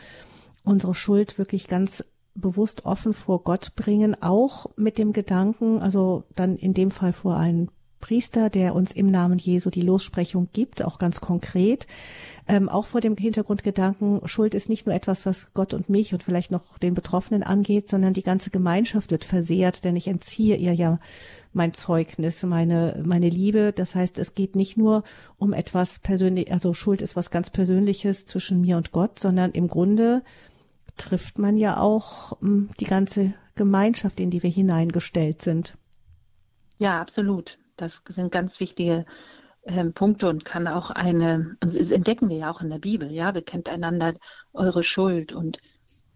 unsere 0.63 0.95
Schuld 0.95 1.37
wirklich 1.37 1.67
ganz 1.67 2.05
bewusst 2.35 2.85
offen 2.85 3.13
vor 3.13 3.43
Gott 3.43 3.75
bringen, 3.75 4.21
auch 4.23 4.67
mit 4.77 4.99
dem 4.99 5.13
Gedanken, 5.13 5.81
also 5.81 6.25
dann 6.35 6.57
in 6.57 6.75
dem 6.75 6.91
Fall 6.91 7.13
vor 7.13 7.37
einen 7.37 7.71
Priester, 8.01 8.49
der 8.49 8.75
uns 8.75 8.93
im 8.93 9.11
Namen 9.11 9.39
Jesu 9.39 9.71
die 9.71 9.83
Lossprechung 9.83 10.49
gibt, 10.53 10.83
auch 10.83 10.99
ganz 10.99 11.21
konkret, 11.21 11.87
ähm, 12.49 12.69
auch 12.69 12.87
vor 12.87 13.01
dem 13.01 13.17
Hintergrundgedanken, 13.17 14.27
Schuld 14.27 14.55
ist 14.55 14.69
nicht 14.69 14.87
nur 14.87 14.95
etwas, 14.95 15.27
was 15.27 15.53
Gott 15.55 15.75
und 15.75 15.89
mich 15.89 16.13
und 16.13 16.23
vielleicht 16.23 16.51
noch 16.51 16.79
den 16.79 16.95
Betroffenen 16.95 17.43
angeht, 17.43 17.89
sondern 17.89 18.15
die 18.15 18.23
ganze 18.23 18.51
Gemeinschaft 18.51 19.11
wird 19.11 19.25
versehrt, 19.25 19.85
denn 19.85 19.97
ich 19.97 20.09
entziehe 20.09 20.57
ihr 20.57 20.73
ja 20.73 20.99
mein 21.53 21.73
Zeugnis, 21.75 22.43
meine, 22.43 23.03
meine 23.07 23.29
Liebe. 23.29 23.73
Das 23.73 23.95
heißt, 23.95 24.19
es 24.19 24.35
geht 24.35 24.57
nicht 24.57 24.77
nur 24.77 25.05
um 25.37 25.53
etwas 25.53 25.99
persönlich, 25.99 26.51
also 26.51 26.73
Schuld 26.73 27.03
ist 27.03 27.17
was 27.17 27.31
ganz 27.31 27.51
Persönliches 27.51 28.25
zwischen 28.25 28.63
mir 28.63 28.77
und 28.77 28.93
Gott, 28.93 29.19
sondern 29.19 29.53
im 29.53 29.69
Grunde 29.69 30.23
trifft 31.01 31.39
man 31.39 31.57
ja 31.57 31.79
auch 31.79 32.41
hm, 32.41 32.71
die 32.79 32.85
ganze 32.85 33.35
Gemeinschaft, 33.55 34.21
in 34.21 34.31
die 34.31 34.43
wir 34.43 34.51
hineingestellt 34.51 35.43
sind. 35.43 35.75
Ja, 36.79 37.01
absolut. 37.01 37.59
Das 37.77 38.03
sind 38.09 38.33
ganz 38.33 38.61
wichtige 38.61 39.05
äh, 39.63 39.85
Punkte 39.87 40.29
und 40.29 40.45
kann 40.45 40.69
auch 40.69 40.91
eine, 40.91 41.57
und 41.63 41.75
das 41.75 41.91
entdecken 41.91 42.29
wir 42.29 42.37
ja 42.37 42.51
auch 42.51 42.61
in 42.61 42.71
der 42.71 42.79
Bibel, 42.79 43.11
ja, 43.13 43.33
bekennt 43.33 43.69
einander 43.69 44.15
eure 44.53 44.83
Schuld 44.83 45.33
und 45.33 45.59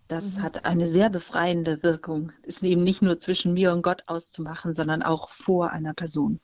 das 0.09 0.37
mhm. 0.37 0.43
hat 0.43 0.65
eine 0.65 0.89
sehr 0.89 1.09
befreiende 1.09 1.83
Wirkung. 1.83 2.33
Es 2.43 2.57
ist 2.57 2.63
eben 2.63 2.85
nicht 2.85 3.03
nur 3.03 3.19
zwischen 3.19 3.55
mir 3.55 3.73
und 3.73 3.83
Gott 3.83 4.03
auszumachen, 4.07 4.75
sondern 4.75 5.03
auch 5.03 5.31
vor 5.31 5.71
einer 5.71 5.95
Person. 5.95 6.41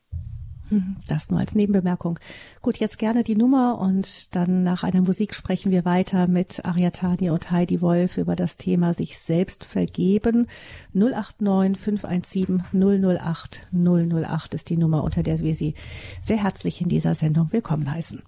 Das 1.09 1.31
nur 1.31 1.41
als 1.41 1.55
Nebenbemerkung. 1.55 2.19
Gut, 2.63 2.79
jetzt 2.79 2.99
gerne 2.99 3.25
die 3.25 3.37
Nummer 3.37 3.79
und 3.79 4.35
dann 4.35 4.63
nach 4.63 4.85
einer 4.85 5.03
Musik 5.03 5.35
sprechen 5.35 5.73
wir 5.73 5.85
weiter 5.85 6.29
mit 6.29 6.65
Ariatani 6.65 7.31
und 7.31 7.51
Heidi 7.51 7.81
Wolf 7.81 8.19
über 8.19 8.37
das 8.37 8.57
Thema 8.57 8.95
sich 8.95 9.19
selbst 9.19 9.65
vergeben. 9.65 10.47
089 10.93 11.81
517 11.81 12.63
008 12.73 13.69
008 13.73 14.55
ist 14.55 14.71
die 14.71 14.77
Nummer, 14.77 15.03
unter 15.03 15.23
der 15.23 15.39
wir 15.41 15.55
Sie 15.55 15.75
sehr 16.23 16.43
herzlich 16.43 16.81
in 16.81 16.89
dieser 16.89 17.15
Sendung 17.15 17.53
willkommen 17.53 17.91
heißen. 17.91 18.23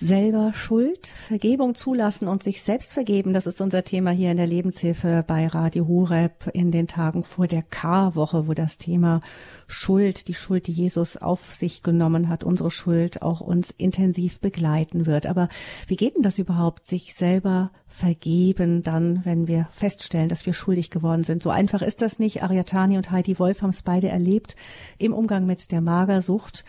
Selber 0.00 0.52
Schuld, 0.54 1.08
Vergebung 1.08 1.74
zulassen 1.74 2.26
und 2.26 2.42
sich 2.42 2.62
selbst 2.62 2.94
vergeben. 2.94 3.34
Das 3.34 3.46
ist 3.46 3.60
unser 3.60 3.84
Thema 3.84 4.10
hier 4.10 4.30
in 4.30 4.38
der 4.38 4.46
Lebenshilfe 4.46 5.22
bei 5.26 5.46
Radio 5.46 5.86
Horeb 5.86 6.50
in 6.54 6.70
den 6.70 6.86
Tagen 6.86 7.22
vor 7.22 7.46
der 7.46 7.62
Karwoche, 7.62 8.48
wo 8.48 8.54
das 8.54 8.78
Thema 8.78 9.20
Schuld, 9.66 10.28
die 10.28 10.34
Schuld, 10.34 10.68
die 10.68 10.72
Jesus 10.72 11.18
auf 11.18 11.52
sich 11.52 11.82
genommen 11.82 12.30
hat, 12.30 12.44
unsere 12.44 12.70
Schuld 12.70 13.20
auch 13.20 13.42
uns 13.42 13.70
intensiv 13.70 14.40
begleiten 14.40 15.04
wird. 15.04 15.26
Aber 15.26 15.50
wie 15.86 15.96
geht 15.96 16.16
denn 16.16 16.22
das 16.22 16.38
überhaupt, 16.38 16.86
sich 16.86 17.14
selber 17.14 17.70
vergeben 17.86 18.82
dann, 18.82 19.20
wenn 19.24 19.48
wir 19.48 19.68
feststellen, 19.70 20.30
dass 20.30 20.46
wir 20.46 20.54
schuldig 20.54 20.88
geworden 20.90 21.24
sind? 21.24 21.42
So 21.42 21.50
einfach 21.50 21.82
ist 21.82 22.00
das 22.00 22.18
nicht. 22.18 22.42
Ariatani 22.42 22.96
und 22.96 23.10
Heidi 23.10 23.38
Wolf 23.38 23.60
haben 23.60 23.70
es 23.70 23.82
beide 23.82 24.08
erlebt 24.08 24.56
im 24.96 25.12
Umgang 25.12 25.44
mit 25.44 25.72
der 25.72 25.82
Magersucht 25.82 26.64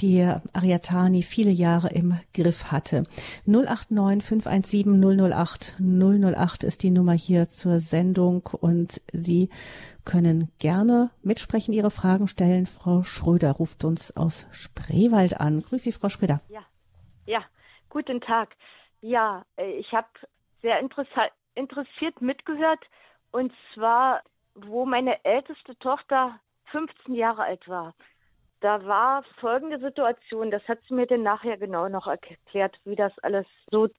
die 0.00 0.22
Ariatani 0.52 1.22
viele 1.22 1.50
Jahre 1.50 1.88
im 1.88 2.18
Griff 2.34 2.72
hatte. 2.72 3.04
089 3.46 4.24
517 4.24 5.32
008 5.32 5.76
008 5.80 6.64
ist 6.64 6.82
die 6.82 6.90
Nummer 6.90 7.12
hier 7.12 7.48
zur 7.48 7.80
Sendung 7.80 8.48
und 8.60 9.00
Sie 9.12 9.50
können 10.04 10.50
gerne 10.58 11.10
mitsprechen, 11.22 11.72
Ihre 11.72 11.90
Fragen 11.90 12.28
stellen. 12.28 12.66
Frau 12.66 13.02
Schröder 13.04 13.52
ruft 13.52 13.84
uns 13.84 14.16
aus 14.16 14.46
Spreewald 14.52 15.40
an. 15.40 15.62
Grüß 15.62 15.82
Sie, 15.82 15.92
Frau 15.92 16.08
Schröder. 16.08 16.40
Ja, 16.48 16.64
ja, 17.26 17.42
guten 17.88 18.20
Tag. 18.20 18.56
Ja, 19.00 19.44
äh, 19.56 19.72
ich 19.78 19.92
habe 19.92 20.08
sehr 20.62 20.80
interessiert 21.54 22.20
mitgehört 22.20 22.80
und 23.32 23.52
zwar, 23.74 24.22
wo 24.54 24.86
meine 24.86 25.24
älteste 25.24 25.78
Tochter 25.78 26.40
15 26.70 27.14
Jahre 27.14 27.44
alt 27.44 27.68
war 27.68 27.94
da 28.64 28.82
war 28.86 29.22
folgende 29.40 29.78
Situation, 29.78 30.50
das 30.50 30.66
hat 30.66 30.78
sie 30.88 30.94
mir 30.94 31.06
dann 31.06 31.22
nachher 31.22 31.58
genau 31.58 31.86
noch 31.90 32.06
erklärt, 32.06 32.74
wie 32.84 32.96
das 32.96 33.12
alles 33.18 33.46
so, 33.70 33.90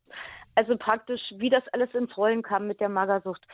also 0.55 0.75
praktisch, 0.75 1.21
wie 1.35 1.51
das 1.51 1.63
alles 1.71 1.93
ins 1.93 2.17
Rollen 2.17 2.41
kam 2.41 2.65
mit 2.65 2.79
der 2.79 2.89
Magersucht. 2.89 3.45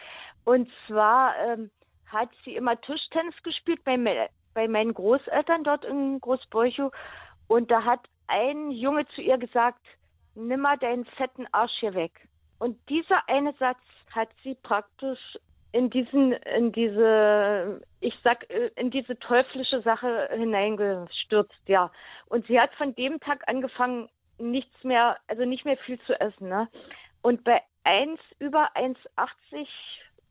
Und 0.45 0.71
zwar 0.87 1.35
ähm, 1.45 1.69
hat 2.07 2.29
sie 2.45 2.55
immer 2.55 2.79
Tischtennis 2.79 3.35
gespielt 3.43 3.83
bei, 3.83 3.97
bei 4.53 4.69
meinen 4.69 4.93
Großeltern 4.93 5.65
dort 5.65 5.83
in 5.83 6.21
Großbräuchow 6.21 6.93
und 7.49 7.69
da 7.69 7.83
hat 7.83 8.07
ein 8.27 8.71
Junge 8.71 9.05
zu 9.13 9.21
ihr 9.21 9.37
gesagt, 9.37 9.81
nimm 10.35 10.61
mal 10.61 10.77
deinen 10.77 11.03
fetten 11.03 11.45
Arsch 11.51 11.77
hier 11.81 11.93
weg. 11.93 12.13
Und 12.57 12.77
dieser 12.87 13.27
eine 13.27 13.51
Satz 13.59 13.81
hat 14.11 14.29
sie 14.43 14.55
praktisch 14.55 15.37
in 15.71 15.89
diesen, 15.89 16.33
in 16.33 16.71
diese, 16.71 17.81
ich 18.01 18.13
sag, 18.23 18.45
in 18.75 18.91
diese 18.91 19.17
teuflische 19.19 19.81
Sache 19.81 20.29
hineingestürzt, 20.33 21.61
ja. 21.67 21.91
Und 22.27 22.45
sie 22.47 22.59
hat 22.59 22.73
von 22.75 22.93
dem 22.95 23.19
Tag 23.19 23.47
angefangen, 23.47 24.09
nichts 24.37 24.83
mehr, 24.83 25.17
also 25.27 25.45
nicht 25.45 25.65
mehr 25.65 25.77
viel 25.77 25.99
zu 26.01 26.19
essen, 26.19 26.49
ne? 26.49 26.67
Und 27.21 27.43
bei 27.43 27.61
1 27.83 28.19
über 28.39 28.75
1,80, 28.75 29.67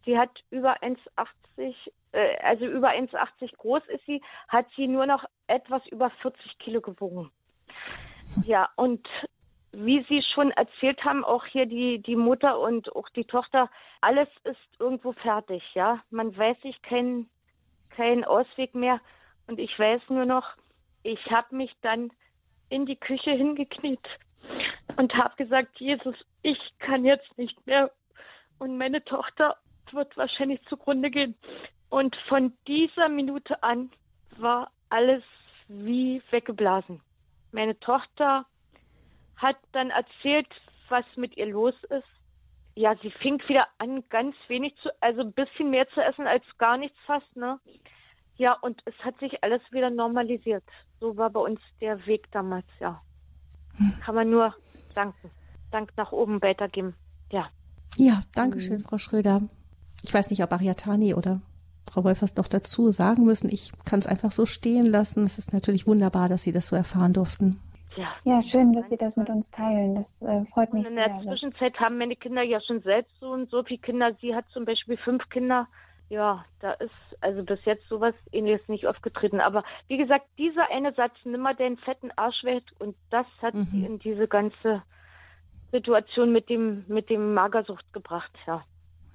sie 0.04 0.18
hat 0.18 0.30
über 0.50 0.82
1,80, 0.82 1.74
äh, 2.12 2.36
also 2.42 2.66
über 2.66 2.90
1,80 2.90 3.56
groß 3.56 3.82
ist 3.88 4.04
sie, 4.06 4.20
hat 4.48 4.66
sie 4.76 4.88
nur 4.88 5.06
noch 5.06 5.24
etwas 5.46 5.86
über 5.86 6.10
40 6.22 6.58
Kilo 6.58 6.80
gewogen. 6.80 7.30
Ja, 8.44 8.68
und 8.76 9.08
wie 9.72 10.04
Sie 10.08 10.22
schon 10.34 10.50
erzählt 10.50 11.04
haben, 11.04 11.24
auch 11.24 11.44
hier 11.46 11.66
die, 11.66 12.00
die 12.00 12.16
Mutter 12.16 12.58
und 12.58 12.94
auch 12.94 13.08
die 13.10 13.24
Tochter, 13.24 13.70
alles 14.00 14.28
ist 14.44 14.58
irgendwo 14.78 15.12
fertig, 15.12 15.62
ja. 15.74 16.02
Man 16.10 16.36
weiß 16.36 16.60
sich 16.62 16.80
keinen 16.82 17.28
kein 17.90 18.24
Ausweg 18.24 18.74
mehr. 18.74 19.00
Und 19.46 19.58
ich 19.58 19.76
weiß 19.78 20.00
nur 20.08 20.24
noch, 20.24 20.46
ich 21.02 21.20
habe 21.30 21.54
mich 21.56 21.72
dann 21.82 22.10
in 22.68 22.86
die 22.86 22.96
Küche 22.96 23.32
hingekniet 23.32 24.06
und 24.96 25.12
habe 25.14 25.36
gesagt, 25.36 25.78
Jesus, 25.80 26.14
ich 26.42 26.58
kann 26.78 27.04
jetzt 27.04 27.36
nicht 27.36 27.66
mehr. 27.66 27.90
Und 28.58 28.78
meine 28.78 29.04
Tochter 29.04 29.56
wird 29.92 30.16
wahrscheinlich 30.16 30.62
zugrunde 30.68 31.10
gehen. 31.10 31.34
Und 31.88 32.14
von 32.28 32.52
dieser 32.66 33.08
Minute 33.08 33.62
an 33.62 33.90
war 34.38 34.70
alles 34.88 35.22
wie 35.68 36.22
weggeblasen. 36.30 37.00
Meine 37.52 37.78
Tochter 37.80 38.46
hat 39.40 39.56
dann 39.72 39.90
erzählt, 39.90 40.48
was 40.88 41.04
mit 41.16 41.36
ihr 41.36 41.46
los 41.46 41.74
ist. 41.84 42.08
Ja, 42.74 42.94
sie 43.02 43.10
fing 43.10 43.40
wieder 43.48 43.66
an, 43.78 44.04
ganz 44.08 44.36
wenig 44.48 44.74
zu, 44.82 44.90
also 45.00 45.22
ein 45.22 45.32
bisschen 45.32 45.70
mehr 45.70 45.88
zu 45.88 46.00
essen 46.00 46.26
als 46.26 46.44
gar 46.58 46.76
nichts 46.76 46.96
fast, 47.06 47.36
ne? 47.36 47.58
Ja, 48.36 48.54
und 48.62 48.80
es 48.86 48.94
hat 49.04 49.18
sich 49.18 49.42
alles 49.42 49.60
wieder 49.70 49.90
normalisiert. 49.90 50.64
So 50.98 51.16
war 51.16 51.30
bei 51.30 51.40
uns 51.40 51.60
der 51.80 52.06
Weg 52.06 52.30
damals, 52.32 52.66
ja. 52.78 53.02
Kann 54.04 54.14
man 54.14 54.30
nur 54.30 54.54
danken. 54.94 55.30
Dank 55.70 55.92
nach 55.96 56.12
oben 56.12 56.40
weitergeben. 56.42 56.94
Ja. 57.30 57.48
Ja, 57.96 58.22
danke 58.34 58.60
schön, 58.60 58.78
mhm. 58.78 58.80
Frau 58.80 58.98
Schröder. 58.98 59.42
Ich 60.02 60.12
weiß 60.12 60.30
nicht, 60.30 60.42
ob 60.42 60.52
Ariatani 60.52 61.14
oder 61.14 61.40
Frau 61.90 62.04
Wolfers 62.04 62.36
noch 62.36 62.48
dazu 62.48 62.92
sagen 62.92 63.24
müssen. 63.24 63.50
Ich 63.50 63.72
kann 63.84 63.98
es 63.98 64.06
einfach 64.06 64.32
so 64.32 64.46
stehen 64.46 64.86
lassen. 64.86 65.24
Es 65.24 65.38
ist 65.38 65.52
natürlich 65.52 65.86
wunderbar, 65.86 66.28
dass 66.28 66.42
Sie 66.42 66.52
das 66.52 66.68
so 66.68 66.76
erfahren 66.76 67.12
durften. 67.12 67.60
Ja. 67.96 68.14
ja, 68.24 68.42
schön, 68.42 68.72
dass 68.72 68.88
Sie 68.88 68.96
das 68.96 69.16
mit 69.16 69.28
uns 69.28 69.50
teilen. 69.50 69.96
Das 69.96 70.22
äh, 70.22 70.44
freut 70.46 70.72
mich 70.72 70.82
sehr. 70.82 70.90
In 70.90 70.96
der 70.96 71.20
Zwischenzeit 71.22 71.78
haben 71.80 71.98
meine 71.98 72.16
Kinder 72.16 72.42
ja 72.42 72.60
schon 72.60 72.80
selbst 72.82 73.12
so 73.20 73.30
und 73.30 73.50
so 73.50 73.64
viele 73.64 73.80
Kinder. 73.80 74.12
Sie 74.20 74.34
hat 74.34 74.44
zum 74.52 74.64
Beispiel 74.64 74.96
fünf 74.96 75.28
Kinder. 75.28 75.66
Ja, 76.08 76.44
da 76.60 76.72
ist 76.72 76.90
also 77.20 77.42
bis 77.44 77.64
jetzt 77.64 77.88
sowas 77.88 78.14
ähnliches 78.32 78.66
nicht 78.68 78.86
aufgetreten. 78.86 79.40
Aber 79.40 79.64
wie 79.88 79.96
gesagt, 79.96 80.26
dieser 80.38 80.70
eine 80.70 80.92
Satz, 80.92 81.14
nimm 81.24 81.40
mal 81.40 81.54
den 81.54 81.76
fetten 81.78 82.10
Arsch 82.16 82.42
weg 82.44 82.64
und 82.78 82.96
das 83.10 83.26
hat 83.42 83.54
mhm. 83.54 83.68
sie 83.70 83.84
in 83.84 83.98
diese 83.98 84.26
ganze 84.26 84.82
Situation 85.72 86.32
mit 86.32 86.48
dem, 86.48 86.84
mit 86.88 87.10
dem 87.10 87.34
Magersucht 87.34 87.92
gebracht, 87.92 88.32
ja. 88.46 88.64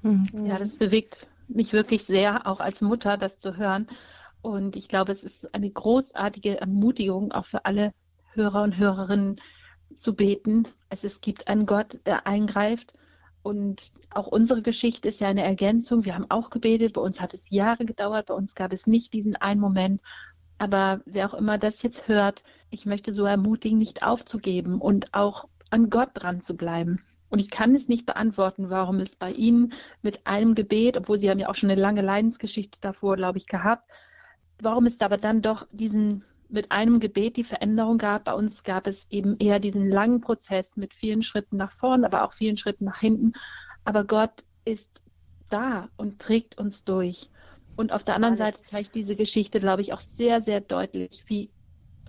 Mhm. 0.03 0.25
Ja, 0.45 0.57
das 0.57 0.77
bewegt 0.77 1.27
mich 1.47 1.73
wirklich 1.73 2.03
sehr, 2.05 2.47
auch 2.47 2.59
als 2.59 2.81
Mutter, 2.81 3.17
das 3.17 3.39
zu 3.39 3.57
hören. 3.57 3.87
Und 4.41 4.75
ich 4.75 4.87
glaube, 4.87 5.11
es 5.11 5.23
ist 5.23 5.53
eine 5.53 5.69
großartige 5.69 6.61
Ermutigung 6.61 7.31
auch 7.31 7.45
für 7.45 7.65
alle 7.65 7.93
Hörer 8.35 8.63
und 8.63 8.77
Hörerinnen 8.77 9.37
zu 9.97 10.15
beten. 10.15 10.67
Es, 10.89 11.03
es 11.03 11.21
gibt 11.21 11.47
einen 11.47 11.65
Gott, 11.65 11.99
der 12.05 12.27
eingreift. 12.27 12.93
Und 13.43 13.91
auch 14.09 14.27
unsere 14.27 14.61
Geschichte 14.61 15.09
ist 15.09 15.19
ja 15.19 15.27
eine 15.27 15.43
Ergänzung. 15.43 16.05
Wir 16.05 16.15
haben 16.15 16.29
auch 16.29 16.49
gebetet. 16.49 16.93
Bei 16.93 17.01
uns 17.01 17.21
hat 17.21 17.33
es 17.33 17.49
Jahre 17.49 17.85
gedauert. 17.85 18.27
Bei 18.27 18.33
uns 18.33 18.55
gab 18.55 18.73
es 18.73 18.87
nicht 18.87 19.13
diesen 19.13 19.35
einen 19.35 19.61
Moment. 19.61 20.01
Aber 20.57 21.01
wer 21.05 21.29
auch 21.29 21.33
immer 21.33 21.57
das 21.57 21.81
jetzt 21.83 22.07
hört, 22.07 22.43
ich 22.69 22.85
möchte 22.85 23.13
so 23.13 23.25
ermutigen, 23.25 23.77
nicht 23.77 24.03
aufzugeben 24.03 24.79
und 24.79 25.13
auch 25.13 25.47
an 25.69 25.89
Gott 25.89 26.09
dran 26.13 26.41
zu 26.41 26.55
bleiben. 26.55 27.03
Und 27.29 27.39
ich 27.39 27.49
kann 27.49 27.75
es 27.75 27.87
nicht 27.87 28.05
beantworten, 28.05 28.69
warum 28.69 28.99
es 28.99 29.15
bei 29.15 29.31
Ihnen 29.31 29.73
mit 30.01 30.25
einem 30.25 30.55
Gebet, 30.55 30.95
obwohl 30.95 31.19
Sie 31.19 31.29
haben 31.29 31.39
ja 31.39 31.49
auch 31.49 31.55
schon 31.55 31.69
eine 31.69 31.81
lange 31.81 32.01
Leidensgeschichte 32.01 32.79
davor, 32.81 33.17
glaube 33.17 33.37
ich, 33.37 33.47
gehabt, 33.47 33.91
warum 34.61 34.85
es 34.85 35.01
aber 35.01 35.17
dann 35.17 35.41
doch 35.41 35.67
diesen 35.71 36.23
mit 36.49 36.71
einem 36.71 36.99
Gebet 36.99 37.37
die 37.37 37.43
Veränderung 37.43 37.97
gab. 37.97 38.25
Bei 38.25 38.33
uns 38.33 38.63
gab 38.63 38.87
es 38.87 39.07
eben 39.09 39.37
eher 39.37 39.59
diesen 39.59 39.89
langen 39.89 40.21
Prozess 40.21 40.77
mit 40.77 40.93
vielen 40.93 41.21
Schritten 41.21 41.57
nach 41.57 41.71
vorn, 41.71 42.05
aber 42.05 42.23
auch 42.23 42.33
vielen 42.33 42.57
Schritten 42.57 42.85
nach 42.85 42.99
hinten. 42.99 43.33
Aber 43.83 44.03
Gott 44.03 44.43
ist 44.63 45.01
da 45.49 45.89
und 45.97 46.19
trägt 46.19 46.57
uns 46.57 46.83
durch. 46.83 47.29
Und 47.75 47.91
auf 47.91 48.03
der 48.03 48.15
anderen 48.15 48.37
Seite 48.37 48.59
zeigt 48.69 48.95
diese 48.95 49.15
Geschichte, 49.15 49.59
glaube 49.59 49.81
ich, 49.81 49.93
auch 49.93 49.99
sehr, 49.99 50.41
sehr 50.41 50.61
deutlich, 50.61 51.23
wie, 51.27 51.49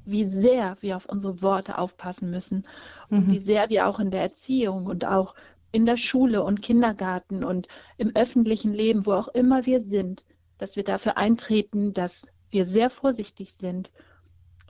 wie 0.04 0.24
sehr 0.26 0.76
wir 0.80 0.96
auf 0.96 1.06
unsere 1.06 1.42
Worte 1.42 1.78
aufpassen 1.78 2.30
müssen 2.30 2.66
und 3.08 3.26
mhm. 3.26 3.32
wie 3.32 3.40
sehr 3.40 3.68
wir 3.68 3.88
auch 3.88 3.98
in 3.98 4.10
der 4.10 4.22
Erziehung 4.22 4.86
und 4.86 5.04
auch 5.04 5.34
in 5.72 5.84
der 5.84 5.96
Schule 5.96 6.42
und 6.42 6.62
Kindergarten 6.62 7.44
und 7.44 7.68
im 7.98 8.14
öffentlichen 8.14 8.72
Leben, 8.72 9.06
wo 9.06 9.12
auch 9.12 9.28
immer 9.28 9.66
wir 9.66 9.82
sind, 9.82 10.24
dass 10.58 10.76
wir 10.76 10.84
dafür 10.84 11.16
eintreten, 11.16 11.92
dass 11.92 12.22
wir 12.50 12.64
sehr 12.64 12.88
vorsichtig 12.88 13.54
sind, 13.54 13.90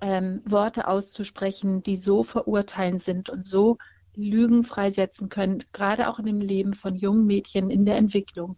ähm, 0.00 0.42
Worte 0.44 0.88
auszusprechen, 0.88 1.82
die 1.82 1.96
so 1.96 2.22
verurteilend 2.22 3.02
sind 3.02 3.30
und 3.30 3.46
so 3.46 3.78
Lügen 4.14 4.64
freisetzen 4.64 5.28
können, 5.28 5.64
gerade 5.72 6.08
auch 6.08 6.18
in 6.18 6.26
dem 6.26 6.40
Leben 6.40 6.74
von 6.74 6.94
jungen 6.94 7.26
Mädchen 7.26 7.70
in 7.70 7.84
der 7.84 7.96
Entwicklung. 7.96 8.56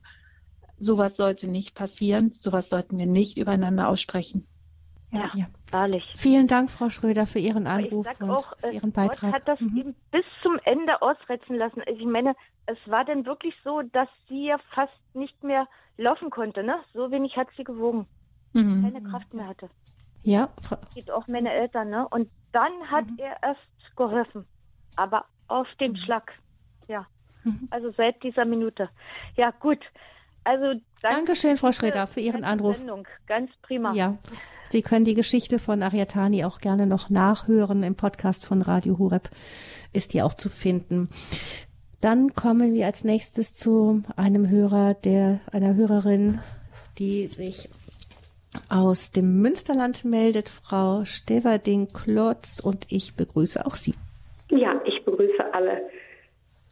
Sowas 0.79 1.17
sollte 1.17 1.49
nicht 1.49 1.75
passieren, 1.75 2.33
sowas 2.33 2.69
sollten 2.69 2.99
wir 2.99 3.07
nicht 3.07 3.37
übereinander 3.37 3.89
aussprechen. 3.89 4.47
Ja, 5.11 5.31
ja. 5.35 5.47
wahrlich. 5.71 6.05
Vielen 6.17 6.47
Dank, 6.47 6.71
Frau 6.71 6.91
Schröder, 6.91 7.27
für 7.27 7.39
Ihren 7.39 7.67
Anruf 7.67 8.07
und 8.21 8.31
auch, 8.31 8.57
für 8.59 8.71
Ihren 8.71 8.93
Beitrag. 8.93 9.33
Gott 9.33 9.41
hat 9.41 9.49
das 9.49 9.61
mhm. 9.61 9.77
eben 9.77 9.95
bis 10.13 10.25
zum 10.43 10.59
Ende 10.65 11.01
ausreizen 11.01 11.57
lassen. 11.57 11.81
Also 11.81 11.99
ich 11.99 12.07
meine, 12.07 12.37
es 12.67 12.79
war 12.87 13.05
denn 13.05 13.25
wirklich 13.25 13.55
so, 13.65 13.81
dass 13.93 14.09
sie 14.29 14.47
ja 14.47 14.59
fast 14.75 14.93
nicht 15.15 15.43
mehr 15.43 15.67
laufen 15.97 16.31
konnte, 16.31 16.63
ne? 16.63 16.77
So 16.93 17.11
wenig 17.11 17.37
hat 17.37 17.49
sie 17.57 17.65
gewogen 17.65 18.07
mhm. 18.53 18.83
keine 18.83 19.03
Kraft 19.03 19.35
mehr 19.35 19.47
hatte. 19.47 19.71
Ja. 20.23 20.49
Gibt 20.95 21.11
auch 21.11 21.27
meine 21.29 21.53
Eltern, 21.53 21.91
ne? 21.91 22.07
Und 22.09 22.31
dann 22.53 22.73
hat 22.91 23.07
mhm. 23.07 23.19
er 23.19 23.43
erst 23.43 23.97
geholfen. 23.97 24.47
Aber 24.97 25.25
auf 25.49 25.67
den 25.81 25.93
mhm. 25.93 25.97
Schlag. 25.97 26.33
Ja. 26.89 27.07
Mhm. 27.45 27.69
Also 27.71 27.91
seit 27.97 28.23
dieser 28.23 28.45
Minute. 28.45 28.89
Ja, 29.37 29.51
gut. 29.51 29.81
Also 30.45 30.81
Dankeschön, 31.03 31.57
Frau 31.57 31.73
Schröder, 31.73 32.07
für 32.07 32.21
Ihren 32.21 32.45
Anruf. 32.45 32.79
Sendung. 32.79 33.07
Ganz 33.27 33.51
prima. 33.63 33.93
Ja. 33.93 34.17
Sie 34.65 34.83
können 34.83 35.05
die 35.05 35.15
Geschichte 35.15 35.59
von 35.59 35.83
Ariatani 35.83 36.45
auch 36.45 36.59
gerne 36.59 36.87
noch 36.87 37.11
nachhören 37.11 37.83
im 37.83 37.95
Podcast 37.95 38.45
von 38.45 38.63
Radio 38.63 38.99
Hureb. 38.99 39.31
Ist 39.93 40.15
die 40.15 40.23
auch 40.23 40.35
zu 40.35 40.49
finden. 40.49 41.09
Dann 42.01 42.35
kommen 42.35 42.75
wir 42.75 42.87
als 42.87 43.05
nächstes 43.05 43.55
zu 43.55 44.03
einem 44.17 44.49
Hörer, 44.49 44.95
der, 44.95 45.41
einer 45.53 45.75
Hörerin, 45.75 46.41
die 46.99 47.27
sich 47.27 47.71
aus 48.71 49.13
dem 49.13 49.41
Münsterland 49.43 50.05
meldet 50.05 50.49
Frau 50.49 51.05
Steverding-Klotz 51.05 52.61
und 52.61 52.87
ich 52.91 53.15
begrüße 53.15 53.65
auch 53.65 53.75
Sie. 53.75 53.95
Ja, 54.51 54.81
ich 54.85 55.05
begrüße 55.05 55.53
alle 55.53 55.83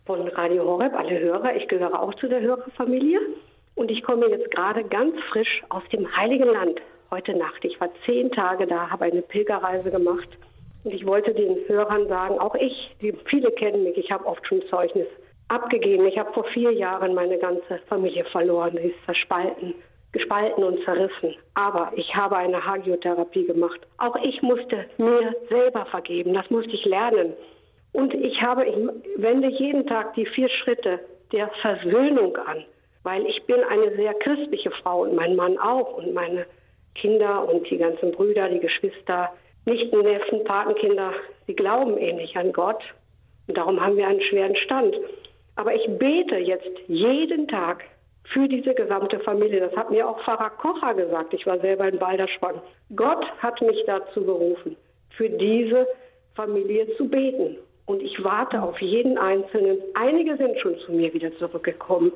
von 0.07 0.27
Radio 0.29 0.65
Horeb, 0.65 0.95
alle 0.95 1.19
Hörer. 1.19 1.57
Ich 1.57 1.69
gehöre 1.69 2.01
auch 2.01 2.15
zu 2.15 2.29
der 2.29 2.41
Hörerfamilie 2.41 3.21
und 3.75 3.91
ich 3.91 4.03
komme 4.03 4.29
jetzt 4.29 4.51
gerade 4.51 4.85
ganz 4.85 5.15
frisch 5.31 5.63
aus 5.69 5.83
dem 5.93 6.17
Heiligen 6.17 6.49
Land 6.49 6.81
heute 7.11 7.37
Nacht. 7.37 7.65
Ich 7.65 7.79
war 7.81 7.91
zehn 8.07 8.31
Tage 8.33 8.67
da, 8.67 8.91
habe 8.91 9.05
eine 9.05 9.23
Pilgerreise 9.23 9.91
gemacht 9.91 10.29
und 10.85 10.95
ich 10.95 11.05
wollte 11.05 11.35
den 11.35 11.57
Hörern 11.69 12.09
sagen, 12.09 12.39
auch 12.39 12.55
ich, 12.55 12.97
die 13.03 13.13
viele 13.29 13.51
kennen 13.53 13.83
mich, 13.85 13.99
ich 13.99 14.11
habe 14.11 14.25
oft 14.25 14.47
schon 14.47 14.63
Zeugnis 14.71 15.09
abgegeben. 15.49 16.07
Ich 16.07 16.19
habe 16.19 16.33
vor 16.33 16.45
vier 16.45 16.73
Jahren 16.73 17.15
meine 17.15 17.39
ganze 17.39 17.79
Familie 17.89 18.25
verloren, 18.25 18.79
sie 18.81 18.89
ist 18.89 19.01
verspalten 19.05 19.75
gespalten 20.13 20.65
und 20.65 20.83
zerrissen. 20.85 21.35
Aber 21.55 21.93
ich 21.95 22.15
habe 22.15 22.37
eine 22.37 22.65
Hagiotherapie 22.65 23.47
gemacht. 23.47 23.81
Auch 23.99 24.17
ich 24.23 24.41
musste 24.43 24.87
mir 24.99 25.35
selber 25.49 25.87
vergeben. 25.87 26.35
Das 26.35 26.49
musste 26.51 26.73
ich 26.73 26.85
lernen. 26.85 27.35
Und 27.93 28.15
ich 28.15 28.41
habe, 28.43 28.67
ich 28.67 28.77
wende 29.17 29.49
jeden 29.49 29.87
Tag 29.87 30.15
die 30.15 30.27
vier 30.27 30.49
Schritte 30.49 31.01
der 31.33 31.49
Versöhnung 31.63 32.37
an, 32.37 32.65
weil 33.03 33.27
ich 33.27 33.43
bin 33.45 33.63
eine 33.65 33.95
sehr 33.97 34.15
christliche 34.15 34.71
Frau 34.83 35.03
und 35.03 35.15
mein 35.15 35.35
Mann 35.35 35.59
auch 35.59 35.97
und 35.97 36.13
meine 36.13 36.47
Kinder 36.95 37.49
und 37.49 37.69
die 37.71 37.79
ganzen 37.79 38.13
Brüder, 38.13 38.49
die 38.49 38.61
Geschwister, 38.61 39.33
Nichten, 39.65 40.01
Neffen, 40.01 40.45
Patenkinder, 40.45 41.13
sie 41.47 41.55
glauben 41.55 41.99
ähnlich 41.99 42.37
an 42.37 42.53
Gott 42.53 42.83
und 43.49 43.57
darum 43.57 43.81
haben 43.81 43.97
wir 43.97 44.07
einen 44.07 44.23
schweren 44.23 44.57
Stand. 44.57 44.95
Aber 45.57 45.75
ich 45.75 45.87
bete 45.99 46.37
jetzt 46.37 46.79
jeden 46.87 47.49
Tag 47.49 47.85
für 48.33 48.49
diese 48.49 48.75
gesamte 48.75 49.21
Familie. 49.21 49.61
Das 49.61 49.77
hat 49.77 49.91
mir 49.91 50.09
auch 50.09 50.23
Pfarrer 50.25 50.51
Kocher 50.51 50.95
gesagt. 50.95 51.35
Ich 51.35 51.47
war 51.47 51.59
selber 51.61 51.89
in 51.89 51.99
Balderschwang. 51.99 52.61
Gott 52.95 53.25
hat 53.39 53.61
mich 53.63 53.83
dazu 53.87 54.25
berufen, 54.25 54.77
für 55.17 55.29
diese 55.29 55.87
Familie 56.35 56.95
zu 56.97 57.09
beten. 57.09 57.57
Und 57.87 58.03
ich 58.03 58.23
warte 58.23 58.61
auf 58.61 58.81
jeden 58.81 59.17
Einzelnen. 59.17 59.79
Einige 59.95 60.37
sind 60.37 60.59
schon 60.59 60.77
zu 60.81 60.93
mir 60.93 61.13
wieder 61.15 61.37
zurückgekommen. 61.39 62.13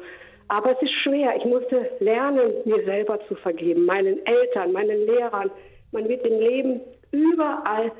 Aber 0.48 0.72
es 0.72 0.82
ist 0.82 0.92
schwer. 1.02 1.36
Ich 1.36 1.44
musste 1.44 1.90
lernen, 2.00 2.52
mir 2.64 2.84
selber 2.84 3.20
zu 3.28 3.36
vergeben, 3.36 3.84
meinen 3.84 4.24
Eltern, 4.26 4.72
meinen 4.72 5.06
Lehrern. 5.06 5.50
Man 5.92 6.08
wird 6.08 6.26
im 6.26 6.40
Leben 6.40 6.80
überall 7.12 7.92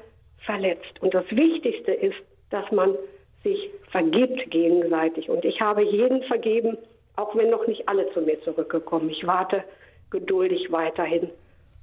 verletzt. 0.44 1.00
Und 1.00 1.14
das 1.14 1.24
Wichtigste 1.30 1.92
ist, 1.92 2.16
dass 2.50 2.70
man 2.72 2.96
sich 3.44 3.70
vergibt 3.90 4.50
gegenseitig. 4.50 5.28
Und 5.30 5.44
ich 5.44 5.60
habe 5.60 5.82
jeden 5.82 6.22
vergeben, 6.24 6.76
auch 7.20 7.36
wenn 7.36 7.50
noch 7.50 7.66
nicht 7.66 7.88
alle 7.88 8.10
zu 8.12 8.20
mir 8.22 8.40
zurückgekommen. 8.42 9.10
Ich 9.10 9.26
warte 9.26 9.62
geduldig 10.10 10.72
weiterhin 10.72 11.30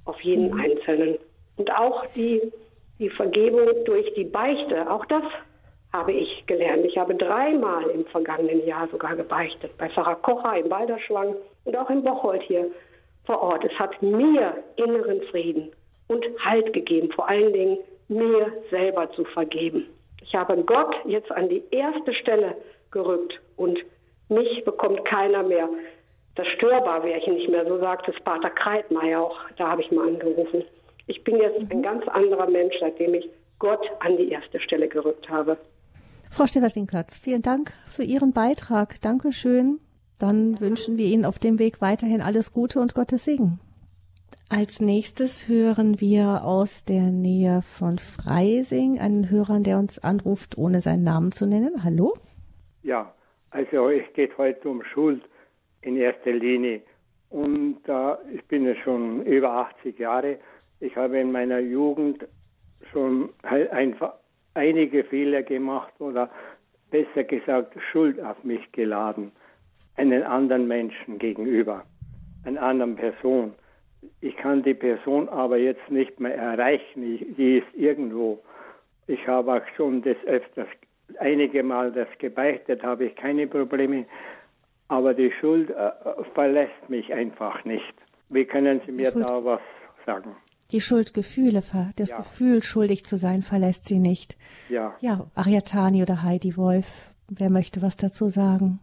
auf 0.04 0.20
jeden 0.20 0.50
mhm. 0.50 0.60
Einzelnen. 0.60 1.18
Und 1.56 1.70
auch 1.74 2.04
die, 2.16 2.52
die 2.98 3.10
Vergebung 3.10 3.68
durch 3.84 4.12
die 4.14 4.24
Beichte, 4.24 4.90
auch 4.90 5.04
das 5.06 5.22
habe 5.92 6.12
ich 6.12 6.44
gelernt. 6.46 6.84
Ich 6.84 6.98
habe 6.98 7.14
dreimal 7.14 7.84
im 7.90 8.04
vergangenen 8.06 8.66
Jahr 8.66 8.88
sogar 8.88 9.16
gebeichtet. 9.16 9.70
Bei 9.78 9.88
Pfarrer 9.88 10.16
Kocher 10.16 10.58
im 10.58 10.68
Balderschwang 10.68 11.34
und 11.64 11.76
auch 11.76 11.88
in 11.88 12.02
Bocholt 12.02 12.42
hier 12.42 12.70
vor 13.24 13.40
Ort. 13.40 13.64
Es 13.64 13.78
hat 13.78 14.00
mir 14.02 14.62
inneren 14.76 15.22
Frieden 15.30 15.70
und 16.08 16.24
Halt 16.44 16.72
gegeben, 16.72 17.10
vor 17.12 17.28
allen 17.28 17.52
Dingen 17.52 17.78
mir 18.08 18.52
selber 18.70 19.10
zu 19.12 19.24
vergeben. 19.24 19.86
Ich 20.22 20.34
habe 20.34 20.62
Gott 20.64 20.94
jetzt 21.06 21.30
an 21.32 21.48
die 21.48 21.62
erste 21.70 22.12
Stelle 22.14 22.54
gerückt 22.90 23.40
und 23.56 23.78
mich 24.28 24.64
bekommt 24.64 25.04
keiner 25.04 25.42
mehr. 25.42 25.68
Das 26.34 26.46
störbar 26.56 27.02
wäre 27.02 27.18
ich 27.18 27.26
nicht 27.26 27.48
mehr, 27.48 27.66
so 27.66 27.78
sagt 27.78 28.08
es 28.08 28.14
Pater 28.22 28.50
Kreitmeier 28.50 29.20
auch. 29.20 29.36
Da 29.56 29.70
habe 29.70 29.82
ich 29.82 29.90
mal 29.90 30.06
angerufen. 30.06 30.62
Ich 31.06 31.24
bin 31.24 31.38
jetzt 31.38 31.58
ein 31.70 31.82
ganz 31.82 32.06
anderer 32.06 32.48
Mensch, 32.48 32.74
seitdem 32.78 33.14
ich 33.14 33.28
Gott 33.58 33.84
an 34.00 34.16
die 34.16 34.28
erste 34.28 34.60
Stelle 34.60 34.88
gerückt 34.88 35.28
habe. 35.28 35.56
Frau 36.30 36.46
Stevertin-Platz, 36.46 37.16
vielen 37.16 37.42
Dank 37.42 37.72
für 37.88 38.04
Ihren 38.04 38.32
Beitrag. 38.32 39.00
Dankeschön. 39.00 39.80
Dann 40.18 40.60
wünschen 40.60 40.96
wir 40.96 41.06
Ihnen 41.06 41.24
auf 41.24 41.38
dem 41.38 41.58
Weg 41.58 41.80
weiterhin 41.80 42.20
alles 42.20 42.52
Gute 42.52 42.80
und 42.80 42.94
Gottes 42.94 43.24
Segen. 43.24 43.60
Als 44.50 44.80
nächstes 44.80 45.48
hören 45.48 46.00
wir 46.00 46.44
aus 46.44 46.84
der 46.84 47.10
Nähe 47.10 47.62
von 47.62 47.98
Freising 47.98 48.98
einen 48.98 49.28
Hörer, 49.30 49.60
der 49.60 49.78
uns 49.78 49.98
anruft, 49.98 50.56
ohne 50.56 50.80
seinen 50.80 51.02
Namen 51.02 51.32
zu 51.32 51.46
nennen. 51.46 51.82
Hallo? 51.84 52.14
Ja, 52.82 53.12
also 53.50 53.88
es 53.88 54.04
geht 54.14 54.36
heute 54.38 54.68
um 54.68 54.82
Schuld 54.84 55.22
in 55.82 55.96
erster 55.96 56.32
Linie. 56.32 56.82
Und 57.30 57.78
äh, 57.86 58.14
ich 58.34 58.44
bin 58.46 58.64
ja 58.64 58.74
schon 58.76 59.24
über 59.24 59.50
80 59.50 59.98
Jahre. 59.98 60.38
Ich 60.80 60.96
habe 60.96 61.18
in 61.18 61.32
meiner 61.32 61.58
Jugend 61.58 62.26
schon 62.92 63.30
einfach 63.42 64.14
einige 64.54 65.04
Fehler 65.04 65.42
gemacht 65.42 65.92
oder 65.98 66.30
besser 66.90 67.24
gesagt 67.24 67.74
Schuld 67.92 68.20
auf 68.20 68.42
mich 68.44 68.70
geladen. 68.72 69.32
Einen 69.96 70.22
anderen 70.22 70.68
Menschen 70.68 71.18
gegenüber, 71.18 71.84
einer 72.44 72.62
anderen 72.62 72.96
Person. 72.96 73.54
Ich 74.20 74.36
kann 74.36 74.62
die 74.62 74.74
Person 74.74 75.28
aber 75.28 75.58
jetzt 75.58 75.90
nicht 75.90 76.20
mehr 76.20 76.36
erreichen. 76.36 77.02
Die 77.36 77.58
ist 77.58 77.74
irgendwo. 77.74 78.42
Ich 79.06 79.26
habe 79.26 79.54
auch 79.54 79.66
schon 79.76 80.02
des 80.02 80.16
Öfters 80.24 80.68
einige 81.18 81.62
Mal 81.62 81.92
das 81.92 82.08
gebeichtet, 82.18 82.82
habe 82.82 83.06
ich 83.06 83.16
keine 83.16 83.46
Probleme. 83.46 84.06
Aber 84.88 85.14
die 85.14 85.32
Schuld 85.40 85.70
äh, 85.70 85.90
verlässt 86.34 86.88
mich 86.88 87.12
einfach 87.12 87.64
nicht. 87.64 87.94
Wie 88.30 88.44
können 88.44 88.80
Sie 88.86 88.92
mir 88.92 89.10
da 89.12 89.44
was 89.44 89.60
sagen. 90.08 90.36
Die 90.70 90.80
Schuldgefühle, 90.80 91.62
das 91.96 92.10
ja. 92.10 92.16
Gefühl, 92.18 92.62
schuldig 92.62 93.06
zu 93.06 93.16
sein, 93.16 93.42
verlässt 93.42 93.86
sie 93.86 93.98
nicht. 93.98 94.36
Ja. 94.68 94.94
Ja, 95.00 95.30
Ariatani 95.34 96.02
oder 96.02 96.22
Heidi 96.22 96.56
Wolf, 96.56 97.10
wer 97.30 97.50
möchte 97.50 97.80
was 97.80 97.96
dazu 97.96 98.28
sagen? 98.28 98.80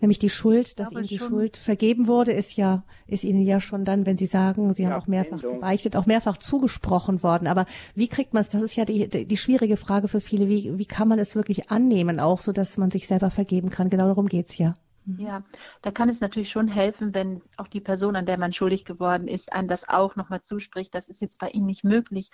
Nämlich 0.00 0.18
die 0.20 0.30
Schuld, 0.30 0.78
dass 0.78 0.92
ihnen 0.92 1.02
die. 1.02 1.18
Schuld 1.18 1.56
vergeben 1.56 2.06
wurde, 2.06 2.32
ist 2.32 2.56
ja, 2.56 2.84
ist 3.06 3.24
ihnen 3.24 3.42
ja 3.42 3.58
schon 3.58 3.84
dann, 3.84 4.06
wenn 4.06 4.16
sie 4.16 4.26
sagen, 4.26 4.72
sie 4.72 4.84
ja, 4.84 4.90
haben 4.90 5.02
auch 5.02 5.06
mehrfach 5.08 5.40
Sendung. 5.40 5.54
gebeichtet, 5.56 5.96
auch 5.96 6.06
mehrfach 6.06 6.36
zugesprochen 6.36 7.22
worden. 7.22 7.48
Aber 7.48 7.66
wie 7.94 8.08
kriegt 8.08 8.32
man 8.32 8.40
es, 8.40 8.48
das 8.48 8.62
ist 8.62 8.76
ja 8.76 8.84
die, 8.84 9.08
die, 9.08 9.36
schwierige 9.36 9.76
Frage 9.76 10.06
für 10.06 10.20
viele, 10.20 10.48
wie, 10.48 10.78
wie 10.78 10.86
kann 10.86 11.08
man 11.08 11.18
es 11.18 11.34
wirklich 11.34 11.70
annehmen, 11.70 12.20
auch 12.20 12.40
so, 12.40 12.52
dass 12.52 12.76
man 12.76 12.90
sich 12.90 13.08
selber 13.08 13.30
vergeben 13.30 13.70
kann? 13.70 13.90
Genau 13.90 14.06
darum 14.06 14.28
geht's 14.28 14.56
ja. 14.56 14.74
Mhm. 15.08 15.20
Ja, 15.20 15.42
da 15.82 15.90
kann 15.90 16.08
es 16.08 16.20
natürlich 16.20 16.50
schon 16.50 16.68
helfen, 16.68 17.14
wenn 17.14 17.42
auch 17.56 17.68
die 17.68 17.80
Person, 17.80 18.14
an 18.14 18.26
der 18.26 18.38
man 18.38 18.52
schuldig 18.52 18.84
geworden 18.84 19.26
ist, 19.26 19.52
einem 19.52 19.68
das 19.68 19.88
auch 19.88 20.16
nochmal 20.16 20.42
zuspricht. 20.42 20.94
Das 20.94 21.08
ist 21.08 21.20
jetzt 21.20 21.38
bei 21.38 21.48
Ihnen 21.50 21.66
nicht 21.66 21.84
möglich. 21.84 22.30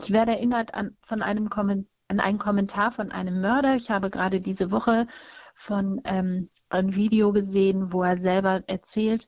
Ich 0.00 0.10
werde 0.10 0.32
erinnert 0.32 0.74
an, 0.74 0.96
von 1.02 1.22
einem 1.22 1.48
Kommentar, 1.50 1.90
an 2.08 2.20
einen 2.20 2.38
Kommentar 2.38 2.92
von 2.92 3.12
einem 3.12 3.40
Mörder. 3.40 3.76
Ich 3.76 3.90
habe 3.90 4.10
gerade 4.10 4.40
diese 4.40 4.70
Woche 4.70 5.06
von 5.54 6.00
ähm, 6.04 6.50
ein 6.68 6.94
Video 6.94 7.32
gesehen, 7.32 7.92
wo 7.92 8.02
er 8.02 8.18
selber 8.18 8.62
erzählt, 8.66 9.26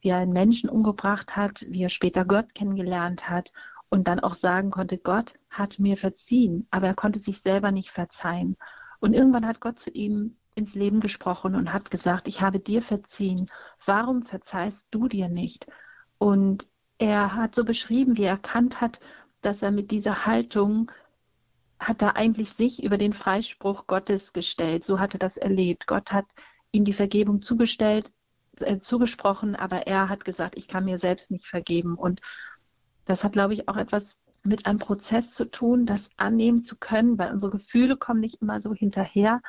wie 0.00 0.10
er 0.10 0.18
einen 0.18 0.32
Menschen 0.32 0.68
umgebracht 0.68 1.36
hat, 1.36 1.64
wie 1.68 1.82
er 1.82 1.88
später 1.88 2.24
Gott 2.24 2.54
kennengelernt 2.54 3.30
hat 3.30 3.52
und 3.88 4.08
dann 4.08 4.20
auch 4.20 4.34
sagen 4.34 4.70
konnte, 4.70 4.98
Gott 4.98 5.34
hat 5.50 5.78
mir 5.78 5.96
verziehen, 5.96 6.66
aber 6.70 6.88
er 6.88 6.94
konnte 6.94 7.20
sich 7.20 7.40
selber 7.40 7.72
nicht 7.72 7.90
verzeihen. 7.90 8.56
Und 9.00 9.14
irgendwann 9.14 9.46
hat 9.46 9.60
Gott 9.60 9.78
zu 9.78 9.90
ihm 9.90 10.36
ins 10.54 10.74
Leben 10.74 11.00
gesprochen 11.00 11.54
und 11.54 11.72
hat 11.72 11.90
gesagt, 11.90 12.28
ich 12.28 12.42
habe 12.42 12.60
dir 12.60 12.82
verziehen, 12.82 13.48
warum 13.84 14.22
verzeihst 14.22 14.88
du 14.90 15.08
dir 15.08 15.28
nicht? 15.28 15.66
Und 16.18 16.68
er 16.98 17.34
hat 17.34 17.54
so 17.54 17.64
beschrieben, 17.64 18.16
wie 18.16 18.24
er 18.24 18.32
erkannt 18.32 18.80
hat, 18.80 19.00
dass 19.40 19.62
er 19.62 19.70
mit 19.70 19.92
dieser 19.92 20.26
Haltung 20.26 20.90
hat 21.78 22.02
er 22.02 22.16
eigentlich 22.16 22.50
sich 22.50 22.82
über 22.82 22.98
den 22.98 23.12
Freispruch 23.12 23.86
Gottes 23.86 24.32
gestellt. 24.32 24.84
So 24.84 24.98
hat 24.98 25.14
er 25.14 25.18
das 25.18 25.36
erlebt. 25.36 25.86
Gott 25.86 26.12
hat 26.12 26.26
ihm 26.72 26.84
die 26.84 26.92
Vergebung 26.92 27.40
zugestellt, 27.40 28.12
äh, 28.56 28.78
zugesprochen, 28.78 29.56
aber 29.56 29.86
er 29.86 30.08
hat 30.08 30.24
gesagt, 30.24 30.56
ich 30.56 30.68
kann 30.68 30.84
mir 30.84 30.98
selbst 30.98 31.30
nicht 31.30 31.46
vergeben. 31.46 31.94
Und 31.94 32.20
das 33.04 33.24
hat, 33.24 33.32
glaube 33.32 33.54
ich, 33.54 33.68
auch 33.68 33.76
etwas 33.76 34.18
mit 34.44 34.66
einem 34.66 34.78
Prozess 34.78 35.32
zu 35.32 35.50
tun, 35.50 35.86
das 35.86 36.10
annehmen 36.16 36.62
zu 36.62 36.76
können, 36.76 37.18
weil 37.18 37.32
unsere 37.32 37.52
Gefühle 37.52 37.96
kommen 37.96 38.20
nicht 38.20 38.40
immer 38.40 38.60
so 38.60 38.74
hinterher. 38.74 39.40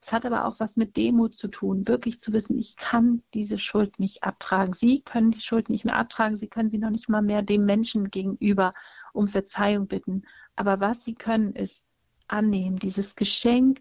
Es 0.00 0.12
hat 0.12 0.24
aber 0.24 0.44
auch 0.44 0.60
was 0.60 0.76
mit 0.76 0.96
Demut 0.96 1.34
zu 1.34 1.48
tun, 1.48 1.88
wirklich 1.88 2.20
zu 2.20 2.32
wissen, 2.32 2.56
ich 2.56 2.76
kann 2.76 3.22
diese 3.34 3.58
Schuld 3.58 3.98
nicht 3.98 4.22
abtragen. 4.22 4.72
Sie 4.72 5.00
können 5.00 5.32
die 5.32 5.40
Schuld 5.40 5.70
nicht 5.70 5.84
mehr 5.84 5.96
abtragen, 5.96 6.38
Sie 6.38 6.48
können 6.48 6.70
sie 6.70 6.78
noch 6.78 6.90
nicht 6.90 7.08
mal 7.08 7.22
mehr 7.22 7.42
dem 7.42 7.64
Menschen 7.64 8.10
gegenüber 8.10 8.74
um 9.12 9.26
Verzeihung 9.26 9.88
bitten. 9.88 10.22
Aber 10.58 10.80
was 10.80 11.04
Sie 11.04 11.14
können, 11.14 11.52
ist 11.52 11.86
annehmen, 12.26 12.80
dieses 12.80 13.14
Geschenk 13.14 13.80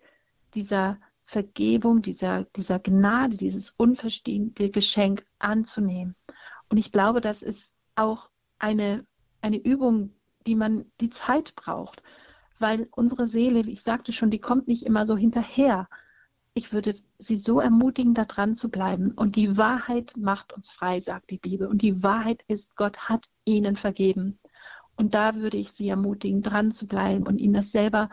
dieser 0.54 1.00
Vergebung, 1.24 2.04
dieser, 2.04 2.44
dieser 2.56 2.78
Gnade, 2.78 3.36
dieses 3.36 3.72
unverstehende 3.72 4.70
Geschenk 4.70 5.26
anzunehmen. 5.40 6.16
Und 6.70 6.78
ich 6.78 6.92
glaube, 6.92 7.20
das 7.20 7.42
ist 7.42 7.74
auch 7.96 8.30
eine, 8.60 9.08
eine 9.42 9.58
Übung, 9.58 10.14
die 10.46 10.54
man 10.54 10.86
die 11.02 11.10
Zeit 11.10 11.56
braucht, 11.56 12.04
weil 12.60 12.88
unsere 12.92 13.26
Seele, 13.26 13.66
wie 13.66 13.72
ich 13.72 13.82
sagte 13.82 14.12
schon, 14.12 14.30
die 14.30 14.40
kommt 14.40 14.68
nicht 14.68 14.84
immer 14.84 15.08
so 15.08 15.18
hinterher. 15.18 15.90
Ich 16.54 16.74
würde 16.74 16.94
sie 17.18 17.38
so 17.38 17.60
ermutigen, 17.60 18.14
da 18.14 18.26
dran 18.26 18.56
zu 18.56 18.70
bleiben. 18.70 19.14
Und 19.14 19.36
die 19.36 19.58
Wahrheit 19.58 20.14
macht 20.16 20.54
uns 20.54 20.70
frei, 20.70 21.02
sagt 21.02 21.32
die 21.32 21.40
Bibel. 21.40 21.68
Und 21.68 21.82
die 21.82 22.04
Wahrheit 22.04 22.44
ist, 22.48 22.76
Gott 22.76 23.10
hat 23.10 23.26
ihnen 23.46 23.78
vergeben. 23.78 24.38
Und 24.98 25.14
da 25.14 25.36
würde 25.36 25.58
ich 25.58 25.72
sie 25.72 25.90
ermutigen, 25.90 26.42
dran 26.42 26.72
zu 26.72 26.88
bleiben 26.88 27.26
und 27.26 27.40
ihnen 27.40 27.54
das 27.54 27.72
selber 27.72 28.10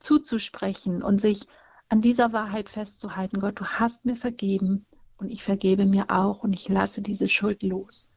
zuzusprechen 0.00 1.02
und 1.02 1.20
sich 1.20 1.46
an 1.88 2.00
dieser 2.00 2.32
Wahrheit 2.32 2.68
festzuhalten, 2.68 3.40
Gott, 3.40 3.60
du 3.60 3.64
hast 3.64 4.04
mir 4.04 4.16
vergeben 4.16 4.86
und 5.18 5.30
ich 5.30 5.42
vergebe 5.42 5.86
mir 5.86 6.10
auch 6.10 6.42
und 6.42 6.52
ich 6.52 6.68
lasse 6.68 7.02
diese 7.02 7.28
Schuld 7.28 7.62
los. 7.62 8.08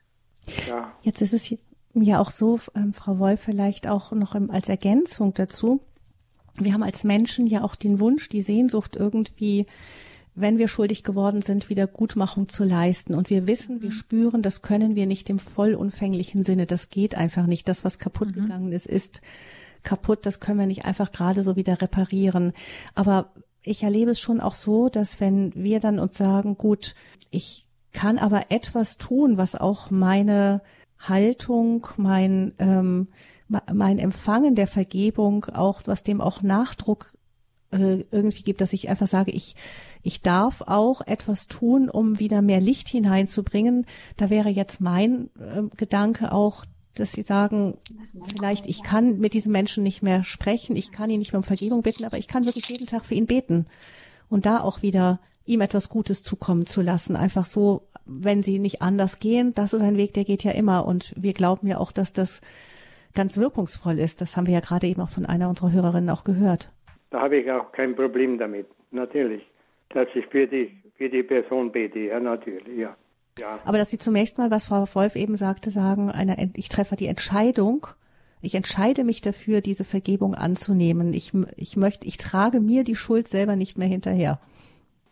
Ja. 0.67 0.91
Jetzt 1.01 1.21
ist 1.21 1.33
es 1.33 1.55
ja 1.93 2.19
auch 2.19 2.31
so, 2.31 2.59
ähm, 2.75 2.93
Frau 2.93 3.19
Wolf, 3.19 3.41
vielleicht 3.41 3.87
auch 3.87 4.11
noch 4.11 4.35
im, 4.35 4.49
als 4.49 4.69
Ergänzung 4.69 5.33
dazu. 5.33 5.81
Wir 6.55 6.73
haben 6.73 6.83
als 6.83 7.03
Menschen 7.03 7.47
ja 7.47 7.63
auch 7.63 7.75
den 7.75 7.99
Wunsch, 7.99 8.29
die 8.29 8.41
Sehnsucht 8.41 8.95
irgendwie, 8.95 9.65
wenn 10.33 10.57
wir 10.57 10.67
schuldig 10.67 11.03
geworden 11.03 11.41
sind, 11.41 11.69
Wiedergutmachung 11.69 12.47
zu 12.47 12.63
leisten. 12.63 13.13
Und 13.15 13.29
wir 13.29 13.47
wissen, 13.47 13.81
wir 13.81 13.89
mhm. 13.89 13.93
spüren, 13.93 14.41
das 14.41 14.61
können 14.61 14.95
wir 14.95 15.05
nicht 15.05 15.29
im 15.29 15.39
vollumfänglichen 15.39 16.43
Sinne. 16.43 16.65
Das 16.65 16.89
geht 16.89 17.15
einfach 17.15 17.47
nicht. 17.47 17.67
Das, 17.67 17.83
was 17.83 17.99
kaputt 17.99 18.29
mhm. 18.29 18.43
gegangen 18.43 18.71
ist, 18.71 18.85
ist 18.85 19.21
kaputt. 19.83 20.25
Das 20.25 20.39
können 20.39 20.59
wir 20.59 20.67
nicht 20.67 20.85
einfach 20.85 21.11
gerade 21.11 21.43
so 21.43 21.55
wieder 21.55 21.81
reparieren. 21.81 22.53
Aber 22.95 23.31
ich 23.63 23.83
erlebe 23.83 24.11
es 24.11 24.19
schon 24.19 24.39
auch 24.39 24.53
so, 24.53 24.89
dass 24.89 25.19
wenn 25.19 25.53
wir 25.53 25.79
dann 25.79 25.99
uns 25.99 26.17
sagen, 26.17 26.57
gut, 26.57 26.95
ich 27.29 27.67
kann 27.91 28.17
aber 28.17 28.45
etwas 28.49 28.97
tun, 28.97 29.37
was 29.37 29.55
auch 29.55 29.91
meine 29.91 30.61
Haltung, 30.97 31.87
mein, 31.97 32.53
ähm, 32.59 33.09
mein 33.47 33.99
Empfangen 33.99 34.55
der 34.55 34.67
Vergebung, 34.67 35.45
auch 35.45 35.81
was 35.85 36.03
dem 36.03 36.21
auch 36.21 36.41
Nachdruck 36.41 37.11
äh, 37.71 38.05
irgendwie 38.11 38.43
gibt, 38.43 38.61
dass 38.61 38.73
ich 38.73 38.89
einfach 38.89 39.07
sage, 39.07 39.31
ich, 39.31 39.55
ich 40.03 40.21
darf 40.21 40.61
auch 40.61 41.01
etwas 41.01 41.47
tun, 41.47 41.89
um 41.89 42.19
wieder 42.19 42.41
mehr 42.41 42.61
Licht 42.61 42.89
hineinzubringen. 42.89 43.85
Da 44.17 44.29
wäre 44.29 44.49
jetzt 44.49 44.81
mein 44.81 45.29
äh, 45.39 45.63
Gedanke 45.77 46.31
auch, 46.31 46.65
dass 46.95 47.13
sie 47.13 47.21
sagen, 47.21 47.77
vielleicht 48.35 48.67
ich 48.67 48.83
kann 48.83 49.19
mit 49.19 49.33
diesem 49.33 49.51
Menschen 49.51 49.83
nicht 49.83 50.01
mehr 50.01 50.23
sprechen, 50.23 50.75
ich 50.75 50.91
kann 50.91 51.09
ihn 51.09 51.19
nicht 51.19 51.31
mehr 51.31 51.39
um 51.39 51.43
Vergebung 51.43 51.83
bitten, 51.83 52.05
aber 52.05 52.17
ich 52.17 52.27
kann 52.27 52.45
wirklich 52.45 52.67
jeden 52.69 52.87
Tag 52.87 53.05
für 53.05 53.15
ihn 53.15 53.27
beten 53.27 53.65
und 54.29 54.45
da 54.45 54.59
auch 54.61 54.81
wieder 54.81 55.19
ihm 55.45 55.61
etwas 55.61 55.89
Gutes 55.89 56.21
zukommen 56.21 56.65
zu 56.65 56.81
lassen. 56.81 57.15
Einfach 57.15 57.45
so, 57.45 57.87
wenn 58.05 58.43
sie 58.43 58.59
nicht 58.59 58.81
anders 58.81 59.19
gehen, 59.19 59.53
das 59.53 59.73
ist 59.73 59.81
ein 59.81 59.97
Weg, 59.97 60.13
der 60.13 60.25
geht 60.25 60.43
ja 60.43 60.51
immer 60.51 60.85
und 60.85 61.13
wir 61.15 61.33
glauben 61.33 61.67
ja 61.67 61.77
auch, 61.77 61.91
dass 61.91 62.13
das 62.13 62.41
ganz 63.13 63.37
wirkungsvoll 63.37 63.99
ist. 63.99 64.21
Das 64.21 64.35
haben 64.35 64.47
wir 64.47 64.53
ja 64.53 64.59
gerade 64.59 64.87
eben 64.87 65.01
auch 65.01 65.09
von 65.09 65.25
einer 65.25 65.49
unserer 65.49 65.71
Hörerinnen 65.71 66.09
auch 66.09 66.23
gehört. 66.23 66.71
Da 67.11 67.21
habe 67.21 67.37
ich 67.37 67.51
auch 67.51 67.71
kein 67.71 67.95
Problem 67.95 68.39
damit, 68.39 68.67
natürlich, 68.89 69.43
dass 69.89 70.07
ich 70.15 70.25
für 70.27 70.47
die, 70.47 70.81
für 70.95 71.09
die 71.09 71.23
Person 71.23 71.71
bete, 71.71 71.99
ja, 71.99 72.19
natürlich, 72.19 72.77
ja. 72.77 72.95
Ja. 73.39 73.59
Aber 73.63 73.77
dass 73.77 73.91
Sie 73.91 73.97
zunächst 73.97 74.37
mal, 74.37 74.51
was 74.51 74.65
Frau 74.65 74.85
Wolf 74.93 75.15
eben 75.15 75.35
sagte, 75.35 75.69
sagen, 75.69 76.09
eine, 76.09 76.51
ich 76.55 76.69
treffe 76.69 76.95
die 76.95 77.07
Entscheidung, 77.07 77.87
ich 78.41 78.55
entscheide 78.55 79.03
mich 79.03 79.21
dafür, 79.21 79.61
diese 79.61 79.83
Vergebung 79.85 80.35
anzunehmen. 80.35 81.13
Ich, 81.13 81.31
ich 81.55 81.77
möchte, 81.77 82.07
ich 82.07 82.17
trage 82.17 82.59
mir 82.59 82.83
die 82.83 82.95
Schuld 82.95 83.27
selber 83.27 83.55
nicht 83.55 83.77
mehr 83.77 83.87
hinterher. 83.87 84.39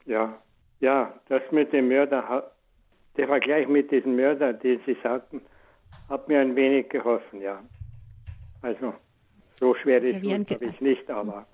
Ja, 0.05 0.37
ja, 0.79 1.13
das 1.27 1.43
mit 1.51 1.71
dem 1.71 1.89
Mörder, 1.89 2.51
der 3.17 3.27
Vergleich 3.27 3.67
mit 3.67 3.91
diesem 3.91 4.15
Mörder, 4.15 4.53
den 4.53 4.79
Sie 4.85 4.97
sagten, 5.03 5.41
hat 6.09 6.27
mir 6.27 6.39
ein 6.39 6.55
wenig 6.55 6.89
geholfen, 6.89 7.41
ja. 7.41 7.61
Also, 8.61 8.93
so 9.53 9.75
schwer 9.75 10.01
ist, 10.01 10.23
ja 10.23 10.37
habe 10.37 10.65
ich 10.65 10.81
nicht, 10.81 11.09
aber. 11.09 11.45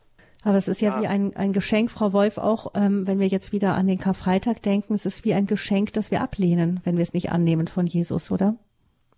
Aber 0.46 0.58
es 0.58 0.68
ist 0.68 0.80
ja, 0.80 0.96
ja, 0.96 1.02
wie 1.02 1.08
ein, 1.08 1.36
ein 1.36 1.54
Geschenk, 1.54 1.90
Frau 1.90 2.14
Wolf, 2.14 2.38
auch 2.38 2.72
ähm, 2.76 3.08
wenn 3.08 3.20
wir 3.20 3.26
jetzt 3.26 3.52
wieder 3.52 3.74
an 3.74 3.88
den 3.88 3.98
Karfreitag 3.98 4.62
denken, 4.62 4.94
es 4.94 5.08
ist 5.08 5.26
wie 5.26 5.34
ein 5.34 5.48
Geschenk, 5.48 5.92
das 5.94 6.12
wir 6.12 6.22
ablehnen, 6.22 6.82
wenn 6.84 6.98
wir 6.98 7.02
es 7.02 7.16
nicht 7.16 7.32
annehmen 7.32 7.68
von 7.68 7.88
Jesus, 7.88 8.32
oder? 8.32 8.56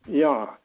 Ja, 0.05 0.57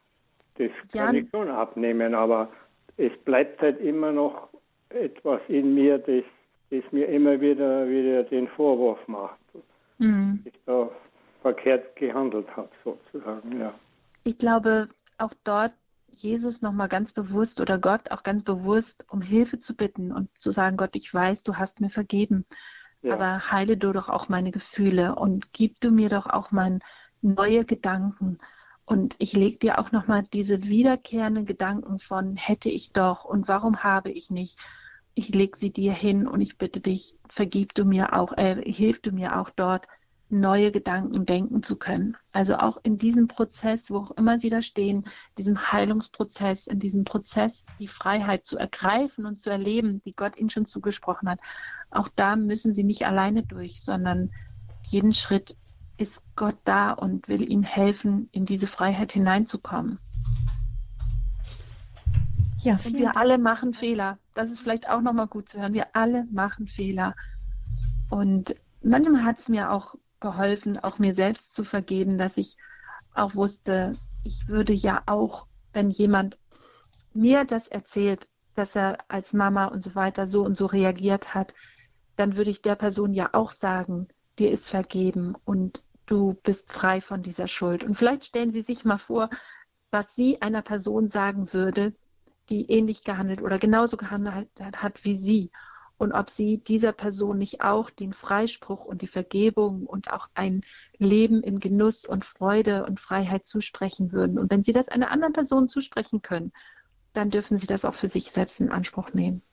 das 0.57 0.71
kann 0.93 1.15
ich 1.15 1.29
schon 1.31 1.49
abnehmen, 1.49 2.15
aber 2.15 2.47
es 2.95 3.11
bleibt 3.25 3.61
halt 3.61 3.81
immer 3.81 4.13
noch 4.13 4.47
etwas 4.87 5.41
in 5.49 5.75
mir, 5.75 5.97
das, 5.97 6.23
das 6.69 6.83
mir 6.91 7.09
immer 7.09 7.41
wieder, 7.41 7.85
wieder 7.89 8.23
den 8.23 8.47
Vorwurf 8.47 9.05
macht, 9.07 9.37
mhm. 9.97 10.43
dass 10.45 10.53
ich 10.53 10.59
da 10.65 10.89
verkehrt 11.41 11.93
gehandelt 11.97 12.47
habe, 12.55 12.69
sozusagen, 12.85 13.59
ja. 13.59 13.73
Ich 14.23 14.37
glaube, 14.37 14.87
auch 15.17 15.33
dort 15.43 15.73
Jesus 16.15 16.61
nochmal 16.61 16.89
ganz 16.89 17.13
bewusst 17.13 17.59
oder 17.61 17.79
Gott 17.79 18.11
auch 18.11 18.23
ganz 18.23 18.43
bewusst 18.43 19.05
um 19.09 19.21
Hilfe 19.21 19.59
zu 19.59 19.75
bitten 19.75 20.11
und 20.11 20.29
zu 20.39 20.51
sagen, 20.51 20.77
Gott, 20.77 20.95
ich 20.95 21.13
weiß, 21.13 21.43
du 21.43 21.55
hast 21.55 21.81
mir 21.81 21.89
vergeben, 21.89 22.45
ja. 23.01 23.13
aber 23.13 23.51
heile 23.51 23.77
du 23.77 23.91
doch 23.91 24.09
auch 24.09 24.29
meine 24.29 24.51
Gefühle 24.51 25.15
und 25.15 25.53
gib 25.53 25.79
du 25.81 25.91
mir 25.91 26.09
doch 26.09 26.27
auch 26.27 26.51
mal 26.51 26.79
neue 27.21 27.65
Gedanken. 27.65 28.37
Und 28.85 29.15
ich 29.17 29.33
lege 29.33 29.57
dir 29.59 29.79
auch 29.79 29.91
nochmal 29.91 30.23
diese 30.33 30.63
wiederkehrenden 30.63 31.45
Gedanken 31.45 31.99
von 31.99 32.35
hätte 32.35 32.69
ich 32.69 32.91
doch 32.91 33.23
und 33.25 33.47
warum 33.47 33.83
habe 33.83 34.11
ich 34.11 34.29
nicht. 34.29 34.59
Ich 35.15 35.29
lege 35.29 35.57
sie 35.57 35.71
dir 35.71 35.93
hin 35.93 36.27
und 36.27 36.41
ich 36.41 36.57
bitte 36.57 36.79
dich, 36.79 37.15
vergib 37.29 37.75
du 37.75 37.85
mir 37.85 38.13
auch, 38.13 38.33
äh, 38.35 38.61
hilf 38.69 38.99
du 39.01 39.11
mir 39.11 39.39
auch 39.39 39.51
dort, 39.51 39.87
neue 40.33 40.71
Gedanken 40.71 41.25
denken 41.25 41.63
zu 41.63 41.75
können. 41.75 42.17
Also 42.31 42.57
auch 42.57 42.77
in 42.83 42.97
diesem 42.97 43.27
Prozess, 43.27 43.89
wo 43.89 43.97
auch 43.97 44.11
immer 44.11 44.39
Sie 44.39 44.49
da 44.49 44.61
stehen, 44.61 45.05
diesem 45.37 45.71
Heilungsprozess, 45.71 46.67
in 46.67 46.79
diesem 46.79 47.03
Prozess 47.03 47.65
die 47.79 47.87
Freiheit 47.87 48.45
zu 48.45 48.57
ergreifen 48.57 49.25
und 49.25 49.39
zu 49.39 49.49
erleben, 49.49 50.01
die 50.03 50.15
Gott 50.15 50.37
Ihnen 50.37 50.49
schon 50.49 50.65
zugesprochen 50.65 51.29
hat. 51.29 51.39
Auch 51.91 52.09
da 52.15 52.35
müssen 52.35 52.73
Sie 52.73 52.83
nicht 52.83 53.05
alleine 53.05 53.43
durch, 53.43 53.83
sondern 53.83 54.31
jeden 54.89 55.13
Schritt 55.13 55.55
ist 55.97 56.21
Gott 56.35 56.57
da 56.63 56.91
und 56.91 57.27
will 57.27 57.49
Ihnen 57.49 57.63
helfen, 57.63 58.29
in 58.31 58.45
diese 58.45 58.67
Freiheit 58.67 59.11
hineinzukommen. 59.11 59.99
Ja, 62.59 62.73
und 62.85 62.93
wir 62.93 63.05
Dank. 63.05 63.17
alle 63.17 63.37
machen 63.37 63.73
Fehler. 63.73 64.17
Das 64.33 64.49
ist 64.49 64.61
vielleicht 64.61 64.89
auch 64.89 65.01
nochmal 65.01 65.27
gut 65.27 65.49
zu 65.49 65.59
hören. 65.59 65.73
Wir 65.73 65.87
alle 65.93 66.25
machen 66.31 66.67
Fehler. 66.67 67.15
Und 68.09 68.55
manchmal 68.81 69.23
hat 69.23 69.39
es 69.39 69.49
mir 69.49 69.71
auch 69.71 69.95
geholfen, 70.23 70.79
auch 70.79 70.97
mir 70.97 71.13
selbst 71.13 71.53
zu 71.53 71.63
vergeben, 71.63 72.17
dass 72.17 72.37
ich 72.37 72.57
auch 73.13 73.35
wusste, 73.35 73.95
ich 74.23 74.47
würde 74.47 74.73
ja 74.73 75.03
auch, 75.05 75.45
wenn 75.73 75.91
jemand 75.91 76.39
mir 77.13 77.45
das 77.45 77.67
erzählt, 77.67 78.29
dass 78.55 78.75
er 78.75 78.97
als 79.09 79.33
Mama 79.33 79.65
und 79.65 79.83
so 79.83 79.93
weiter 79.93 80.25
so 80.25 80.43
und 80.43 80.55
so 80.55 80.65
reagiert 80.65 81.35
hat, 81.35 81.53
dann 82.15 82.35
würde 82.37 82.49
ich 82.51 82.61
der 82.61 82.75
Person 82.75 83.13
ja 83.13 83.29
auch 83.33 83.51
sagen, 83.51 84.07
dir 84.39 84.51
ist 84.51 84.69
vergeben 84.69 85.35
und 85.45 85.83
du 86.05 86.33
bist 86.43 86.71
frei 86.71 87.01
von 87.01 87.21
dieser 87.21 87.47
Schuld. 87.47 87.83
Und 87.83 87.95
vielleicht 87.95 88.23
stellen 88.23 88.51
Sie 88.51 88.61
sich 88.61 88.85
mal 88.85 88.97
vor, 88.97 89.29
was 89.91 90.15
Sie 90.15 90.41
einer 90.41 90.61
Person 90.61 91.07
sagen 91.07 91.53
würde, 91.53 91.93
die 92.49 92.69
ähnlich 92.71 93.03
gehandelt 93.03 93.41
oder 93.41 93.59
genauso 93.59 93.97
gehandelt 93.97 94.49
hat 94.75 95.05
wie 95.05 95.15
Sie. 95.15 95.51
Und 96.03 96.11
ob 96.11 96.29
Sie 96.29 96.57
dieser 96.57 96.91
Person 96.91 97.37
nicht 97.37 97.61
auch 97.61 97.89
den 97.89 98.11
Freispruch 98.11 98.83
und 98.83 99.01
die 99.01 99.07
Vergebung 99.07 99.85
und 99.85 100.11
auch 100.11 100.27
ein 100.33 100.59
Leben 100.97 101.41
in 101.41 101.61
Genuss 101.61 102.05
und 102.05 102.25
Freude 102.25 102.85
und 102.85 102.99
Freiheit 102.99 103.45
zusprechen 103.45 104.11
würden. 104.11 104.37
Und 104.37 104.51
wenn 104.51 104.65
Sie 104.65 104.73
das 104.73 104.89
einer 104.89 105.11
anderen 105.11 105.31
Person 105.31 105.69
zusprechen 105.69 106.21
können, 106.21 106.51
dann 107.13 107.29
dürfen 107.29 107.57
Sie 107.57 107.67
das 107.67 107.85
auch 107.85 107.93
für 107.93 108.09
sich 108.09 108.31
selbst 108.31 108.59
in 108.59 108.69
Anspruch 108.69 109.13
nehmen. 109.13 109.43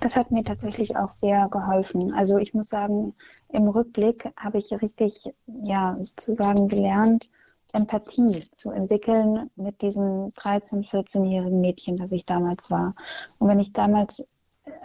Das 0.00 0.16
hat 0.16 0.32
mir 0.32 0.42
tatsächlich 0.42 0.96
auch 0.96 1.12
sehr 1.12 1.48
geholfen. 1.48 2.12
Also 2.12 2.38
ich 2.38 2.52
muss 2.52 2.68
sagen, 2.68 3.14
im 3.50 3.68
Rückblick 3.68 4.32
habe 4.36 4.58
ich 4.58 4.72
richtig, 4.72 5.32
ja, 5.62 5.96
sozusagen 6.00 6.66
gelernt, 6.66 7.30
Empathie 7.72 8.48
zu 8.54 8.70
entwickeln 8.70 9.50
mit 9.56 9.82
diesem 9.82 10.30
13-, 10.32 10.88
14-jährigen 10.88 11.60
Mädchen, 11.60 11.96
das 11.96 12.12
ich 12.12 12.24
damals 12.24 12.70
war. 12.70 12.94
Und 13.38 13.48
wenn 13.48 13.60
ich 13.60 13.72
damals, 13.72 14.26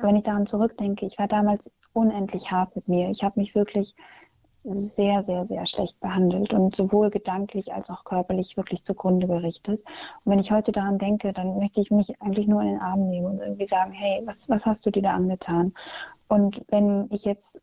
wenn 0.01 0.15
ich 0.15 0.23
daran 0.23 0.47
zurückdenke, 0.47 1.05
ich 1.05 1.17
war 1.19 1.27
damals 1.27 1.69
unendlich 1.93 2.51
hart 2.51 2.75
mit 2.75 2.87
mir. 2.87 3.09
Ich 3.09 3.23
habe 3.23 3.39
mich 3.39 3.55
wirklich 3.55 3.95
sehr, 4.63 5.23
sehr, 5.23 5.47
sehr 5.47 5.65
schlecht 5.65 5.99
behandelt 5.99 6.53
und 6.53 6.75
sowohl 6.75 7.09
gedanklich 7.09 7.73
als 7.73 7.89
auch 7.89 8.03
körperlich 8.03 8.57
wirklich 8.57 8.83
zugrunde 8.83 9.27
gerichtet. 9.27 9.81
Und 10.23 10.31
wenn 10.31 10.39
ich 10.39 10.51
heute 10.51 10.71
daran 10.71 10.99
denke, 10.99 11.33
dann 11.33 11.57
möchte 11.57 11.81
ich 11.81 11.89
mich 11.89 12.21
eigentlich 12.21 12.47
nur 12.47 12.61
in 12.61 12.67
den 12.67 12.79
Arm 12.79 13.09
nehmen 13.09 13.25
und 13.25 13.39
irgendwie 13.39 13.65
sagen, 13.65 13.91
hey, 13.91 14.21
was, 14.25 14.47
was 14.49 14.63
hast 14.65 14.85
du 14.85 14.91
dir 14.91 15.01
da 15.01 15.13
angetan? 15.13 15.73
Und 16.27 16.63
wenn 16.69 17.07
ich 17.09 17.25
jetzt 17.25 17.59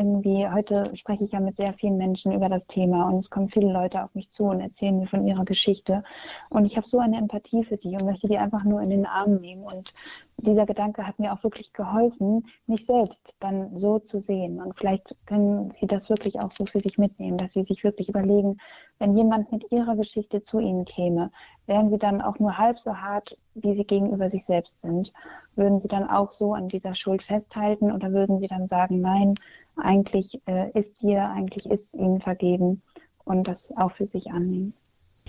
irgendwie, 0.00 0.48
heute 0.48 0.96
spreche 0.96 1.24
ich 1.24 1.32
ja 1.32 1.40
mit 1.40 1.56
sehr 1.56 1.74
vielen 1.74 1.98
Menschen 1.98 2.32
über 2.32 2.48
das 2.48 2.66
Thema 2.66 3.06
und 3.08 3.18
es 3.18 3.28
kommen 3.28 3.50
viele 3.50 3.70
Leute 3.70 4.02
auf 4.02 4.14
mich 4.14 4.30
zu 4.30 4.44
und 4.44 4.60
erzählen 4.60 4.98
mir 4.98 5.06
von 5.06 5.26
ihrer 5.26 5.44
Geschichte. 5.44 6.02
Und 6.48 6.64
ich 6.64 6.78
habe 6.78 6.88
so 6.88 6.98
eine 6.98 7.18
Empathie 7.18 7.64
für 7.64 7.76
die 7.76 7.90
und 7.90 8.06
möchte 8.06 8.26
die 8.26 8.38
einfach 8.38 8.64
nur 8.64 8.80
in 8.80 8.88
den 8.88 9.04
Arm 9.04 9.36
nehmen. 9.36 9.62
Und 9.62 9.92
dieser 10.38 10.64
Gedanke 10.64 11.06
hat 11.06 11.18
mir 11.18 11.34
auch 11.34 11.44
wirklich 11.44 11.74
geholfen, 11.74 12.46
mich 12.66 12.86
selbst 12.86 13.34
dann 13.40 13.78
so 13.78 13.98
zu 13.98 14.20
sehen. 14.20 14.62
Und 14.62 14.74
vielleicht 14.74 15.14
können 15.26 15.70
Sie 15.78 15.86
das 15.86 16.08
wirklich 16.08 16.40
auch 16.40 16.50
so 16.50 16.64
für 16.64 16.80
sich 16.80 16.96
mitnehmen, 16.96 17.36
dass 17.36 17.52
Sie 17.52 17.64
sich 17.64 17.84
wirklich 17.84 18.08
überlegen, 18.08 18.56
wenn 18.98 19.16
jemand 19.16 19.52
mit 19.52 19.70
Ihrer 19.70 19.96
Geschichte 19.96 20.42
zu 20.42 20.60
Ihnen 20.60 20.86
käme, 20.86 21.30
wären 21.66 21.90
Sie 21.90 21.98
dann 21.98 22.22
auch 22.22 22.38
nur 22.38 22.56
halb 22.56 22.80
so 22.80 22.96
hart, 22.96 23.36
wie 23.54 23.74
Sie 23.74 23.84
gegenüber 23.84 24.30
sich 24.30 24.44
selbst 24.44 24.80
sind? 24.80 25.12
Würden 25.56 25.78
Sie 25.78 25.88
dann 25.88 26.08
auch 26.08 26.32
so 26.32 26.54
an 26.54 26.68
dieser 26.68 26.94
Schuld 26.94 27.22
festhalten 27.22 27.92
oder 27.92 28.12
würden 28.12 28.40
Sie 28.40 28.48
dann 28.48 28.66
sagen, 28.66 29.00
nein, 29.00 29.34
eigentlich 29.76 30.40
äh, 30.46 30.70
ist 30.78 31.00
dir, 31.02 31.28
eigentlich 31.28 31.66
ist 31.66 31.94
Ihnen 31.94 32.20
vergeben 32.20 32.82
und 33.24 33.44
das 33.48 33.72
auch 33.76 33.92
für 33.92 34.06
sich 34.06 34.30
annehmen? 34.30 34.74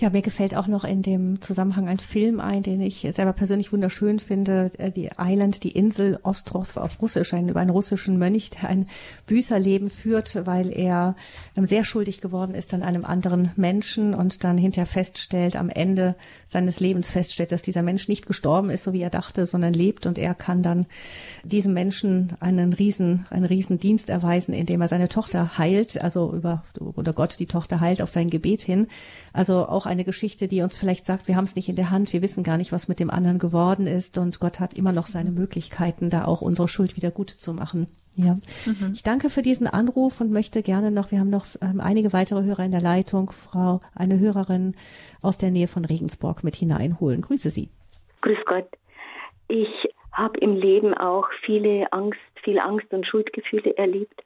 Ja, 0.02 0.10
mir 0.10 0.20
gefällt 0.20 0.56
auch 0.56 0.66
noch 0.66 0.82
in 0.82 1.02
dem 1.02 1.40
Zusammenhang 1.40 1.86
ein 1.86 2.00
Film 2.00 2.40
ein, 2.40 2.64
den 2.64 2.80
ich 2.80 3.06
selber 3.12 3.32
persönlich 3.32 3.72
wunderschön 3.72 4.18
finde. 4.18 4.72
Äh, 4.76 4.90
die 4.90 5.10
Island, 5.16 5.62
die 5.62 5.70
Insel 5.70 6.18
Ostrov 6.24 6.76
auf 6.76 7.00
Russisch, 7.00 7.32
ein, 7.32 7.48
über 7.48 7.60
einen 7.60 7.70
russischen 7.70 8.18
Mönch, 8.18 8.50
der 8.50 8.68
ein 8.68 8.88
Büßerleben 9.28 9.90
führt, 9.90 10.44
weil 10.44 10.76
er 10.76 11.14
ähm, 11.56 11.66
sehr 11.66 11.84
schuldig 11.84 12.20
geworden 12.20 12.56
ist 12.56 12.74
an 12.74 12.82
einem 12.82 13.04
anderen 13.04 13.52
Menschen 13.54 14.12
und 14.12 14.42
dann 14.42 14.58
hinterher 14.58 14.86
feststellt, 14.86 15.54
am 15.54 15.68
Ende 15.68 16.16
seines 16.48 16.80
Lebens 16.80 17.12
feststellt, 17.12 17.52
dass 17.52 17.62
dieser 17.62 17.82
Mensch 17.82 18.08
nicht 18.08 18.26
gestorben 18.26 18.70
ist, 18.70 18.82
so 18.82 18.92
wie 18.92 19.02
er 19.02 19.10
dachte, 19.10 19.46
sondern 19.46 19.72
lebt 19.72 20.06
und 20.06 20.18
er 20.18 20.34
kann 20.34 20.64
dann 20.64 20.86
diesem 21.44 21.74
Menschen 21.74 22.32
einen 22.40 22.72
riesen, 22.72 23.26
einen 23.30 23.44
riesen 23.44 23.78
Dienst 23.78 24.10
erweisen, 24.10 24.52
indem 24.52 24.80
er 24.80 24.88
seine 24.88 25.08
Tochter 25.08 25.58
heilt, 25.58 26.02
also 26.02 26.34
über, 26.34 26.64
oder 26.80 27.12
Gott 27.12 27.38
die 27.38 27.46
Tochter 27.46 27.78
heilt 27.78 28.02
auf 28.02 28.10
sein 28.10 28.30
Gebet 28.30 28.62
hin. 28.62 28.88
Also 29.32 29.68
auch 29.68 29.86
eine 29.92 30.04
Geschichte, 30.04 30.48
die 30.48 30.62
uns 30.62 30.76
vielleicht 30.76 31.06
sagt, 31.06 31.28
wir 31.28 31.36
haben 31.36 31.44
es 31.44 31.54
nicht 31.54 31.68
in 31.68 31.76
der 31.76 31.90
Hand, 31.90 32.12
wir 32.12 32.22
wissen 32.22 32.42
gar 32.42 32.56
nicht, 32.56 32.72
was 32.72 32.88
mit 32.88 32.98
dem 32.98 33.10
anderen 33.10 33.38
geworden 33.38 33.86
ist 33.86 34.18
und 34.18 34.40
Gott 34.40 34.58
hat 34.58 34.74
immer 34.74 34.92
noch 34.92 35.06
seine 35.06 35.30
Möglichkeiten, 35.30 36.10
da 36.10 36.24
auch 36.24 36.40
unsere 36.40 36.66
Schuld 36.66 36.96
wieder 36.96 37.10
gut 37.10 37.30
zu 37.30 37.52
machen. 37.52 37.86
Ja, 38.14 38.38
mhm. 38.66 38.92
ich 38.94 39.02
danke 39.02 39.30
für 39.30 39.42
diesen 39.42 39.66
Anruf 39.66 40.20
und 40.20 40.32
möchte 40.32 40.62
gerne 40.62 40.90
noch, 40.90 41.12
wir 41.12 41.20
haben 41.20 41.30
noch 41.30 41.46
ähm, 41.60 41.80
einige 41.80 42.12
weitere 42.12 42.42
Hörer 42.42 42.64
in 42.64 42.72
der 42.72 42.80
Leitung, 42.80 43.30
Frau, 43.30 43.80
eine 43.94 44.18
Hörerin 44.18 44.74
aus 45.22 45.38
der 45.38 45.50
Nähe 45.50 45.68
von 45.68 45.84
Regensburg 45.84 46.42
mit 46.42 46.56
hineinholen. 46.56 47.20
Grüße 47.20 47.50
Sie. 47.50 47.70
Grüß 48.22 48.38
Gott. 48.46 48.68
Ich 49.48 49.68
habe 50.12 50.38
im 50.40 50.56
Leben 50.56 50.94
auch 50.94 51.28
viele 51.44 51.90
Angst, 51.92 52.20
viel 52.42 52.58
Angst 52.58 52.92
und 52.92 53.06
Schuldgefühle 53.06 53.76
erlebt 53.76 54.22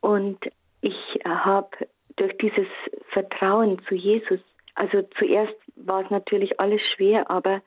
und 0.00 0.38
ich 0.80 1.20
habe 1.24 1.70
durch 2.16 2.36
dieses 2.38 2.66
Vertrauen 3.12 3.80
zu 3.88 3.94
Jesus 3.94 4.40
also 4.74 5.02
zuerst 5.18 5.54
war 5.76 6.04
es 6.04 6.10
natürlich 6.10 6.60
alles 6.60 6.80
schwer, 6.94 7.30
aber 7.30 7.62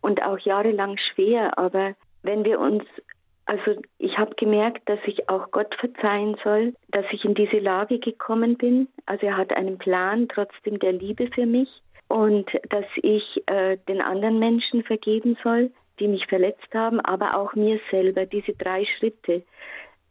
und 0.00 0.22
auch 0.22 0.38
jahrelang 0.38 0.96
schwer, 1.12 1.58
aber 1.58 1.94
wenn 2.22 2.44
wir 2.44 2.60
uns 2.60 2.84
also 3.48 3.80
ich 3.96 4.18
habe 4.18 4.34
gemerkt, 4.34 4.86
dass 4.90 4.98
ich 5.06 5.30
auch 5.30 5.50
Gott 5.50 5.74
verzeihen 5.76 6.36
soll, 6.44 6.74
dass 6.90 7.06
ich 7.12 7.24
in 7.24 7.34
diese 7.34 7.58
Lage 7.58 7.98
gekommen 7.98 8.58
bin. 8.58 8.88
Also 9.06 9.24
er 9.24 9.38
hat 9.38 9.54
einen 9.54 9.78
Plan 9.78 10.28
trotzdem 10.28 10.78
der 10.78 10.92
Liebe 10.92 11.30
für 11.34 11.46
mich 11.46 11.70
und 12.08 12.46
dass 12.68 12.84
ich 12.96 13.42
äh, 13.46 13.78
den 13.88 14.02
anderen 14.02 14.38
Menschen 14.38 14.84
vergeben 14.84 15.38
soll, 15.42 15.70
die 15.98 16.08
mich 16.08 16.26
verletzt 16.26 16.74
haben, 16.74 17.00
aber 17.00 17.38
auch 17.38 17.54
mir 17.54 17.80
selber. 17.90 18.26
Diese 18.26 18.52
drei 18.52 18.84
Schritte 18.98 19.42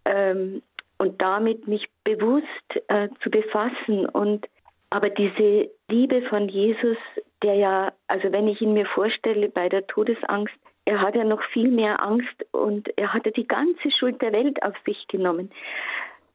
ähm, 0.05 0.63
und 0.97 1.21
damit 1.21 1.67
mich 1.67 1.85
bewusst 2.03 2.47
äh, 2.87 3.09
zu 3.21 3.29
befassen 3.29 4.07
und 4.07 4.47
aber 4.89 5.09
diese 5.09 5.69
Liebe 5.89 6.21
von 6.23 6.49
Jesus, 6.49 6.97
der 7.43 7.55
ja, 7.55 7.93
also 8.07 8.31
wenn 8.31 8.47
ich 8.47 8.61
ihn 8.61 8.73
mir 8.73 8.85
vorstelle 8.85 9.49
bei 9.49 9.69
der 9.69 9.85
Todesangst, 9.87 10.55
er 10.85 11.01
hat 11.01 11.15
ja 11.15 11.25
noch 11.25 11.43
viel 11.51 11.69
mehr 11.69 12.01
Angst 12.01 12.45
und 12.51 12.87
er 12.97 13.13
hatte 13.13 13.31
die 13.31 13.47
ganze 13.47 13.91
Schuld 13.91 14.21
der 14.21 14.31
Welt 14.31 14.63
auf 14.63 14.73
sich 14.85 15.07
genommen. 15.07 15.51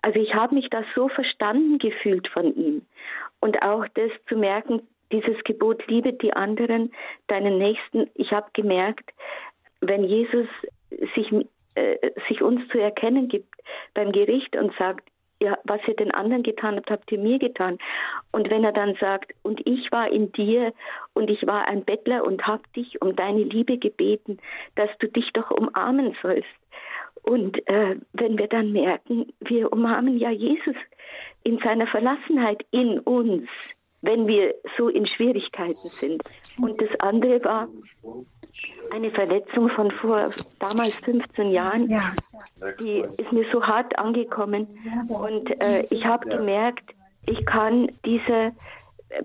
Also 0.02 0.20
ich 0.20 0.34
habe 0.34 0.54
mich 0.54 0.68
da 0.68 0.84
so 0.94 1.08
verstanden 1.08 1.78
gefühlt 1.78 2.28
von 2.28 2.54
ihm. 2.54 2.82
Und 3.40 3.62
auch 3.62 3.86
das 3.94 4.10
zu 4.28 4.36
merken, 4.36 4.82
dieses 5.10 5.42
Gebot, 5.44 5.86
liebe 5.86 6.12
die 6.12 6.32
anderen, 6.32 6.92
deinen 7.28 7.58
Nächsten. 7.58 8.10
Ich 8.14 8.32
habe 8.32 8.48
gemerkt, 8.52 9.10
wenn 9.80 10.04
Jesus 10.04 10.48
sich, 11.14 11.32
äh, 11.74 12.10
sich 12.28 12.42
uns 12.42 12.66
zu 12.68 12.78
erkennen 12.78 13.28
gibt 13.28 13.54
beim 13.94 14.12
Gericht 14.12 14.56
und 14.56 14.74
sagt, 14.76 15.08
ja, 15.42 15.58
was 15.64 15.80
ihr 15.88 15.94
den 15.94 16.12
anderen 16.12 16.42
getan 16.42 16.76
habt, 16.76 16.90
habt 16.90 17.10
ihr 17.10 17.18
mir 17.18 17.38
getan. 17.38 17.78
Und 18.30 18.48
wenn 18.48 18.64
er 18.64 18.72
dann 18.72 18.94
sagt, 19.00 19.32
und 19.42 19.60
ich 19.66 19.90
war 19.90 20.10
in 20.10 20.30
dir 20.32 20.72
und 21.14 21.28
ich 21.30 21.46
war 21.46 21.66
ein 21.66 21.84
Bettler 21.84 22.24
und 22.24 22.46
hab 22.46 22.72
dich 22.74 23.02
um 23.02 23.16
deine 23.16 23.42
Liebe 23.42 23.78
gebeten, 23.78 24.38
dass 24.76 24.90
du 24.98 25.08
dich 25.08 25.30
doch 25.32 25.50
umarmen 25.50 26.16
sollst. 26.22 26.48
Und 27.22 27.66
äh, 27.68 27.96
wenn 28.12 28.38
wir 28.38 28.48
dann 28.48 28.72
merken, 28.72 29.32
wir 29.40 29.72
umarmen 29.72 30.18
ja 30.18 30.30
Jesus 30.30 30.76
in 31.44 31.58
seiner 31.58 31.86
Verlassenheit 31.86 32.64
in 32.70 33.00
uns, 33.00 33.48
wenn 34.02 34.26
wir 34.26 34.54
so 34.76 34.88
in 34.88 35.06
Schwierigkeiten 35.06 35.74
sind. 35.74 36.22
Und 36.58 36.80
das 36.80 36.90
andere 37.00 37.42
war, 37.44 37.68
eine 38.90 39.10
Verletzung 39.12 39.70
von 39.70 39.90
vor 39.92 40.26
damals 40.58 40.96
15 40.98 41.50
Jahren, 41.50 41.88
ja. 41.88 42.12
die 42.80 42.98
ist 43.00 43.32
mir 43.32 43.46
so 43.50 43.64
hart 43.64 43.98
angekommen. 43.98 44.66
Und 45.08 45.50
äh, 45.62 45.86
ich 45.90 46.04
habe 46.04 46.28
gemerkt, 46.28 46.94
ich 47.26 47.46
kann 47.46 47.90
dieser 48.04 48.52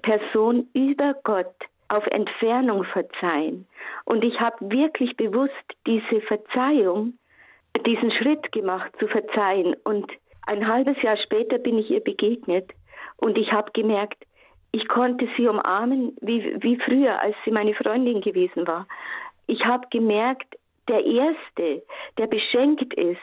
Person 0.04 0.68
über 0.74 1.16
Gott 1.24 1.54
auf 1.90 2.06
Entfernung 2.08 2.84
verzeihen. 2.86 3.66
Und 4.06 4.24
ich 4.24 4.40
habe 4.40 4.70
wirklich 4.70 5.16
bewusst 5.18 5.54
diese 5.86 6.22
Verzeihung, 6.22 7.14
diesen 7.86 8.12
Schritt 8.12 8.52
gemacht, 8.52 8.92
zu 9.00 9.08
verzeihen. 9.08 9.76
Und 9.84 10.12
ein 10.46 10.68
halbes 10.68 11.02
Jahr 11.02 11.18
später 11.18 11.58
bin 11.58 11.78
ich 11.78 11.90
ihr 11.90 12.04
begegnet 12.04 12.72
und 13.18 13.38
ich 13.38 13.52
habe 13.52 13.72
gemerkt, 13.72 14.26
ich 14.72 14.88
konnte 14.88 15.28
sie 15.38 15.48
umarmen 15.48 16.16
wie, 16.22 16.56
wie 16.62 16.78
früher, 16.78 17.20
als 17.20 17.36
sie 17.46 17.52
meine 17.52 17.74
Freundin 17.74 18.22
gewesen 18.22 18.68
war. 18.68 18.88
Ich 19.48 19.66
habe 19.66 19.88
gemerkt, 19.90 20.56
der 20.88 21.06
Erste, 21.06 21.84
der 22.18 22.28
beschenkt 22.28 22.94
ist, 22.94 23.20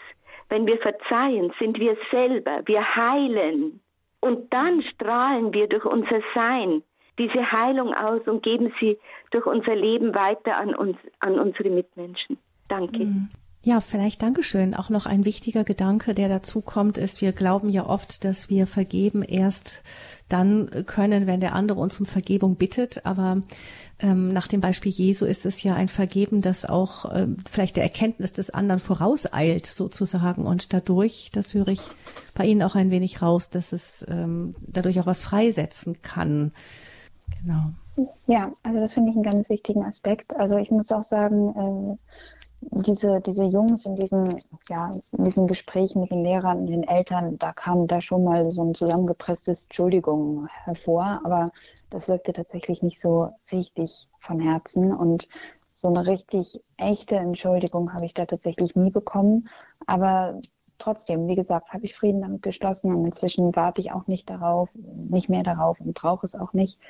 wenn 0.49 0.67
wir 0.67 0.79
verzeihen, 0.79 1.53
sind 1.59 1.79
wir 1.79 1.97
selber. 2.11 2.63
Wir 2.67 2.97
heilen. 2.97 3.81
Und 4.21 4.53
dann 4.53 4.83
strahlen 4.83 5.53
wir 5.53 5.69
durch 5.69 5.85
unser 5.85 6.21
Sein 6.35 6.83
diese 7.19 7.53
Heilung 7.53 7.95
aus 7.95 8.23
und 8.27 8.43
geben 8.43 8.73
sie 8.81 8.99
durch 9.31 9.47
unser 9.47 9.75
Leben 9.75 10.15
weiter 10.15 10.57
an 10.57 10.75
uns, 10.75 10.97
an 11.21 11.39
unsere 11.39 11.71
Mitmenschen. 11.71 12.39
Danke. 12.69 13.05
Mhm. 13.05 13.29
Ja, 13.67 13.81
vielleicht 13.81 14.21
Dankeschön. 14.21 14.75
Auch 14.75 14.91
noch 14.91 15.07
ein 15.07 15.25
wichtiger 15.25 15.65
Gedanke, 15.65 16.13
der 16.13 16.29
dazu 16.29 16.61
kommt, 16.61 16.99
ist, 16.99 17.23
wir 17.23 17.33
glauben 17.33 17.71
ja 17.71 17.87
oft, 17.87 18.23
dass 18.23 18.51
wir 18.51 18.67
vergeben 18.67 19.23
erst 19.23 19.83
dann 20.29 20.85
können, 20.85 21.27
wenn 21.27 21.41
der 21.41 21.55
andere 21.55 21.81
uns 21.81 21.99
um 21.99 22.05
Vergebung 22.05 22.57
bittet. 22.57 23.07
Aber 23.07 23.41
ähm, 24.01 24.27
nach 24.29 24.49
dem 24.49 24.61
Beispiel 24.61 24.93
Jesu 24.93 25.25
ist 25.25 25.47
es 25.47 25.63
ja 25.63 25.75
ein 25.75 25.89
Vergeben, 25.89 26.43
das 26.43 26.67
auch 26.67 27.07
ähm, 27.15 27.39
vielleicht 27.51 27.77
der 27.77 27.85
Erkenntnis 27.85 28.35
des 28.35 28.51
anderen 28.51 28.81
vorauseilt, 28.81 29.65
sozusagen. 29.65 30.45
Und 30.45 30.75
dadurch, 30.75 31.31
das 31.33 31.55
höre 31.55 31.69
ich 31.69 31.81
bei 32.35 32.45
Ihnen 32.45 32.63
auch 32.63 32.75
ein 32.75 32.91
wenig 32.91 33.23
raus, 33.23 33.49
dass 33.49 33.73
es 33.73 34.05
ähm, 34.11 34.57
dadurch 34.61 35.01
auch 35.01 35.07
was 35.07 35.23
freisetzen 35.23 36.03
kann. 36.03 36.53
Genau. 37.41 37.73
Ja, 38.27 38.53
also 38.63 38.81
das 38.81 38.95
finde 38.95 39.11
ich 39.11 39.17
einen 39.17 39.23
ganz 39.23 39.49
wichtigen 39.49 39.85
Aspekt. 39.85 40.35
Also 40.37 40.57
ich 40.57 40.71
muss 40.71 40.91
auch 40.91 41.03
sagen, 41.05 41.99
äh, 42.01 42.15
diese, 42.83 43.21
diese 43.21 43.45
Jungs 43.45 43.87
in 43.87 43.95
diesen, 43.95 44.39
ja, 44.69 44.93
in 45.13 45.25
diesen 45.25 45.47
Gesprächen 45.47 46.01
mit 46.01 46.11
den 46.11 46.25
Lehrern 46.25 46.67
den 46.67 46.83
Eltern, 46.83 47.39
da 47.39 47.53
kam 47.53 47.87
da 47.87 48.01
schon 48.01 48.25
mal 48.25 48.51
so 48.51 48.65
ein 48.65 48.75
zusammengepresstes 48.75 49.65
Entschuldigung 49.65 50.49
hervor, 50.65 51.21
aber 51.25 51.51
das 51.91 52.09
wirkte 52.09 52.33
tatsächlich 52.33 52.83
nicht 52.83 53.01
so 53.01 53.31
richtig 53.53 54.09
von 54.19 54.41
Herzen. 54.41 54.93
Und 54.93 55.29
so 55.73 55.89
eine 55.89 56.07
richtig 56.07 56.61
echte 56.77 57.17
Entschuldigung 57.17 57.93
habe 57.93 58.07
ich 58.07 58.15
da 58.15 58.27
tatsächlich 58.27 58.75
nie 58.75 58.91
bekommen, 58.91 59.49
aber 59.87 60.41
trotzdem, 60.79 61.29
wie 61.29 61.37
gesagt, 61.37 61.73
habe 61.73 61.85
ich 61.85 61.95
Frieden 61.95 62.23
damit 62.23 62.43
geschlossen. 62.43 62.93
Und 62.93 63.05
inzwischen 63.05 63.55
warte 63.55 63.81
ich 63.81 63.93
auch 63.93 64.07
nicht 64.07 64.29
darauf, 64.31 64.69
nicht 64.75 65.29
mehr 65.29 65.43
darauf 65.43 65.81
und 65.81 65.95
brauche 65.95 66.27
es 66.27 66.35
auch 66.35 66.53
nicht 66.53 66.81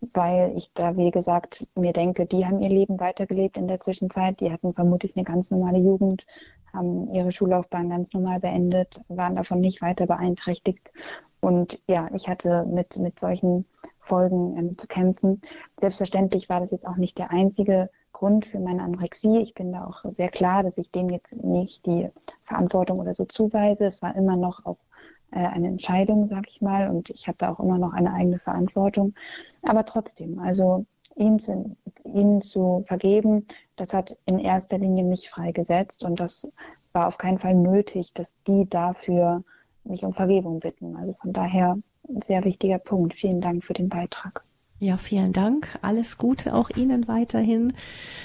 weil 0.00 0.52
ich 0.56 0.72
da, 0.74 0.96
wie 0.96 1.10
gesagt, 1.10 1.66
mir 1.74 1.92
denke, 1.92 2.26
die 2.26 2.46
haben 2.46 2.60
ihr 2.60 2.68
Leben 2.68 3.00
weitergelebt 3.00 3.56
in 3.56 3.68
der 3.68 3.80
Zwischenzeit. 3.80 4.40
Die 4.40 4.52
hatten 4.52 4.74
vermutlich 4.74 5.16
eine 5.16 5.24
ganz 5.24 5.50
normale 5.50 5.78
Jugend, 5.78 6.24
haben 6.72 7.12
ihre 7.12 7.32
Schullaufbahn 7.32 7.90
ganz 7.90 8.12
normal 8.12 8.40
beendet, 8.40 9.02
waren 9.08 9.36
davon 9.36 9.60
nicht 9.60 9.82
weiter 9.82 10.06
beeinträchtigt. 10.06 10.92
Und 11.40 11.80
ja, 11.88 12.08
ich 12.14 12.28
hatte 12.28 12.64
mit, 12.64 12.96
mit 12.98 13.20
solchen 13.20 13.64
Folgen 14.00 14.56
ähm, 14.56 14.78
zu 14.78 14.86
kämpfen. 14.86 15.40
Selbstverständlich 15.80 16.48
war 16.48 16.60
das 16.60 16.70
jetzt 16.70 16.86
auch 16.86 16.96
nicht 16.96 17.18
der 17.18 17.30
einzige 17.30 17.90
Grund 18.12 18.46
für 18.46 18.58
meine 18.58 18.82
Anorexie. 18.82 19.38
Ich 19.38 19.54
bin 19.54 19.72
da 19.72 19.84
auch 19.84 20.04
sehr 20.10 20.28
klar, 20.28 20.62
dass 20.62 20.78
ich 20.78 20.90
denen 20.90 21.10
jetzt 21.10 21.32
nicht 21.36 21.86
die 21.86 22.10
Verantwortung 22.44 22.98
oder 22.98 23.14
so 23.14 23.24
zuweise. 23.24 23.86
Es 23.86 24.02
war 24.02 24.16
immer 24.16 24.36
noch 24.36 24.66
auch 24.66 24.78
äh, 25.30 25.38
eine 25.38 25.68
Entscheidung, 25.68 26.26
sag 26.26 26.48
ich 26.48 26.60
mal, 26.60 26.88
und 26.88 27.10
ich 27.10 27.28
habe 27.28 27.38
da 27.38 27.52
auch 27.52 27.60
immer 27.60 27.78
noch 27.78 27.92
eine 27.92 28.12
eigene 28.12 28.38
Verantwortung. 28.38 29.14
Aber 29.62 29.84
trotzdem, 29.84 30.38
also 30.38 30.86
ihn 31.16 31.38
zu, 31.38 31.76
ihn 32.04 32.40
zu 32.40 32.84
vergeben, 32.86 33.46
das 33.76 33.92
hat 33.92 34.16
in 34.26 34.38
erster 34.38 34.78
Linie 34.78 35.04
mich 35.04 35.30
freigesetzt 35.30 36.04
und 36.04 36.20
das 36.20 36.50
war 36.92 37.08
auf 37.08 37.18
keinen 37.18 37.38
Fall 37.38 37.54
nötig, 37.54 38.12
dass 38.14 38.34
die 38.46 38.68
dafür 38.68 39.42
mich 39.84 40.04
um 40.04 40.14
Vergebung 40.14 40.60
bitten. 40.60 40.96
Also 40.96 41.14
von 41.14 41.32
daher 41.32 41.78
ein 42.08 42.22
sehr 42.22 42.44
wichtiger 42.44 42.78
Punkt. 42.78 43.14
Vielen 43.14 43.40
Dank 43.40 43.64
für 43.64 43.74
den 43.74 43.88
Beitrag. 43.88 44.44
Ja, 44.80 44.96
vielen 44.96 45.32
Dank. 45.32 45.76
Alles 45.82 46.18
Gute 46.18 46.54
auch 46.54 46.70
Ihnen 46.70 47.08
weiterhin. 47.08 47.72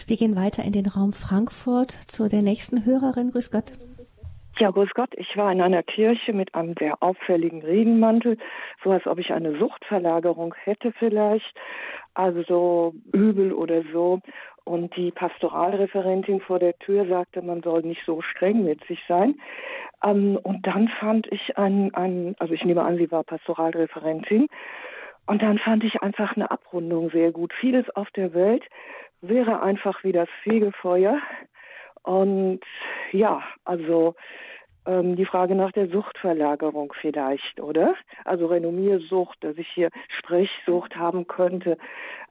Wir 0.06 0.18
gehen 0.18 0.36
weiter 0.36 0.64
in 0.64 0.72
den 0.72 0.86
Raum 0.86 1.12
Frankfurt 1.12 1.92
zu 1.92 2.30
der 2.30 2.44
nächsten 2.44 2.86
Hörerin. 2.86 3.32
Grüß 3.32 3.50
Gott. 3.50 3.74
Ja, 4.60 4.70
grüß 4.70 4.94
Gott. 4.94 5.10
Ich 5.16 5.36
war 5.36 5.52
in 5.52 5.62
einer 5.62 5.82
Kirche 5.82 6.32
mit 6.32 6.54
einem 6.54 6.76
sehr 6.78 7.02
auffälligen 7.02 7.64
Regenmantel, 7.64 8.38
so 8.84 8.92
als 8.92 9.08
ob 9.08 9.18
ich 9.18 9.34
eine 9.34 9.58
Suchtverlagerung 9.58 10.54
hätte 10.64 10.92
vielleicht, 10.92 11.60
also 12.14 12.44
so 12.44 12.94
übel 13.12 13.52
oder 13.52 13.82
so. 13.92 14.20
Und 14.64 14.96
die 14.96 15.12
Pastoralreferentin 15.12 16.40
vor 16.40 16.60
der 16.60 16.78
Tür 16.78 17.08
sagte, 17.08 17.42
man 17.42 17.64
soll 17.64 17.82
nicht 17.82 18.06
so 18.06 18.22
streng 18.22 18.64
mit 18.64 18.86
sich 18.86 19.04
sein. 19.08 19.36
Ähm, 20.04 20.38
und 20.44 20.68
dann 20.68 20.88
fand 20.88 21.32
ich 21.32 21.58
ein, 21.58 21.92
ein, 21.96 22.36
also 22.38 22.54
ich 22.54 22.64
nehme 22.64 22.84
an, 22.84 22.98
sie 22.98 23.12
war 23.12 23.24
Pastoralreferentin. 23.24 24.48
Und 25.26 25.42
dann 25.42 25.58
fand 25.58 25.84
ich 25.84 26.04
einfach 26.04 26.36
eine 26.36 26.52
Abrundung 26.52 27.10
sehr 27.10 27.32
gut. 27.32 27.54
Vieles 27.54 27.90
auf 27.96 28.12
der 28.12 28.36
Welt 28.36 28.70
wäre 29.22 29.64
einfach 29.64 30.04
wie 30.04 30.12
das 30.12 30.30
Fegefeuer 30.44 31.18
und 32.04 32.62
ja, 33.12 33.42
also 33.64 34.16
ähm, 34.86 35.16
die 35.16 35.26
Frage 35.26 35.56
nach 35.56 35.72
der 35.72 35.90
Suchtverlagerung 35.90 36.94
vielleicht, 37.00 37.62
oder? 37.62 37.96
Also 38.26 38.48
Renommiersucht, 38.48 39.44
dass 39.44 39.58
ich 39.58 39.68
hier 39.68 39.90
Sprechsucht 40.10 40.98
haben 40.98 41.28
könnte. 41.28 41.78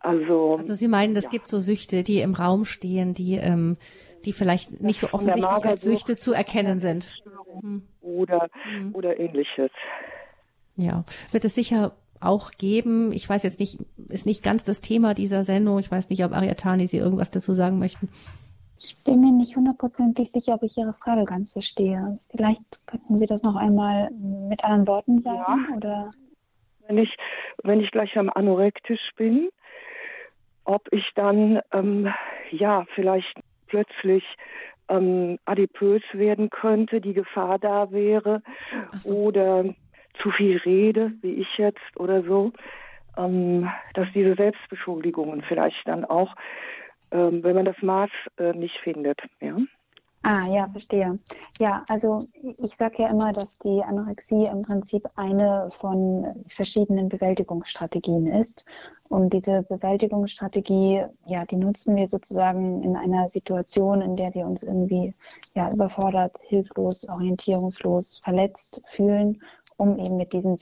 Also, 0.00 0.56
also 0.58 0.74
Sie 0.74 0.88
meinen, 0.88 1.16
es 1.16 1.24
ja. 1.24 1.30
gibt 1.30 1.48
so 1.48 1.58
Süchte, 1.58 2.02
die 2.02 2.20
im 2.20 2.34
Raum 2.34 2.64
stehen, 2.64 3.14
die, 3.14 3.36
ähm, 3.36 3.78
die 4.24 4.32
vielleicht 4.32 4.80
nicht 4.80 5.00
so 5.00 5.08
offensichtlich 5.12 5.46
als 5.46 5.82
Süchte 5.82 6.16
zu 6.16 6.32
erkennen 6.32 6.78
sind. 6.78 7.22
Hm. 7.60 7.82
Oder, 8.02 8.48
hm. 8.64 8.94
oder 8.94 9.18
ähnliches. 9.18 9.70
Ja, 10.76 11.04
wird 11.30 11.44
es 11.44 11.54
sicher 11.54 11.92
auch 12.20 12.52
geben. 12.52 13.12
Ich 13.12 13.28
weiß 13.28 13.42
jetzt 13.42 13.60
nicht, 13.60 13.78
ist 14.08 14.26
nicht 14.26 14.42
ganz 14.42 14.64
das 14.64 14.80
Thema 14.80 15.14
dieser 15.14 15.42
Sendung. 15.44 15.78
Ich 15.78 15.90
weiß 15.90 16.10
nicht, 16.10 16.24
ob 16.24 16.32
Ariatani 16.32 16.86
Sie 16.86 16.98
irgendwas 16.98 17.30
dazu 17.30 17.52
sagen 17.52 17.78
möchten. 17.78 18.08
Ich 18.84 18.96
bin 19.04 19.20
mir 19.20 19.30
nicht 19.30 19.54
hundertprozentig 19.54 20.32
sicher, 20.32 20.54
ob 20.54 20.64
ich 20.64 20.76
Ihre 20.76 20.92
Frage 20.94 21.24
ganz 21.24 21.52
verstehe. 21.52 22.18
Vielleicht 22.30 22.84
könnten 22.86 23.16
Sie 23.16 23.26
das 23.26 23.44
noch 23.44 23.54
einmal 23.54 24.10
mit 24.10 24.64
anderen 24.64 24.88
Worten 24.88 25.20
sagen, 25.20 25.68
ja. 25.70 25.76
oder? 25.76 26.10
Wenn 26.88 26.98
ich, 26.98 27.16
wenn 27.62 27.78
ich 27.78 27.92
gleich 27.92 28.18
am 28.18 28.28
anorektisch 28.28 29.12
bin, 29.16 29.50
ob 30.64 30.88
ich 30.90 31.12
dann, 31.14 31.60
ähm, 31.72 32.12
ja, 32.50 32.84
vielleicht 32.94 33.38
plötzlich 33.68 34.24
ähm, 34.88 35.38
adipös 35.44 36.02
werden 36.12 36.50
könnte, 36.50 37.00
die 37.00 37.14
Gefahr 37.14 37.60
da 37.60 37.92
wäre, 37.92 38.42
so. 38.98 39.14
oder 39.14 39.64
zu 40.14 40.30
viel 40.32 40.58
rede, 40.58 41.12
wie 41.20 41.34
ich 41.34 41.56
jetzt 41.56 41.96
oder 41.96 42.24
so, 42.24 42.52
ähm, 43.16 43.70
dass 43.94 44.08
diese 44.12 44.34
Selbstbeschuldigungen 44.34 45.42
vielleicht 45.42 45.86
dann 45.86 46.04
auch 46.04 46.34
wenn 47.12 47.54
man 47.54 47.64
das 47.64 47.80
Maß 47.82 48.10
äh, 48.38 48.52
nicht 48.52 48.78
findet. 48.78 49.20
Ja? 49.40 49.56
Ah, 50.24 50.46
ja, 50.46 50.68
verstehe. 50.68 51.18
Ja, 51.58 51.84
also 51.88 52.24
ich 52.58 52.76
sage 52.78 53.02
ja 53.02 53.08
immer, 53.08 53.32
dass 53.32 53.58
die 53.58 53.82
Anorexie 53.82 54.46
im 54.46 54.62
Prinzip 54.62 55.08
eine 55.16 55.70
von 55.80 56.44
verschiedenen 56.46 57.08
Bewältigungsstrategien 57.08 58.28
ist. 58.28 58.64
Und 59.08 59.32
diese 59.32 59.64
Bewältigungsstrategie, 59.64 61.04
ja, 61.26 61.44
die 61.44 61.56
nutzen 61.56 61.96
wir 61.96 62.08
sozusagen 62.08 62.82
in 62.84 62.96
einer 62.96 63.28
Situation, 63.30 64.00
in 64.00 64.16
der 64.16 64.32
wir 64.34 64.46
uns 64.46 64.62
irgendwie 64.62 65.12
ja, 65.54 65.72
überfordert, 65.72 66.36
hilflos, 66.42 67.06
orientierungslos, 67.08 68.20
verletzt 68.22 68.80
fühlen 68.94 69.42
um 69.76 69.98
eben 69.98 70.16
mit 70.16 70.32
diesen, 70.32 70.58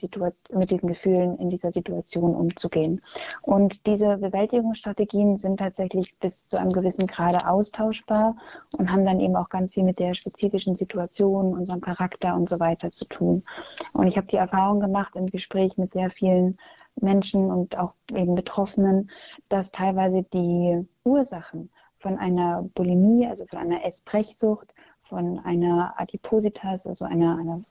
mit 0.53 0.71
diesen 0.71 0.87
Gefühlen 0.87 1.37
in 1.37 1.49
dieser 1.49 1.71
Situation 1.71 2.35
umzugehen. 2.35 3.01
Und 3.41 3.85
diese 3.85 4.17
Bewältigungsstrategien 4.17 5.37
sind 5.37 5.57
tatsächlich 5.57 6.17
bis 6.19 6.47
zu 6.47 6.59
einem 6.59 6.71
gewissen 6.71 7.07
Grade 7.07 7.47
austauschbar 7.47 8.35
und 8.77 8.91
haben 8.91 9.05
dann 9.05 9.19
eben 9.19 9.35
auch 9.35 9.49
ganz 9.49 9.73
viel 9.73 9.83
mit 9.83 9.99
der 9.99 10.13
spezifischen 10.13 10.75
Situation, 10.75 11.53
unserem 11.53 11.81
Charakter 11.81 12.35
und 12.35 12.49
so 12.49 12.59
weiter 12.59 12.91
zu 12.91 13.05
tun. 13.05 13.43
Und 13.93 14.07
ich 14.07 14.17
habe 14.17 14.27
die 14.27 14.37
Erfahrung 14.37 14.79
gemacht 14.79 15.15
im 15.15 15.27
Gespräch 15.27 15.77
mit 15.77 15.91
sehr 15.91 16.09
vielen 16.09 16.57
Menschen 16.99 17.51
und 17.51 17.77
auch 17.77 17.93
eben 18.13 18.35
Betroffenen, 18.35 19.09
dass 19.49 19.71
teilweise 19.71 20.23
die 20.33 20.85
Ursachen 21.03 21.69
von 21.99 22.17
einer 22.17 22.63
Bulimie, 22.75 23.27
also 23.27 23.45
von 23.45 23.59
einer 23.59 23.85
Essbrechsucht, 23.85 24.73
von 25.03 25.39
einer 25.39 25.93
Adipositas, 25.97 26.87
also 26.87 27.05
einer, 27.05 27.37
einer 27.37 27.61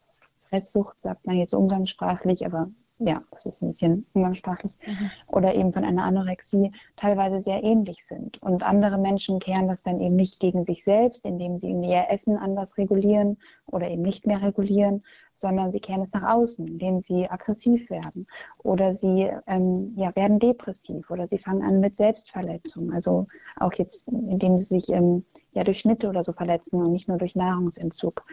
Fresssucht, 0.50 1.00
sagt 1.00 1.26
man 1.26 1.36
jetzt 1.36 1.54
umgangssprachlich, 1.54 2.44
aber 2.44 2.68
ja, 2.98 3.22
das 3.30 3.46
ist 3.46 3.62
ein 3.62 3.68
bisschen 3.68 4.06
umgangssprachlich, 4.12 4.72
mhm. 4.86 5.10
oder 5.26 5.54
eben 5.54 5.72
von 5.72 5.84
einer 5.84 6.04
Anorexie 6.04 6.70
teilweise 6.96 7.40
sehr 7.40 7.64
ähnlich 7.64 8.04
sind. 8.04 8.42
Und 8.42 8.62
andere 8.62 8.98
Menschen 8.98 9.38
kehren 9.38 9.68
das 9.68 9.82
dann 9.82 10.00
eben 10.00 10.16
nicht 10.16 10.38
gegen 10.38 10.66
sich 10.66 10.84
selbst, 10.84 11.24
indem 11.24 11.58
sie 11.58 11.72
ihr 11.72 12.10
Essen 12.10 12.36
anders 12.36 12.76
regulieren 12.76 13.38
oder 13.66 13.88
eben 13.88 14.02
nicht 14.02 14.26
mehr 14.26 14.42
regulieren, 14.42 15.02
sondern 15.40 15.72
sie 15.72 15.80
kehren 15.80 16.02
es 16.02 16.12
nach 16.12 16.34
außen, 16.34 16.66
indem 16.66 17.00
sie 17.00 17.28
aggressiv 17.28 17.88
werden 17.90 18.26
oder 18.58 18.94
sie 18.94 19.30
ähm, 19.46 19.94
ja, 19.96 20.14
werden 20.14 20.38
depressiv 20.38 21.10
oder 21.10 21.26
sie 21.26 21.38
fangen 21.38 21.62
an 21.62 21.80
mit 21.80 21.96
Selbstverletzung. 21.96 22.92
Also 22.92 23.26
auch 23.56 23.72
jetzt, 23.74 24.06
indem 24.08 24.58
sie 24.58 24.64
sich 24.64 24.90
ähm, 24.90 25.24
ja 25.52 25.64
durch 25.64 25.80
Schnitte 25.80 26.08
oder 26.08 26.22
so 26.22 26.32
verletzen 26.32 26.82
und 26.82 26.92
nicht 26.92 27.08
nur 27.08 27.18
durch 27.18 27.34
Nahrungsentzug. 27.36 28.24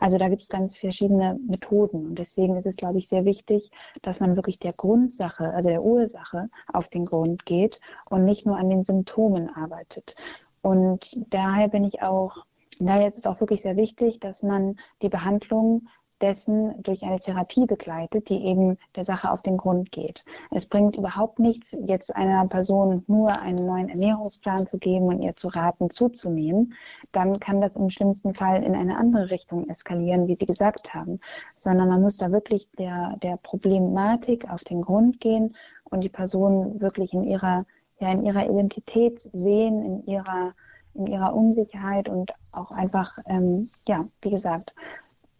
Also 0.00 0.18
da 0.18 0.28
gibt 0.28 0.42
es 0.42 0.48
ganz 0.48 0.76
verschiedene 0.76 1.38
Methoden 1.46 2.06
und 2.06 2.18
deswegen 2.18 2.56
ist 2.56 2.66
es, 2.66 2.76
glaube 2.76 2.98
ich, 2.98 3.08
sehr 3.08 3.24
wichtig, 3.24 3.70
dass 4.02 4.20
man 4.20 4.36
wirklich 4.36 4.58
der 4.58 4.72
Grundsache, 4.72 5.50
also 5.50 5.68
der 5.68 5.82
Ursache 5.82 6.48
auf 6.72 6.88
den 6.88 7.04
Grund 7.04 7.44
geht 7.46 7.80
und 8.08 8.24
nicht 8.24 8.46
nur 8.46 8.56
an 8.56 8.70
den 8.70 8.84
Symptomen 8.84 9.50
arbeitet. 9.50 10.16
Und 10.62 11.10
daher 11.28 11.68
bin 11.68 11.84
ich 11.84 12.00
auch, 12.00 12.46
ist 12.78 13.18
es 13.18 13.26
auch 13.26 13.40
wirklich 13.40 13.60
sehr 13.60 13.76
wichtig, 13.76 14.18
dass 14.18 14.42
man 14.42 14.76
die 15.02 15.10
Behandlung 15.10 15.88
dessen 16.20 16.82
durch 16.82 17.02
eine 17.02 17.18
Therapie 17.18 17.66
begleitet, 17.66 18.28
die 18.28 18.44
eben 18.44 18.78
der 18.96 19.04
Sache 19.04 19.30
auf 19.30 19.42
den 19.42 19.56
Grund 19.56 19.92
geht. 19.92 20.24
Es 20.50 20.66
bringt 20.66 20.96
überhaupt 20.96 21.38
nichts, 21.38 21.76
jetzt 21.86 22.14
einer 22.14 22.46
Person 22.46 23.04
nur 23.06 23.38
einen 23.40 23.66
neuen 23.66 23.88
Ernährungsplan 23.88 24.66
zu 24.66 24.78
geben 24.78 25.06
und 25.06 25.20
ihr 25.20 25.36
zu 25.36 25.48
raten, 25.48 25.90
zuzunehmen. 25.90 26.74
Dann 27.12 27.40
kann 27.40 27.60
das 27.60 27.76
im 27.76 27.90
schlimmsten 27.90 28.34
Fall 28.34 28.62
in 28.62 28.74
eine 28.74 28.96
andere 28.96 29.30
Richtung 29.30 29.68
eskalieren, 29.68 30.28
wie 30.28 30.36
Sie 30.36 30.46
gesagt 30.46 30.94
haben. 30.94 31.20
Sondern 31.56 31.88
man 31.88 32.00
muss 32.02 32.16
da 32.16 32.30
wirklich 32.30 32.68
der, 32.78 33.16
der 33.22 33.36
Problematik 33.38 34.48
auf 34.50 34.64
den 34.64 34.82
Grund 34.82 35.20
gehen 35.20 35.56
und 35.84 36.00
die 36.00 36.08
Person 36.08 36.80
wirklich 36.80 37.12
in 37.12 37.24
ihrer, 37.24 37.66
ja, 38.00 38.12
in 38.12 38.24
ihrer 38.24 38.44
Identität 38.44 39.20
sehen, 39.20 39.82
in 39.82 40.06
ihrer 40.06 40.54
in 40.94 41.06
ihrer 41.06 41.34
Unsicherheit 41.34 42.08
und 42.08 42.32
auch 42.52 42.70
einfach, 42.70 43.18
ähm, 43.26 43.68
ja, 43.86 44.06
wie 44.22 44.30
gesagt, 44.30 44.72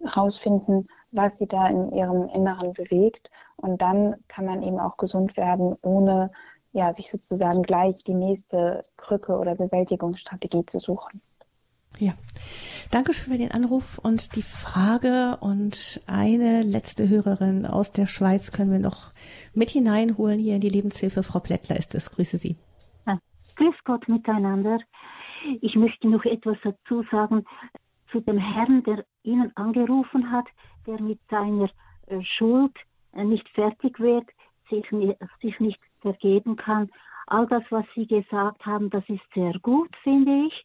herausfinden, 0.04 0.88
was 1.10 1.38
sie 1.38 1.46
da 1.46 1.68
in 1.68 1.92
ihrem 1.92 2.28
Inneren 2.28 2.72
bewegt. 2.72 3.30
Und 3.56 3.80
dann 3.80 4.16
kann 4.28 4.46
man 4.46 4.62
eben 4.62 4.78
auch 4.78 4.96
gesund 4.96 5.36
werden, 5.36 5.76
ohne 5.82 6.30
ja, 6.72 6.92
sich 6.92 7.10
sozusagen 7.10 7.62
gleich 7.62 7.98
die 8.04 8.14
nächste 8.14 8.82
Krücke 8.96 9.38
oder 9.38 9.54
Bewältigungsstrategie 9.54 10.66
zu 10.66 10.80
suchen. 10.80 11.22
Ja, 11.98 12.14
danke 12.90 13.12
schön 13.12 13.32
für 13.32 13.38
den 13.38 13.52
Anruf 13.52 13.98
und 13.98 14.34
die 14.34 14.42
Frage. 14.42 15.38
Und 15.40 16.02
eine 16.08 16.62
letzte 16.62 17.08
Hörerin 17.08 17.66
aus 17.66 17.92
der 17.92 18.06
Schweiz 18.06 18.50
können 18.50 18.72
wir 18.72 18.80
noch 18.80 19.12
mit 19.54 19.70
hineinholen 19.70 20.40
hier 20.40 20.56
in 20.56 20.60
die 20.60 20.68
Lebenshilfe. 20.68 21.22
Frau 21.22 21.38
Plättler 21.38 21.76
ist 21.76 21.94
es. 21.94 22.10
Grüße 22.10 22.38
Sie. 22.38 22.56
Ja, 23.06 23.18
grüß 23.54 23.76
Gott 23.84 24.08
miteinander. 24.08 24.78
Ich 25.60 25.76
möchte 25.76 26.08
noch 26.08 26.24
etwas 26.24 26.56
dazu 26.64 27.04
sagen 27.12 27.44
zu 28.14 28.20
dem 28.20 28.38
Herrn, 28.38 28.84
der 28.84 29.04
Ihnen 29.24 29.50
angerufen 29.56 30.30
hat, 30.30 30.46
der 30.86 31.00
mit 31.00 31.18
seiner 31.28 31.68
äh, 32.06 32.22
Schuld 32.22 32.76
äh, 33.12 33.24
nicht 33.24 33.48
fertig 33.48 33.98
wird, 33.98 34.26
sich, 34.70 34.86
sich 35.42 35.58
nicht 35.58 35.80
vergeben 36.00 36.54
kann. 36.54 36.90
All 37.26 37.46
das, 37.48 37.64
was 37.70 37.84
Sie 37.96 38.06
gesagt 38.06 38.64
haben, 38.64 38.88
das 38.90 39.02
ist 39.08 39.24
sehr 39.34 39.54
gut, 39.62 39.90
finde 40.04 40.46
ich. 40.46 40.64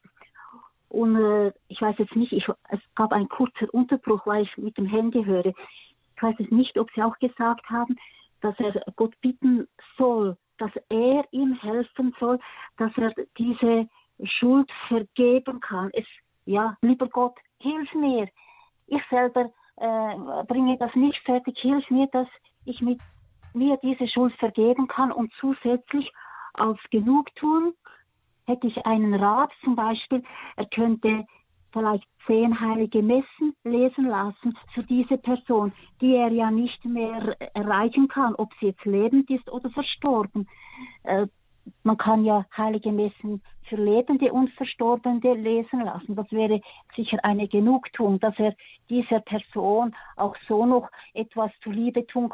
Und 0.90 1.16
äh, 1.16 1.52
ich 1.70 1.82
weiß 1.82 1.96
jetzt 1.98 2.16
nicht, 2.16 2.34
ich, 2.34 2.48
es 2.70 2.80
gab 2.94 3.12
einen 3.14 3.30
kurzen 3.30 3.70
Unterbruch, 3.70 4.28
weil 4.28 4.44
ich 4.44 4.58
mit 4.58 4.78
dem 4.78 4.86
Handy 4.86 5.24
höre. 5.24 5.48
Ich 5.48 6.22
weiß 6.22 6.36
jetzt 6.38 6.52
nicht, 6.52 6.78
ob 6.78 6.92
Sie 6.94 7.02
auch 7.02 7.18
gesagt 7.18 7.68
haben, 7.72 7.96
dass 8.42 8.54
er 8.60 8.84
Gott 8.96 9.20
bitten 9.22 9.68
soll, 9.98 10.38
dass 10.60 10.72
er 10.90 11.26
ihm 11.32 11.54
helfen 11.56 12.16
soll, 12.20 12.40
dass 12.78 12.92
er 12.96 13.12
diese 13.40 13.88
Schuld 14.24 14.70
vergeben 14.88 15.60
kann. 15.62 15.90
Es 15.94 16.06
ja, 16.46 16.76
lieber 16.82 17.08
Gott, 17.08 17.36
hilf 17.60 17.94
mir. 17.94 18.28
Ich 18.88 19.02
selber 19.10 19.52
äh, 19.78 20.44
bringe 20.48 20.78
das 20.78 20.94
nicht 20.96 21.20
fertig. 21.24 21.58
Hilf 21.60 21.90
mir, 21.90 22.08
dass 22.08 22.28
ich 22.66 22.82
mit 22.82 23.00
mir 23.54 23.78
diese 23.82 24.08
Schuld 24.08 24.34
vergeben 24.36 24.88
kann 24.88 25.12
und 25.12 25.32
zusätzlich 25.40 26.12
als 26.54 26.80
Genugtuung 26.92 27.74
hätte 28.46 28.68
ich 28.68 28.86
einen 28.86 29.14
Rat, 29.14 29.52
zum 29.64 29.76
Beispiel, 29.76 30.24
er 30.56 30.66
könnte 30.66 31.26
vielleicht 31.72 32.08
zehn 32.26 32.60
heilige 32.60 33.02
Messen 33.02 33.56
lesen 33.64 34.08
lassen 34.08 34.58
für 34.74 34.84
diese 34.84 35.18
Person, 35.18 35.72
die 36.02 36.16
er 36.16 36.30
ja 36.30 36.50
nicht 36.50 36.84
mehr 36.84 37.36
erreichen 37.54 38.08
kann, 38.08 38.36
ob 38.36 38.50
sie 38.60 38.68
jetzt 38.68 38.86
lebend 38.86 39.30
ist 39.30 39.50
oder 39.52 39.70
verstorben. 39.70 40.48
Man 41.84 41.98
kann 41.98 42.26
ja 42.26 42.46
heilige 42.56 42.92
Messen 42.92 43.42
für 43.68 43.76
Lebende 43.76 44.32
und 44.32 44.50
Verstorbene 44.52 45.34
lesen 45.36 45.82
lassen. 45.82 46.16
Das 46.16 46.32
wäre 46.32 46.62
sicher 46.96 47.18
eine 47.24 47.48
Genugtuung, 47.48 48.20
dass 48.20 48.38
er 48.40 48.56
dieser 48.90 49.20
Person 49.20 49.96
auch 50.16 50.36
so 50.48 50.66
noch 50.66 50.90
etwas 51.14 51.52
zuliebe 51.64 52.06
tun 52.08 52.30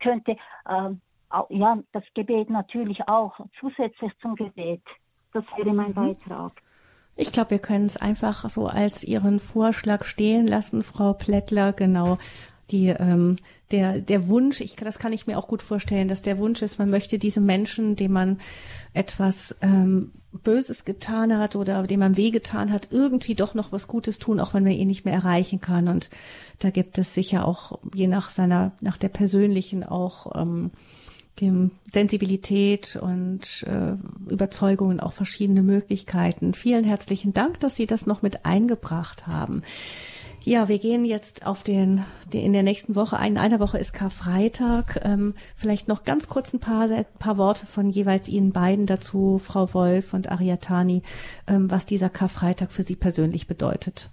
könnte. 0.00 0.36
Ähm, 0.68 1.00
ja, 1.48 1.78
das 1.92 2.04
Gebet 2.14 2.50
natürlich 2.50 3.08
auch 3.08 3.34
zusätzlich 3.58 4.12
zum 4.20 4.36
Gebet. 4.36 4.82
Das 5.32 5.44
wäre 5.56 5.72
mein 5.72 5.90
mhm. 5.90 5.94
Beitrag. 5.94 6.52
Ich 7.14 7.30
glaube, 7.30 7.50
wir 7.50 7.58
können 7.58 7.84
es 7.84 7.98
einfach 7.98 8.48
so 8.48 8.66
als 8.68 9.04
Ihren 9.04 9.38
Vorschlag 9.38 10.04
stehen 10.04 10.46
lassen, 10.46 10.82
Frau 10.82 11.12
Plättler, 11.12 11.72
genau 11.72 12.16
die 12.72 12.88
ähm, 12.88 13.36
der 13.70 14.00
der 14.00 14.28
Wunsch, 14.28 14.60
ich 14.60 14.76
das 14.76 14.98
kann 14.98 15.12
ich 15.12 15.26
mir 15.26 15.38
auch 15.38 15.46
gut 15.46 15.62
vorstellen, 15.62 16.08
dass 16.08 16.22
der 16.22 16.38
Wunsch 16.38 16.62
ist, 16.62 16.78
man 16.78 16.90
möchte 16.90 17.18
diese 17.18 17.40
Menschen, 17.40 17.96
dem 17.96 18.12
man 18.12 18.40
etwas 18.94 19.56
ähm, 19.62 20.12
Böses 20.32 20.84
getan 20.84 21.38
hat 21.38 21.56
oder 21.56 21.86
dem 21.86 22.00
man 22.00 22.16
wehgetan 22.16 22.72
hat, 22.72 22.88
irgendwie 22.90 23.34
doch 23.34 23.54
noch 23.54 23.70
was 23.70 23.86
Gutes 23.86 24.18
tun, 24.18 24.40
auch 24.40 24.54
wenn 24.54 24.64
man 24.64 24.72
ihn 24.72 24.88
nicht 24.88 25.04
mehr 25.04 25.14
erreichen 25.14 25.60
kann. 25.60 25.88
Und 25.88 26.08
da 26.58 26.70
gibt 26.70 26.96
es 26.96 27.14
sicher 27.14 27.46
auch 27.46 27.78
je 27.94 28.06
nach 28.06 28.30
seiner 28.30 28.72
nach 28.80 28.96
der 28.96 29.08
persönlichen 29.08 29.84
auch 29.84 30.40
ähm, 30.40 30.70
dem 31.40 31.70
Sensibilität 31.86 32.96
und 32.96 33.64
äh, 33.66 33.94
Überzeugungen 34.30 35.00
auch 35.00 35.12
verschiedene 35.12 35.62
Möglichkeiten. 35.62 36.54
Vielen 36.54 36.84
herzlichen 36.84 37.32
Dank, 37.32 37.60
dass 37.60 37.76
Sie 37.76 37.86
das 37.86 38.06
noch 38.06 38.22
mit 38.22 38.44
eingebracht 38.44 39.26
haben. 39.26 39.62
Ja, 40.44 40.66
wir 40.66 40.80
gehen 40.80 41.04
jetzt 41.04 41.46
auf 41.46 41.62
den, 41.62 42.04
in 42.32 42.52
der 42.52 42.64
nächsten 42.64 42.96
Woche, 42.96 43.16
in 43.24 43.38
einer 43.38 43.60
Woche 43.60 43.78
ist 43.78 43.92
Karfreitag. 43.92 45.00
Ähm, 45.04 45.34
vielleicht 45.54 45.86
noch 45.86 46.02
ganz 46.02 46.28
kurz 46.28 46.52
ein 46.52 46.58
paar, 46.58 46.88
paar 47.20 47.38
Worte 47.38 47.64
von 47.64 47.90
jeweils 47.90 48.28
Ihnen 48.28 48.52
beiden 48.52 48.86
dazu, 48.86 49.38
Frau 49.38 49.72
Wolf 49.72 50.14
und 50.14 50.32
Ariatani, 50.32 51.02
ähm, 51.46 51.70
was 51.70 51.86
dieser 51.86 52.10
Karfreitag 52.10 52.72
für 52.72 52.82
Sie 52.82 52.96
persönlich 52.96 53.46
bedeutet. 53.46 54.10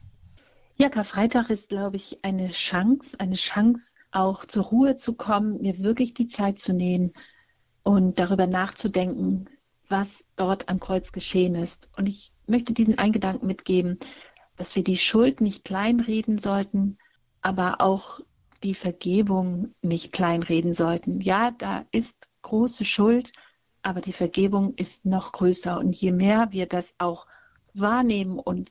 Ja, 0.78 0.90
Karfreitag 0.90 1.50
ist, 1.50 1.70
glaube 1.70 1.96
ich, 1.96 2.24
eine 2.24 2.50
Chance, 2.50 3.20
eine 3.20 3.36
Chance, 3.36 3.94
auch 4.12 4.46
zur 4.46 4.66
Ruhe 4.66 4.96
zu 4.96 5.16
kommen, 5.16 5.62
mir 5.62 5.80
wirklich 5.80 6.14
die 6.14 6.28
Zeit 6.28 6.60
zu 6.60 6.74
nehmen 6.74 7.12
und 7.82 8.20
darüber 8.20 8.46
nachzudenken, 8.46 9.50
was 9.88 10.24
dort 10.36 10.70
am 10.70 10.80
Kreuz 10.80 11.12
geschehen 11.12 11.56
ist. 11.56 11.90
Und 11.98 12.08
ich 12.08 12.32
möchte 12.46 12.74
diesen 12.74 12.98
Eingedanken 12.98 13.48
mitgeben, 13.48 14.00
dass 14.60 14.76
wir 14.76 14.84
die 14.84 14.98
Schuld 14.98 15.40
nicht 15.40 15.64
kleinreden 15.64 16.38
sollten, 16.38 16.98
aber 17.42 17.80
auch 17.80 18.20
die 18.62 18.74
Vergebung 18.74 19.74
nicht 19.82 20.12
kleinreden 20.12 20.74
sollten. 20.74 21.22
Ja, 21.22 21.52
da 21.52 21.86
ist 21.94 22.30
große 22.42 22.84
Schuld, 22.84 23.32
aber 23.84 24.02
die 24.02 24.12
Vergebung 24.12 24.74
ist 24.76 25.06
noch 25.06 25.32
größer. 25.32 25.80
Und 25.80 25.96
je 25.96 26.12
mehr 26.12 26.50
wir 26.52 26.66
das 26.66 26.94
auch 26.98 27.26
wahrnehmen 27.74 28.38
und 28.38 28.70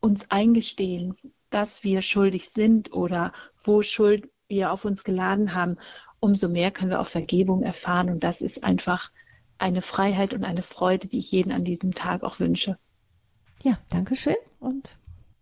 uns 0.00 0.28
eingestehen, 0.28 1.14
dass 1.50 1.84
wir 1.84 2.00
schuldig 2.00 2.50
sind 2.50 2.92
oder 2.92 3.32
wo 3.62 3.82
Schuld 3.82 4.28
wir 4.48 4.72
auf 4.72 4.84
uns 4.84 5.04
geladen 5.04 5.54
haben, 5.54 5.76
umso 6.18 6.48
mehr 6.48 6.72
können 6.72 6.90
wir 6.90 7.00
auch 7.00 7.06
Vergebung 7.06 7.62
erfahren. 7.62 8.10
Und 8.10 8.24
das 8.24 8.40
ist 8.40 8.64
einfach 8.64 9.12
eine 9.58 9.82
Freiheit 9.82 10.34
und 10.34 10.42
eine 10.42 10.64
Freude, 10.64 11.06
die 11.06 11.18
ich 11.18 11.30
jeden 11.30 11.52
an 11.52 11.62
diesem 11.62 11.94
Tag 11.94 12.24
auch 12.24 12.40
wünsche. 12.40 12.76
Ja, 13.62 13.78
danke 13.88 14.16
schön 14.16 14.34
und 14.58 14.96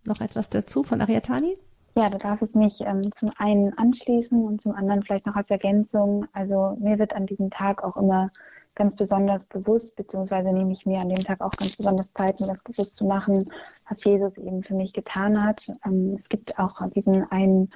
noch 0.05 0.21
etwas 0.21 0.51
dazu 0.51 0.83
von 0.83 1.01
Ariatani? 1.01 1.57
Ja, 1.97 2.09
da 2.09 2.19
darf 2.19 2.41
ich 2.41 2.55
mich 2.55 2.81
ähm, 2.83 3.11
zum 3.15 3.33
einen 3.37 3.77
anschließen 3.77 4.45
und 4.45 4.63
zum 4.63 4.75
anderen 4.75 5.03
vielleicht 5.03 5.27
noch 5.27 5.37
als 5.37 5.51
Ergänzung. 5.51 6.27
Also 6.33 6.77
mir 6.81 6.99
wird 6.99 7.15
an 7.15 7.27
diesem 7.27 7.51
Tag 7.51 7.83
auch 7.83 7.97
immer 7.97 8.31
ganz 8.77 8.95
besonders 8.95 9.47
bewusst, 9.47 9.97
beziehungsweise 9.97 10.53
nehme 10.53 10.73
ich 10.73 10.87
mir 10.87 11.01
an 11.01 11.09
dem 11.09 11.19
Tag 11.19 11.41
auch 11.41 11.51
ganz 11.51 11.77
besonders 11.77 12.13
Zeit, 12.15 12.41
mir 12.41 12.47
das 12.47 12.63
bewusst 12.63 12.97
zu 12.97 13.05
machen, 13.05 13.45
was 13.89 14.05
Jesus 14.05 14.39
eben 14.39 14.63
für 14.63 14.75
mich 14.75 14.93
getan 14.93 15.43
hat. 15.43 15.71
Ähm, 15.85 16.17
es 16.19 16.29
gibt 16.29 16.59
auch 16.59 16.81
diesen 16.91 17.31
einen 17.31 17.69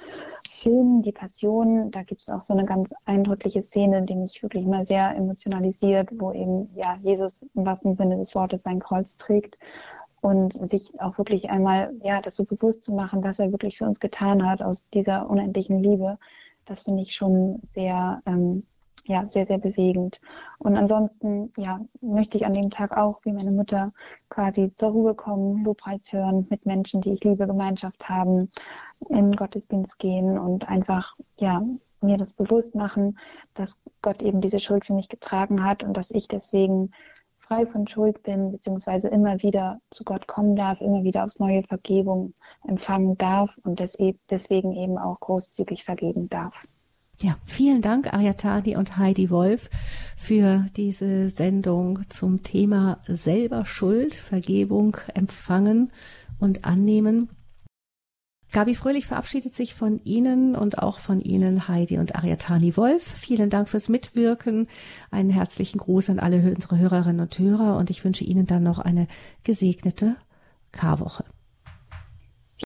Film, 0.49 1.01
Die 1.03 1.11
Passion, 1.11 1.91
da 1.91 2.03
gibt 2.03 2.21
es 2.21 2.29
auch 2.29 2.43
so 2.43 2.53
eine 2.53 2.65
ganz 2.65 2.89
eindrückliche 3.05 3.61
Szene, 3.61 4.03
die 4.03 4.15
mich 4.15 4.41
wirklich 4.41 4.63
immer 4.63 4.85
sehr 4.85 5.15
emotionalisiert, 5.15 6.09
wo 6.13 6.31
eben 6.31 6.69
ja 6.75 6.97
Jesus 7.03 7.45
im 7.53 7.65
wahrsten 7.65 7.95
Sinne 7.95 8.17
des 8.17 8.33
Wortes 8.33 8.63
sein 8.63 8.79
Kreuz 8.79 9.17
trägt 9.17 9.57
und 10.25 10.53
sich 10.53 10.99
auch 10.99 11.19
wirklich 11.19 11.51
einmal 11.51 11.93
ja 12.01 12.19
das 12.19 12.35
so 12.35 12.45
bewusst 12.45 12.83
zu 12.83 12.93
machen, 12.93 13.23
was 13.23 13.37
er 13.37 13.51
wirklich 13.51 13.77
für 13.77 13.85
uns 13.85 13.99
getan 13.99 14.43
hat 14.49 14.63
aus 14.63 14.83
dieser 14.89 15.29
unendlichen 15.29 15.83
Liebe, 15.83 16.17
das 16.65 16.81
finde 16.81 17.03
ich 17.03 17.13
schon 17.13 17.61
sehr 17.75 18.23
ähm, 18.25 18.65
ja 19.05 19.27
sehr 19.31 19.45
sehr 19.45 19.59
bewegend. 19.59 20.19
Und 20.57 20.77
ansonsten 20.77 21.53
ja 21.57 21.79
möchte 22.01 22.37
ich 22.37 22.45
an 22.47 22.55
dem 22.55 22.71
Tag 22.71 22.97
auch 22.97 23.19
wie 23.23 23.33
meine 23.33 23.51
Mutter 23.51 23.93
quasi 24.29 24.73
zur 24.75 24.89
Ruhe 24.89 25.13
kommen, 25.13 25.63
Lobpreis 25.63 26.11
hören, 26.11 26.47
mit 26.49 26.65
Menschen, 26.65 27.01
die 27.01 27.13
ich 27.13 27.23
liebe, 27.23 27.45
Gemeinschaft 27.45 28.09
haben, 28.09 28.49
in 29.09 29.35
Gottesdienst 29.35 29.99
gehen 29.99 30.39
und 30.39 30.67
einfach 30.67 31.15
ja 31.39 31.61
mir 32.01 32.17
das 32.17 32.33
bewusst 32.33 32.73
machen, 32.73 33.19
dass 33.53 33.77
Gott 34.01 34.23
eben 34.23 34.41
diese 34.41 34.59
Schuld 34.59 34.85
für 34.85 34.93
mich 34.93 35.07
getragen 35.07 35.63
hat 35.63 35.83
und 35.83 35.95
dass 35.95 36.09
ich 36.09 36.27
deswegen 36.27 36.89
frei 37.47 37.65
von 37.65 37.87
Schuld 37.87 38.21
bin, 38.23 38.51
beziehungsweise 38.51 39.07
immer 39.07 39.41
wieder 39.41 39.79
zu 39.89 40.03
Gott 40.03 40.27
kommen 40.27 40.55
darf, 40.55 40.81
immer 40.81 41.03
wieder 41.03 41.23
aufs 41.23 41.39
neue 41.39 41.63
Vergebung 41.63 42.33
empfangen 42.67 43.17
darf 43.17 43.51
und 43.63 43.79
e-, 43.81 44.15
deswegen 44.29 44.73
eben 44.73 44.97
auch 44.97 45.19
großzügig 45.19 45.83
vergeben 45.83 46.29
darf. 46.29 46.53
Ja, 47.21 47.37
vielen 47.45 47.81
Dank, 47.81 48.13
Ariatani 48.13 48.75
und 48.75 48.97
Heidi 48.97 49.29
Wolf, 49.29 49.69
für 50.17 50.65
diese 50.75 51.29
Sendung 51.29 52.01
zum 52.09 52.43
Thema 52.43 52.99
selber 53.07 53.63
Schuld, 53.63 54.15
Vergebung 54.15 54.97
empfangen 55.13 55.93
und 56.39 56.65
annehmen. 56.65 57.29
Gabi 58.55 58.73
Fröhlich 58.73 59.05
verabschiedet 59.05 59.53
sich 59.53 59.73
von 59.73 59.99
Ihnen 60.05 60.55
und 60.55 60.79
auch 60.79 60.99
von 60.99 61.19
Ihnen, 61.19 61.67
Heidi 61.67 61.97
und 61.97 62.15
Ariatani 62.15 62.77
Wolf. 62.77 63.03
Vielen 63.03 63.49
Dank 63.49 63.67
fürs 63.67 63.89
Mitwirken. 63.89 64.69
Einen 65.11 65.29
herzlichen 65.29 65.77
Gruß 65.77 66.09
an 66.09 66.19
alle 66.19 66.37
unsere 66.37 66.77
Hörerinnen 66.77 67.19
und 67.19 67.37
Hörer 67.37 67.75
und 67.75 67.89
ich 67.89 68.05
wünsche 68.05 68.23
Ihnen 68.23 68.45
dann 68.45 68.63
noch 68.63 68.79
eine 68.79 69.09
gesegnete 69.43 70.15
Karwoche. 70.71 71.25